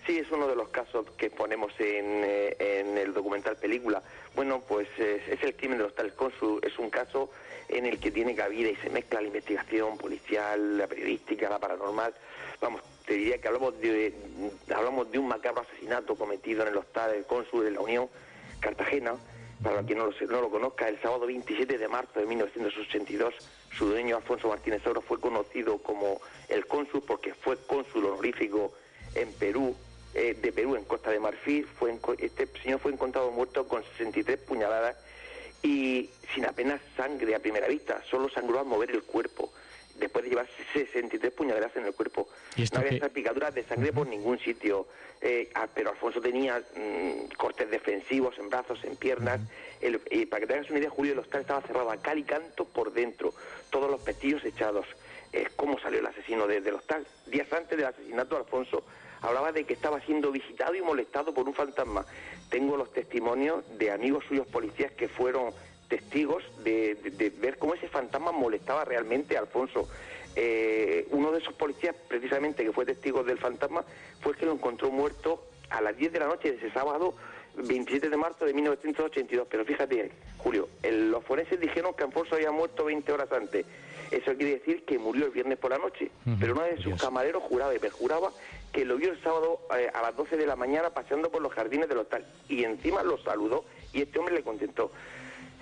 Sí, 0.06 0.20
es 0.20 0.30
uno 0.30 0.48
de 0.48 0.56
los 0.56 0.70
casos 0.70 1.08
que 1.18 1.32
ponemos 1.32 1.74
en, 1.80 2.24
eh, 2.24 2.56
en 2.60 3.00
el 3.00 3.16
documental 3.16 3.56
película. 3.56 4.04
Bueno, 4.36 4.62
pues 4.68 4.88
eh, 5.00 5.24
es 5.28 5.42
el 5.42 5.56
crimen 5.56 5.80
del 5.80 5.88
hostal 5.88 6.06
El 6.06 6.14
Cónsul. 6.14 6.60
Es 6.62 6.78
un 6.78 6.92
caso 6.92 7.32
en 7.68 7.88
el 7.88 8.00
que 8.00 8.12
tiene 8.12 8.36
cabida 8.36 8.70
y 8.70 8.76
se 8.76 8.92
mezcla 8.92 9.22
la 9.22 9.28
investigación 9.28 9.98
policial, 9.98 10.78
la 10.78 10.86
periodística, 10.86 11.50
la 11.50 11.58
paranormal. 11.58 12.14
Vamos, 12.62 12.84
te 13.06 13.14
diría 13.14 13.38
que 13.40 13.48
hablamos 13.48 13.80
de, 13.80 14.14
hablamos 14.74 15.12
de 15.12 15.20
un 15.20 15.28
macabro 15.28 15.62
asesinato 15.62 16.16
cometido 16.16 16.64
en 16.64 16.70
el 16.70 16.78
hostal 16.78 17.12
del 17.12 17.26
cónsul 17.26 17.64
de 17.64 17.72
la 17.72 17.80
Unión, 17.80 18.10
Cartagena. 18.60 19.16
Para 19.64 19.84
quien 19.84 20.00
no 20.00 20.08
lo, 20.08 20.28
no 20.28 20.42
lo 20.42 20.50
conozca, 20.50 20.90
el 20.90 21.00
sábado 21.02 21.26
27 21.26 21.78
de 21.78 21.88
marzo 21.88 22.20
de 22.20 22.26
1982, 22.26 23.34
su 23.78 23.88
dueño 23.88 24.18
Alfonso 24.18 24.50
Martínez 24.50 24.86
Oro 24.86 25.02
fue 25.02 25.20
conocido 25.20 25.78
como 25.78 26.20
el 26.50 26.66
cónsul 26.68 27.02
porque 27.08 27.34
fue 27.34 27.58
cónsul 27.66 28.06
honorífico 28.06 28.74
en 29.16 29.32
Perú, 29.34 29.76
eh, 30.14 30.38
de 30.40 30.52
Perú 30.52 30.76
en 30.76 30.84
Costa 30.84 31.10
de 31.10 31.20
Marfil. 31.20 31.66
Fue 31.66 31.98
este 32.20 32.48
señor 32.62 32.80
fue 32.80 32.92
encontrado 32.92 33.32
muerto 33.32 33.68
con 33.68 33.82
63 33.98 34.40
puñaladas 34.40 34.98
y 35.64 36.10
sin 36.34 36.46
apenas 36.46 36.82
sangre 36.98 37.34
a 37.34 37.40
primera 37.40 37.68
vista, 37.68 38.04
solo 38.10 38.30
sangró 38.30 38.60
al 38.60 38.66
mover 38.66 38.92
el 38.92 39.04
cuerpo 39.04 39.52
después 39.98 40.24
de 40.24 40.30
llevar 40.30 40.48
63 40.74 41.32
puñaladas 41.34 41.76
en 41.76 41.86
el 41.86 41.94
cuerpo. 41.94 42.28
no 42.58 42.80
había 42.80 43.00
que... 43.00 43.10
picaduras 43.10 43.54
de 43.54 43.64
sangre 43.64 43.94
por 43.94 44.08
ningún 44.08 44.40
sitio, 44.40 44.88
eh, 45.22 45.50
ah, 45.56 45.68
pero 45.74 45.92
Alfonso 45.92 46.22
tenía 46.22 46.60
mm, 46.60 47.36
cortes 47.38 47.70
defensivos 47.70 48.38
en 48.38 48.50
brazos, 48.50 48.84
en 48.84 48.96
piernas. 48.96 49.40
el, 49.82 50.02
y 50.12 50.26
para 50.26 50.42
que 50.42 50.48
te 50.48 50.54
hagas 50.54 50.70
una 50.70 50.80
idea, 50.80 50.90
Julio, 50.90 51.14
el 51.14 51.20
hostal 51.20 51.42
estaba 51.42 51.62
cerrado 51.62 51.92
a 51.92 51.98
cal 51.98 52.18
y 52.20 52.24
canto 52.24 52.66
por 52.66 52.94
dentro, 52.94 53.34
todos 53.70 53.90
los 53.90 54.02
pestillos 54.02 54.44
echados. 54.44 54.86
Es 55.32 55.50
como 55.50 55.80
salió 55.80 56.00
el 56.00 56.06
asesino 56.06 56.48
desde 56.48 56.70
el 56.70 56.76
hostal. 56.76 57.06
Días 57.28 57.52
antes 57.52 57.78
del 57.78 57.88
asesinato 57.88 58.36
de 58.36 58.42
Alfonso, 58.42 58.84
hablaba 59.22 59.52
de 59.52 59.66
que 59.66 59.74
estaba 59.74 60.00
siendo 60.02 60.32
visitado 60.32 60.76
y 60.76 60.82
molestado 60.82 61.34
por 61.34 61.48
un 61.48 61.54
fantasma. 61.54 62.06
Tengo 62.50 62.78
los 62.78 62.92
testimonios 62.94 63.64
de 63.78 63.92
amigos 63.92 64.24
suyos 64.28 64.48
policías 64.48 64.92
que 64.94 65.08
fueron 65.08 65.52
testigos 65.88 66.44
de, 66.64 66.98
ver 67.40 67.58
cómo 67.58 67.74
ese 67.74 67.88
fantasma 67.88 68.32
molestaba 68.32 68.86
realmente 68.86 69.38
a 69.38 69.42
Alfonso. 69.42 69.88
Eh, 70.36 71.08
uno 71.12 71.32
de 71.32 71.40
esos 71.40 71.54
policías, 71.54 71.96
precisamente, 72.08 72.64
que 72.64 72.72
fue 72.72 72.86
testigo 72.86 73.24
del 73.24 73.38
fantasma, 73.38 73.84
fue 74.22 74.34
el 74.34 74.38
que 74.38 74.46
lo 74.46 74.54
encontró 74.54 74.92
muerto 74.92 75.44
a 75.70 75.82
las 75.82 75.96
10 75.96 76.14
de 76.14 76.20
la 76.20 76.28
noche 76.28 76.52
de 76.52 76.58
ese 76.58 76.72
sábado 76.72 77.16
27 77.56 78.10
de 78.10 78.18
marzo 78.18 78.46
de 78.46 78.54
1982. 78.54 79.48
Pero 79.50 79.66
fíjate, 79.66 80.12
Julio, 80.38 80.68
los 80.84 81.24
forenses 81.24 81.60
dijeron 81.60 81.94
que 81.94 82.04
Alfonso 82.04 82.36
había 82.36 82.52
muerto 82.52 82.86
20 82.86 83.12
horas 83.12 83.32
antes. 83.32 83.66
Eso 84.12 84.36
quiere 84.36 84.60
decir 84.60 84.86
que 84.86 85.00
murió 85.00 85.26
el 85.26 85.32
viernes 85.32 85.58
por 85.58 85.72
la 85.72 85.78
noche. 85.78 86.12
Pero 86.40 86.54
uno 86.54 86.64
de 86.64 86.78
sus 86.78 87.02
camareros 87.02 87.44
juraba 87.44 87.74
y 87.74 87.80
perjuraba 87.80 88.32
que 88.72 88.86
lo 88.86 88.98
vio 88.98 89.12
el 89.12 89.22
sábado 89.24 89.62
eh, 89.78 89.90
a 89.94 90.02
las 90.02 90.16
12 90.16 90.38
de 90.38 90.46
la 90.46 90.56
mañana 90.56 90.90
paseando 90.90 91.32
por 91.32 91.42
los 91.42 91.54
jardines 91.54 91.90
del 91.90 92.00
hotel. 92.00 92.26
Y 92.50 92.64
encima 92.64 93.04
lo 93.04 93.18
saludó 93.18 93.66
y 93.94 94.02
este 94.02 94.20
hombre 94.20 94.36
le 94.36 94.44
contestó 94.44 94.92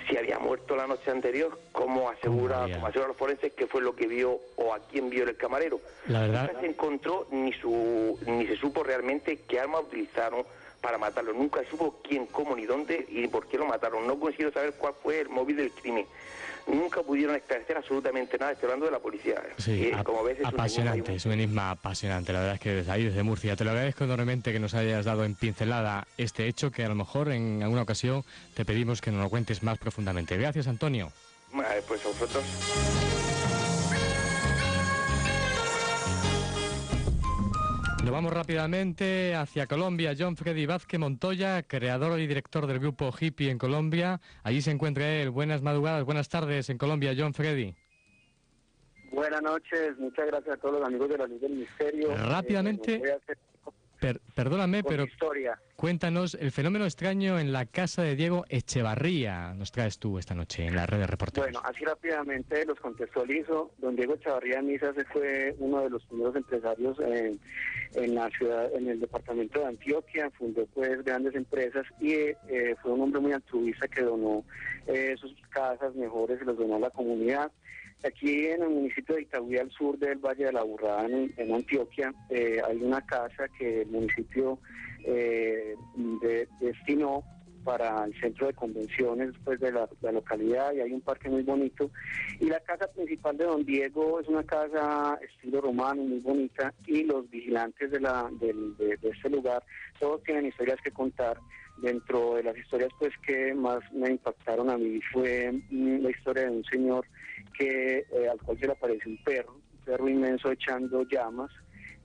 si 0.07 0.17
había 0.17 0.39
muerto 0.39 0.75
la 0.75 0.87
noche 0.87 1.11
anterior, 1.11 1.57
como 1.71 2.09
asegura, 2.09 2.67
como 2.73 2.87
asegura 2.87 3.07
los 3.07 3.17
forenses 3.17 3.53
que 3.53 3.67
fue 3.67 3.81
lo 3.81 3.95
que 3.95 4.07
vio 4.07 4.39
o 4.55 4.73
a 4.73 4.79
quién 4.87 5.09
vio 5.09 5.23
el 5.23 5.35
camarero. 5.35 5.79
La 6.07 6.21
verdad. 6.21 6.47
Nunca 6.47 6.59
se 6.61 6.65
encontró 6.67 7.27
ni 7.31 7.53
su 7.53 8.19
ni 8.25 8.47
se 8.47 8.55
supo 8.55 8.83
realmente 8.83 9.39
qué 9.47 9.59
arma 9.59 9.79
utilizaron 9.79 10.43
para 10.81 10.97
matarlo. 10.97 11.33
Nunca 11.33 11.61
supo 11.69 11.99
quién, 12.03 12.25
cómo, 12.27 12.55
ni 12.55 12.65
dónde 12.65 13.05
y 13.07 13.27
por 13.27 13.47
qué 13.47 13.57
lo 13.57 13.65
mataron. 13.65 14.05
No 14.05 14.19
consiguieron 14.19 14.53
saber 14.53 14.73
cuál 14.73 14.93
fue 15.01 15.21
el 15.21 15.29
móvil 15.29 15.57
del 15.57 15.71
crimen 15.71 16.05
nunca 16.67 17.01
pudieron 17.03 17.35
esclarecer 17.35 17.77
absolutamente 17.77 18.37
nada, 18.37 18.53
estoy 18.53 18.67
hablando 18.67 18.85
de 18.85 18.91
la 18.91 18.99
policía. 18.99 19.41
Sí, 19.57 19.91
como 20.03 20.23
ves, 20.23 20.39
es 20.39 20.45
apasionante, 20.45 21.15
es 21.15 21.25
un 21.25 21.33
enigma 21.33 21.71
apasionante, 21.71 22.33
la 22.33 22.39
verdad 22.39 22.55
es 22.55 22.61
que 22.61 22.71
desde 22.71 22.91
ahí, 22.91 23.03
desde 23.05 23.23
Murcia. 23.23 23.55
Te 23.55 23.63
lo 23.63 23.71
agradezco 23.71 24.03
enormemente 24.03 24.51
que 24.51 24.59
nos 24.59 24.73
hayas 24.73 25.05
dado 25.05 25.25
en 25.25 25.35
pincelada 25.35 26.07
este 26.17 26.47
hecho, 26.47 26.71
que 26.71 26.83
a 26.83 26.89
lo 26.89 26.95
mejor 26.95 27.31
en 27.31 27.63
alguna 27.63 27.81
ocasión 27.81 28.23
te 28.53 28.65
pedimos 28.65 29.01
que 29.01 29.11
nos 29.11 29.21
lo 29.21 29.29
cuentes 29.29 29.63
más 29.63 29.77
profundamente. 29.77 30.37
Gracias, 30.37 30.67
Antonio. 30.67 31.11
Pues 31.87 32.05
a 32.05 32.07
vosotros. 32.07 33.32
Nos 38.03 38.11
vamos 38.11 38.33
rápidamente 38.33 39.33
hacia 39.33 39.65
Colombia. 39.65 40.13
John 40.19 40.35
Freddy 40.35 40.65
Vázquez 40.65 40.99
Montoya, 40.99 41.63
creador 41.63 42.19
y 42.19 42.27
director 42.27 42.67
del 42.67 42.79
grupo 42.79 43.13
Hippie 43.17 43.49
en 43.49 43.57
Colombia. 43.57 44.19
Allí 44.43 44.61
se 44.61 44.71
encuentra 44.71 45.09
él. 45.09 45.29
Buenas 45.29 45.61
madrugadas, 45.61 46.03
buenas 46.03 46.27
tardes 46.27 46.69
en 46.69 46.77
Colombia, 46.77 47.15
John 47.17 47.33
Freddy. 47.33 47.73
Buenas 49.09 49.41
noches, 49.41 49.97
muchas 49.99 50.27
gracias 50.27 50.57
a 50.57 50.59
todos 50.59 50.79
los 50.79 50.87
amigos 50.87 51.07
de 51.07 51.17
la 51.17 51.27
Luz 51.27 51.39
del 51.39 51.53
Misterio. 51.53 52.13
Rápidamente, 52.17 52.95
eh, 52.95 53.35
perdóname, 54.35 54.83
pero 54.83 55.05
historia. 55.05 55.59
cuéntanos 55.75 56.35
el 56.35 56.51
fenómeno 56.51 56.85
extraño 56.85 57.39
en 57.39 57.53
la 57.53 57.65
casa 57.65 58.03
de 58.03 58.15
Diego 58.15 58.45
Echevarría. 58.49 59.53
Nos 59.53 59.71
traes 59.71 59.99
tú 59.99 60.17
esta 60.17 60.35
noche 60.35 60.65
en 60.65 60.75
la 60.75 60.85
red 60.85 60.99
de 60.99 61.07
reporteros. 61.07 61.51
Bueno, 61.51 61.61
así 61.63 61.83
rápidamente 61.85 62.65
los 62.65 62.79
contextualizo. 62.79 63.71
Don 63.77 63.95
Diego 63.95 64.15
Echevarría 64.15 64.61
Misas 64.61 64.95
fue 65.11 65.55
uno 65.59 65.81
de 65.81 65.89
los 65.89 66.03
primeros 66.05 66.35
empresarios 66.35 66.99
en, 66.99 67.39
en, 67.95 68.15
la 68.15 68.29
ciudad, 68.29 68.73
en 68.73 68.89
el 68.89 68.99
departamento 68.99 69.59
de 69.59 69.67
Antioquia. 69.67 70.29
Fundó 70.31 70.65
pues 70.73 71.03
grandes 71.03 71.35
empresas 71.35 71.85
y 71.99 72.13
eh, 72.13 72.75
fue 72.81 72.91
un 72.91 73.01
hombre 73.01 73.21
muy 73.21 73.31
altruista 73.33 73.87
que 73.87 74.01
donó 74.01 74.43
eh, 74.87 75.15
sus 75.19 75.33
casas 75.49 75.95
mejores 75.95 76.39
y 76.41 76.45
los 76.45 76.57
donó 76.57 76.75
a 76.75 76.79
la 76.79 76.89
comunidad. 76.89 77.51
Aquí 78.05 78.47
en 78.47 78.63
el 78.63 78.69
municipio 78.69 79.15
de 79.15 79.21
Itagüí, 79.21 79.57
al 79.57 79.71
sur 79.71 79.97
del 79.97 80.17
Valle 80.17 80.45
de 80.45 80.51
la 80.51 80.63
Burrada, 80.63 81.05
en, 81.05 81.53
Antioquia, 81.53 82.13
eh, 82.29 82.61
hay 82.67 82.77
una 82.81 83.01
casa 83.05 83.47
que 83.57 83.81
el 83.81 83.87
municipio 83.87 84.59
eh, 85.05 85.75
destinó 86.59 87.23
para 87.63 88.03
el 88.03 88.19
centro 88.19 88.47
de 88.47 88.53
convenciones 88.53 89.33
pues, 89.45 89.57
de 89.61 89.71
la, 89.71 89.87
localidad 90.11 90.73
y 90.73 90.81
hay 90.81 90.91
un 90.91 90.99
parque 90.99 91.29
muy 91.29 91.43
bonito. 91.43 91.89
Y 92.41 92.47
la 92.47 92.59
casa 92.59 92.91
principal 92.91 93.37
de 93.37 93.45
don 93.45 93.63
Diego 93.63 94.19
es 94.19 94.27
una 94.27 94.43
casa 94.43 95.17
estilo 95.21 95.61
romano, 95.61 96.03
muy 96.03 96.19
bonita, 96.19 96.73
y 96.85 97.03
los 97.03 97.29
vigilantes 97.29 97.89
de, 97.89 98.01
la, 98.01 98.29
de, 98.39 98.53
de 98.77 99.09
este 99.09 99.29
lugar, 99.29 99.63
todos 99.99 100.21
tienen 100.23 100.47
historias 100.47 100.79
que 100.83 100.91
contar. 100.91 101.37
Dentro 101.77 102.35
de 102.35 102.43
las 102.43 102.57
historias 102.57 102.91
pues 102.99 103.11
que 103.25 103.53
más 103.53 103.79
me 103.91 104.11
impactaron 104.11 104.69
a 104.69 104.77
mí 104.77 104.99
fue 105.11 105.51
mm, 105.69 106.03
la 106.03 106.11
historia 106.11 106.43
de 106.43 106.51
un 106.51 106.63
señor 106.65 107.05
que 107.57 108.05
eh, 108.11 108.29
al 108.29 108.39
cual 108.41 108.59
se 108.59 108.67
le 108.67 108.73
aparece 108.73 109.09
un 109.09 109.17
perro, 109.23 109.53
un 109.53 109.85
perro 109.85 110.09
inmenso 110.09 110.51
echando 110.51 111.03
llamas. 111.03 111.51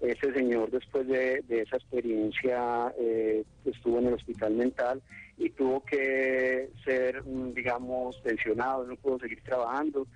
Ese 0.00 0.32
señor 0.32 0.70
después 0.70 1.06
de, 1.08 1.42
esa 1.48 1.76
experiencia 1.76 2.92
eh, 2.98 3.44
estuvo 3.64 3.98
en 3.98 4.06
el 4.06 4.14
hospital 4.14 4.54
mental 4.54 5.02
y 5.36 5.50
tuvo 5.50 5.84
que 5.84 6.70
ser, 6.84 7.22
mm, 7.24 7.52
digamos, 7.52 8.16
pensionado, 8.18 8.84
no 8.84 8.96
pudo 8.96 9.18
seguir 9.18 9.42
trabajando. 9.42 10.06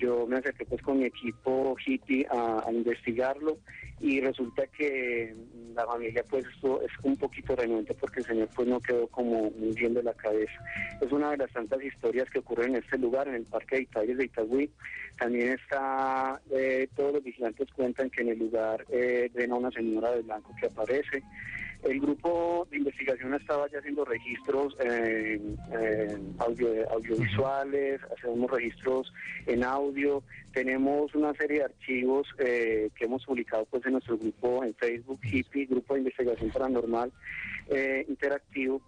Yo 0.00 0.26
me 0.26 0.38
acerqué 0.38 0.64
pues 0.64 0.80
con 0.80 0.98
mi 0.98 1.04
equipo 1.04 1.76
hippie 1.84 2.26
a, 2.30 2.64
investigarlo 2.72 3.58
y 4.00 4.18
resulta 4.20 4.66
que 4.68 5.34
la 5.74 5.84
familia 5.84 6.24
pues 6.28 6.46
es 6.46 6.90
un 7.02 7.16
poquito 7.18 7.54
renuente 7.54 7.92
porque 7.94 8.20
el 8.20 8.26
señor 8.26 8.48
pues 8.54 8.66
no 8.66 8.80
quedó 8.80 9.06
como 9.08 9.50
muy 9.50 9.74
bien 9.74 9.92
de 9.92 10.02
la 10.02 10.14
cabeza. 10.14 10.52
Es 11.02 11.12
una 11.12 11.32
de 11.32 11.36
las 11.36 11.52
tantas 11.52 11.82
historias 11.84 12.30
que 12.30 12.38
ocurren 12.38 12.70
en 12.70 12.82
este 12.82 12.96
lugar, 12.96 13.28
en 13.28 13.34
el 13.34 13.44
Parque 13.44 13.76
de 13.76 13.82
Italia 13.82 14.16
de 14.16 14.24
Itagüí. 14.24 14.70
También 15.18 15.58
está, 15.60 16.40
eh, 16.50 16.88
todos 16.96 17.14
los 17.14 17.22
vigilantes 17.24 17.68
cuentan 17.76 18.08
que 18.08 18.22
en 18.22 18.28
el 18.30 18.38
lugar 18.38 18.86
eh, 18.88 19.30
ven 19.34 19.52
a 19.52 19.56
una 19.56 19.70
señora 19.70 20.12
de 20.12 20.22
blanco 20.22 20.54
que 20.58 20.66
aparece. 20.66 21.22
El 21.82 22.00
grupo 22.00 22.66
de 22.70 22.76
investigación 22.76 23.34
estaba 23.34 23.68
ya 23.70 23.78
haciendo 23.78 24.04
registros 24.04 24.76
audiovisuales, 26.38 28.00
hacemos 28.16 28.50
registros 28.50 29.12
en 29.46 29.64
audio, 29.64 30.22
tenemos 30.52 31.14
una 31.14 31.32
serie 31.34 31.58
de 31.58 31.64
archivos 31.64 32.28
eh, 32.38 32.90
que 32.96 33.04
hemos 33.04 33.24
publicado 33.24 33.64
pues 33.66 33.84
en 33.86 33.92
nuestro 33.92 34.18
grupo 34.18 34.64
en 34.64 34.74
Facebook, 34.74 35.20
HIPPY, 35.22 35.66
Grupo 35.66 35.94
de 35.94 36.00
Investigación 36.00 36.50
Paranormal 36.50 37.12
eh, 37.68 38.04
Interactivo, 38.08 38.80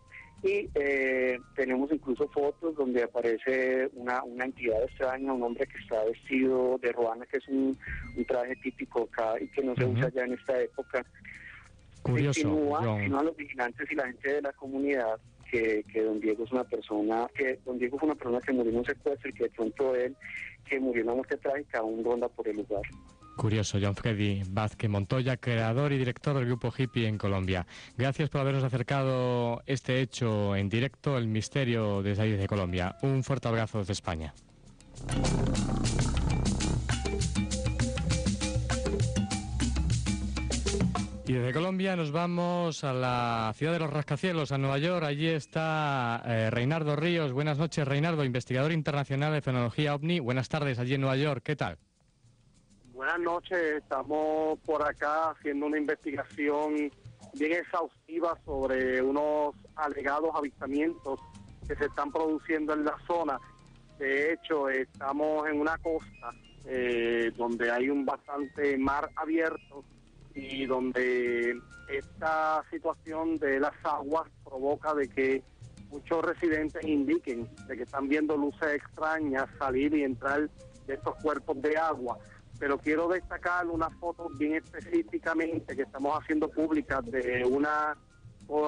y 0.42 0.68
eh, 0.74 1.38
tenemos 1.54 1.92
incluso 1.92 2.28
fotos 2.28 2.74
donde 2.74 3.04
aparece 3.04 3.88
una, 3.94 4.24
una 4.24 4.46
entidad 4.46 4.82
extraña, 4.82 5.32
un 5.32 5.42
hombre 5.42 5.68
que 5.68 5.78
está 5.78 6.02
vestido 6.04 6.78
de 6.78 6.90
ruana, 6.90 7.24
que 7.26 7.38
es 7.38 7.46
un, 7.46 7.78
traje 8.26 8.56
típico 8.56 9.02
acá 9.02 9.34
y 9.40 9.46
que 9.48 9.62
no 9.62 9.76
se 9.76 9.84
usa 9.84 10.10
ya 10.12 10.24
en 10.24 10.32
esta 10.32 10.60
época. 10.60 11.06
Curioso. 12.02 12.40
Sino 12.40 13.18
a 13.18 13.22
los 13.22 13.36
vigilantes 13.36 13.90
y 13.90 13.94
la 13.94 14.06
gente 14.06 14.34
de 14.34 14.42
la 14.42 14.52
comunidad 14.52 15.18
que, 15.50 15.84
que, 15.92 16.02
don 16.02 16.20
Diego 16.20 16.44
es 16.44 16.52
una 16.52 16.64
persona, 16.64 17.28
que 17.34 17.60
don 17.64 17.78
Diego 17.78 17.98
fue 17.98 18.08
una 18.08 18.16
persona 18.16 18.40
que 18.40 18.52
murió 18.52 18.70
en 18.72 18.78
un 18.78 18.84
secuestro 18.84 19.30
y 19.30 19.32
que 19.34 19.44
de 19.44 19.50
pronto 19.50 19.94
él, 19.94 20.16
que 20.64 20.80
murió 20.80 21.02
en 21.02 21.08
una 21.08 21.16
muerte 21.16 21.36
trágica, 21.36 21.78
aún 21.78 22.02
ronda 22.04 22.28
por 22.28 22.48
el 22.48 22.56
lugar. 22.56 22.82
Curioso, 23.36 23.78
John 23.80 23.96
Freddy 23.96 24.42
Vázquez 24.48 24.90
Montoya, 24.90 25.36
creador 25.36 25.92
y 25.92 25.98
director 25.98 26.34
del 26.34 26.46
grupo 26.46 26.72
Hippie 26.76 27.06
en 27.06 27.18
Colombia. 27.18 27.66
Gracias 27.96 28.28
por 28.28 28.40
habernos 28.42 28.64
acercado 28.64 29.62
este 29.66 30.00
hecho 30.00 30.54
en 30.54 30.68
directo, 30.68 31.16
el 31.16 31.28
misterio 31.28 32.02
desde 32.02 32.22
ahí 32.22 32.32
desde 32.32 32.46
Colombia. 32.46 32.96
Un 33.02 33.24
fuerte 33.24 33.48
abrazo 33.48 33.78
desde 33.78 33.94
España. 33.94 34.34
Y 41.32 41.36
desde 41.36 41.54
Colombia 41.54 41.96
nos 41.96 42.12
vamos 42.12 42.84
a 42.84 42.92
la 42.92 43.54
ciudad 43.56 43.72
de 43.72 43.78
los 43.78 43.90
rascacielos, 43.90 44.52
a 44.52 44.58
Nueva 44.58 44.76
York. 44.76 45.02
Allí 45.02 45.28
está 45.28 46.22
eh, 46.26 46.50
Ríos. 46.50 47.32
Buenas 47.32 47.56
noches, 47.56 47.88
Reinardo, 47.88 48.22
investigador 48.22 48.70
internacional 48.70 49.32
de 49.32 49.40
fenomenología 49.40 49.94
OVNI. 49.94 50.20
Buenas 50.20 50.50
tardes 50.50 50.78
allí 50.78 50.92
en 50.92 51.00
Nueva 51.00 51.16
York. 51.16 51.40
¿Qué 51.42 51.56
tal? 51.56 51.78
Buenas 52.92 53.18
noches, 53.18 53.58
estamos 53.78 54.58
por 54.58 54.86
acá 54.86 55.30
haciendo 55.30 55.64
una 55.64 55.78
investigación 55.78 56.92
bien 57.32 57.52
exhaustiva 57.52 58.38
sobre 58.44 59.00
unos 59.00 59.54
alegados 59.76 60.32
avistamientos 60.34 61.18
que 61.66 61.74
se 61.76 61.86
están 61.86 62.12
produciendo 62.12 62.74
en 62.74 62.84
la 62.84 62.98
zona. 63.06 63.38
De 63.98 64.34
hecho, 64.34 64.68
estamos 64.68 65.48
en 65.48 65.62
una 65.62 65.78
costa 65.78 66.34
eh, 66.66 67.32
donde 67.38 67.70
hay 67.70 67.88
un 67.88 68.04
bastante 68.04 68.76
mar 68.76 69.08
abierto 69.16 69.82
y 70.34 70.66
donde 70.66 71.58
esta 71.88 72.62
situación 72.70 73.38
de 73.38 73.60
las 73.60 73.74
aguas 73.84 74.28
provoca 74.44 74.94
de 74.94 75.08
que 75.08 75.42
muchos 75.90 76.24
residentes 76.24 76.82
indiquen 76.84 77.48
de 77.68 77.76
que 77.76 77.82
están 77.82 78.08
viendo 78.08 78.36
luces 78.36 78.74
extrañas 78.74 79.46
salir 79.58 79.94
y 79.94 80.04
entrar 80.04 80.48
de 80.86 80.94
estos 80.94 81.14
cuerpos 81.16 81.60
de 81.60 81.76
agua. 81.76 82.18
Pero 82.58 82.78
quiero 82.78 83.08
destacar 83.08 83.66
una 83.66 83.90
foto 83.90 84.28
bien 84.38 84.54
específicamente 84.54 85.76
que 85.76 85.82
estamos 85.82 86.18
haciendo 86.18 86.48
pública 86.48 87.02
de 87.02 87.44
una 87.44 87.96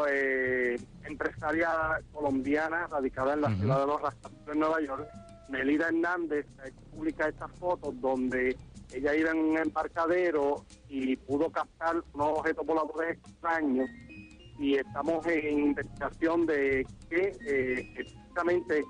eh, 0.09 0.79
empresaria 1.05 2.01
colombiana 2.13 2.87
radicada 2.87 3.35
en 3.35 3.41
la 3.43 3.55
ciudad 3.55 3.81
de 3.81 3.87
Los 3.87 4.01
Rascacielos, 4.01 4.49
en 4.49 4.59
Nueva 4.59 4.81
York, 4.81 5.09
Melida 5.49 5.89
Hernández, 5.89 6.47
eh, 6.65 6.73
publica 6.91 7.29
estas 7.29 7.51
fotos 7.53 8.01
donde 8.01 8.57
ella 8.95 9.15
iba 9.15 9.31
en 9.31 9.39
un 9.39 9.59
embarcadero 9.59 10.65
y 10.89 11.17
pudo 11.17 11.51
captar 11.51 11.97
unos 12.13 12.39
objetos 12.39 12.65
voladores 12.65 13.19
extraños 13.19 13.89
y 14.59 14.77
estamos 14.77 15.27
en 15.27 15.59
investigación 15.59 16.47
de 16.47 16.87
que 17.09 17.37
eh, 17.47 17.95
exactamente 17.97 18.85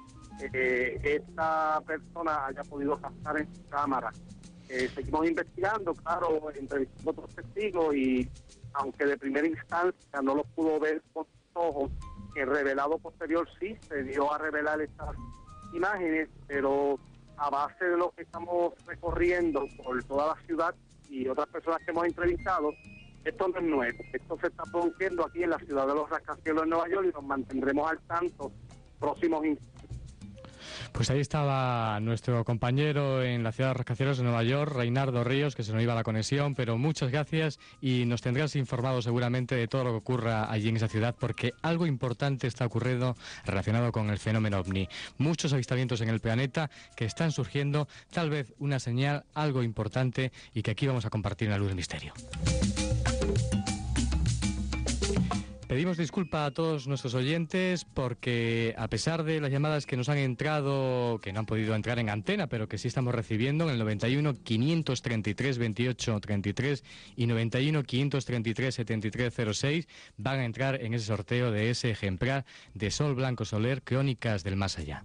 eh, 0.53 1.01
esta 1.03 1.81
persona 1.87 2.47
haya 2.47 2.63
podido 2.65 3.01
captar 3.01 3.41
en 3.41 3.55
su 3.55 3.67
cámara. 3.69 4.13
Eh, 4.69 4.89
seguimos 4.95 5.27
investigando, 5.27 5.95
claro, 5.95 6.51
entrevistando 6.55 7.11
otros 7.11 7.35
testigos 7.35 7.95
y 7.95 8.29
aunque 8.75 9.07
de 9.07 9.17
primera 9.17 9.47
instancia 9.47 10.23
no 10.23 10.35
lo 10.35 10.45
pudo 10.45 10.81
ver 10.81 11.03
con 11.13 11.25
sus 11.25 11.51
ojos, 11.55 11.91
el 12.35 12.49
revelado 12.49 12.99
posterior 12.99 13.49
sí 13.61 13.77
se 13.89 14.03
dio 14.03 14.33
a 14.33 14.39
revelar 14.39 14.81
estas 14.81 15.17
imágenes, 15.73 16.29
pero 16.47 16.99
a 17.37 17.51
base 17.51 17.85
de 17.85 17.97
lo 17.97 18.11
que 18.11 18.23
estamos 18.23 18.73
recorriendo 18.87 19.67
por 19.83 20.03
toda 20.05 20.35
la 20.35 20.47
ciudad 20.47 20.75
y 21.09 21.27
otras 21.29 21.49
personas 21.49 21.81
que 21.85 21.91
hemos 21.91 22.07
entrevistado, 22.07 22.73
esto 23.25 23.49
no 23.49 23.59
es 23.59 23.65
nuevo. 23.65 23.99
Esto 24.13 24.39
se 24.41 24.49
está 24.49 24.65
produciendo 24.65 25.25
aquí 25.25 25.43
en 25.43 25.51
la 25.51 25.59
ciudad 25.59 25.87
de 25.87 25.95
los 25.95 26.09
rascacielos 26.11 26.65
en 26.65 26.71
Nueva 26.71 26.89
York 26.89 27.07
y 27.11 27.13
nos 27.13 27.25
mantendremos 27.25 27.91
al 27.91 27.99
tanto 28.01 28.53
próximos 28.99 29.45
instantes. 29.45 29.74
Pues 30.95 31.11
ahí 31.11 31.19
estaba 31.19 31.99
nuestro 31.99 32.45
compañero 32.45 33.21
en 33.25 33.43
la 33.43 33.51
ciudad 33.51 33.71
de 33.71 33.75
Rascacielos 33.75 34.17
de 34.17 34.23
Nueva 34.23 34.45
York, 34.45 34.73
Reinardo 34.73 35.25
Ríos, 35.25 35.57
que 35.57 35.65
se 35.65 35.73
nos 35.73 35.83
iba 35.83 35.93
la 35.93 36.05
conexión, 36.05 36.55
pero 36.55 36.79
muchas 36.79 37.11
gracias 37.11 37.59
y 37.81 38.05
nos 38.07 38.23
tendrás 38.23 38.55
informado 38.55 39.03
seguramente 39.03 39.57
de 39.57 39.67
todo 39.67 39.83
lo 39.83 39.91
que 39.91 39.97
ocurra 39.97 40.53
allí 40.53 40.69
en 40.69 40.77
esa 40.77 40.87
ciudad, 40.87 41.17
porque 41.19 41.53
algo 41.63 41.89
importante 41.89 42.47
está 42.47 42.65
ocurriendo 42.65 43.17
relacionado 43.45 43.91
con 43.91 44.09
el 44.09 44.19
fenómeno 44.19 44.61
ovni. 44.61 44.89
Muchos 45.19 45.53
avistamientos 45.53 46.01
en 46.01 46.11
el 46.11 46.21
planeta 46.21 46.71
que 46.95 47.07
están 47.07 47.33
surgiendo, 47.33 47.89
tal 48.13 48.31
vez 48.31 48.55
una 48.61 48.79
señal, 48.79 49.25
algo 49.35 49.65
importante 49.65 50.31
y 50.55 50.63
que 50.63 50.71
aquí 50.71 50.87
vamos 50.87 51.05
a 51.05 51.11
compartir 51.11 51.49
en 51.49 51.53
la 51.53 51.59
luz 51.59 51.67
del 51.67 51.77
misterio. 51.77 52.15
Pedimos 55.75 55.97
disculpa 55.97 56.47
a 56.47 56.53
todos 56.53 56.87
nuestros 56.87 57.15
oyentes 57.15 57.85
porque 57.85 58.77
a 58.79 58.87
pesar 58.87 59.25
de 59.25 59.41
las 59.41 59.51
llamadas 59.51 59.87
que 59.87 59.97
nos 59.97 60.09
han 60.09 60.19
entrado, 60.19 61.19
que 61.21 61.33
no 61.33 61.41
han 61.41 61.47
podido 61.47 61.75
entrar 61.75 61.99
en 61.99 62.11
antena, 62.11 62.47
pero 62.47 62.69
que 62.69 62.79
sí 62.79 62.87
estamos 62.87 63.13
recibiendo 63.13 63.65
en 63.65 63.71
el 63.71 63.79
91 63.81 64.35
533 64.45 65.59
28 65.59 66.21
33 66.21 66.85
y 67.17 67.27
91 67.27 67.83
533 67.83 68.73
73 68.73 69.35
06, 69.53 69.89
van 70.17 70.39
a 70.39 70.45
entrar 70.45 70.81
en 70.81 70.95
ese 70.95 71.07
sorteo 71.07 71.51
de 71.51 71.71
ese 71.71 71.91
ejemplar 71.91 72.45
de 72.75 72.93
Sol 72.93 73.17
Blanco 73.17 73.45
Soler 73.45 73.83
Crónicas 73.83 74.45
del 74.45 74.55
Más 74.55 74.79
Allá. 74.79 75.03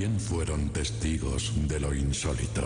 También 0.00 0.18
fueron 0.18 0.70
testigos 0.70 1.52
de 1.68 1.78
lo 1.78 1.94
insólito. 1.94 2.62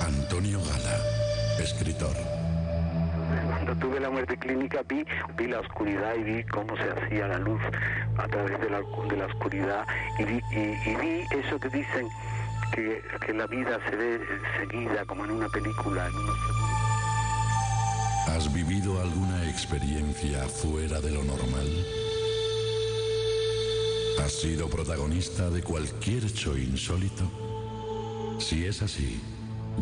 Antonio 0.00 0.58
Gala, 0.58 0.98
escritor. 1.62 2.16
Cuando 3.46 3.76
tuve 3.76 4.00
la 4.00 4.08
muerte 4.08 4.38
clínica 4.38 4.82
vi, 4.88 5.04
vi 5.36 5.48
la 5.48 5.60
oscuridad 5.60 6.14
y 6.18 6.22
vi 6.22 6.44
cómo 6.44 6.74
se 6.78 6.84
hacía 6.84 7.28
la 7.28 7.38
luz 7.38 7.60
a 8.16 8.26
través 8.26 8.58
de 8.58 8.70
la, 8.70 8.80
de 9.10 9.16
la 9.18 9.26
oscuridad 9.26 9.86
y 10.18 10.24
vi, 10.24 10.40
y, 10.50 10.90
y 10.90 10.96
vi 10.96 11.38
eso 11.38 11.60
que 11.60 11.68
dicen 11.68 12.08
que, 12.74 13.02
que 13.26 13.34
la 13.34 13.46
vida 13.46 13.78
se 13.90 13.96
ve 13.96 14.18
seguida 14.60 15.04
como 15.04 15.26
en 15.26 15.32
una 15.32 15.48
película, 15.50 16.06
en 16.06 16.14
unos 16.14 16.36
¿Has 18.28 18.50
vivido 18.54 18.98
alguna 18.98 19.46
experiencia 19.50 20.48
fuera 20.48 21.02
de 21.02 21.10
lo 21.10 21.22
normal? 21.22 21.68
¿Has 24.20 24.32
sido 24.32 24.68
protagonista 24.68 25.48
de 25.50 25.62
cualquier 25.62 26.24
hecho 26.24 26.56
insólito? 26.56 27.24
Si 28.38 28.64
es 28.64 28.82
así, 28.82 29.20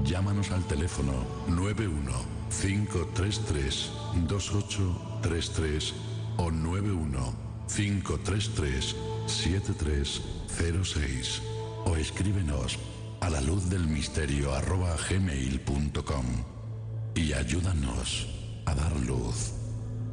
llámanos 0.04 0.50
al 0.50 0.66
teléfono 0.66 1.12
91 1.48 2.12
533 2.50 3.90
2833 4.28 5.94
o 6.38 6.50
91 6.50 7.34
533 7.74 8.96
7306 9.26 11.42
o 11.84 11.96
escríbenos 11.96 12.78
a 13.20 13.30
la 13.30 13.40
luz 13.40 13.68
del 13.68 13.86
misterio 13.86 14.54
arroba 14.54 14.96
gmail.com 15.08 16.26
y 17.14 17.32
ayúdanos 17.32 18.26
a 18.66 18.74
dar 18.74 18.96
luz 19.00 19.52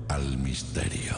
al 0.09 0.37
misterio. 0.37 1.13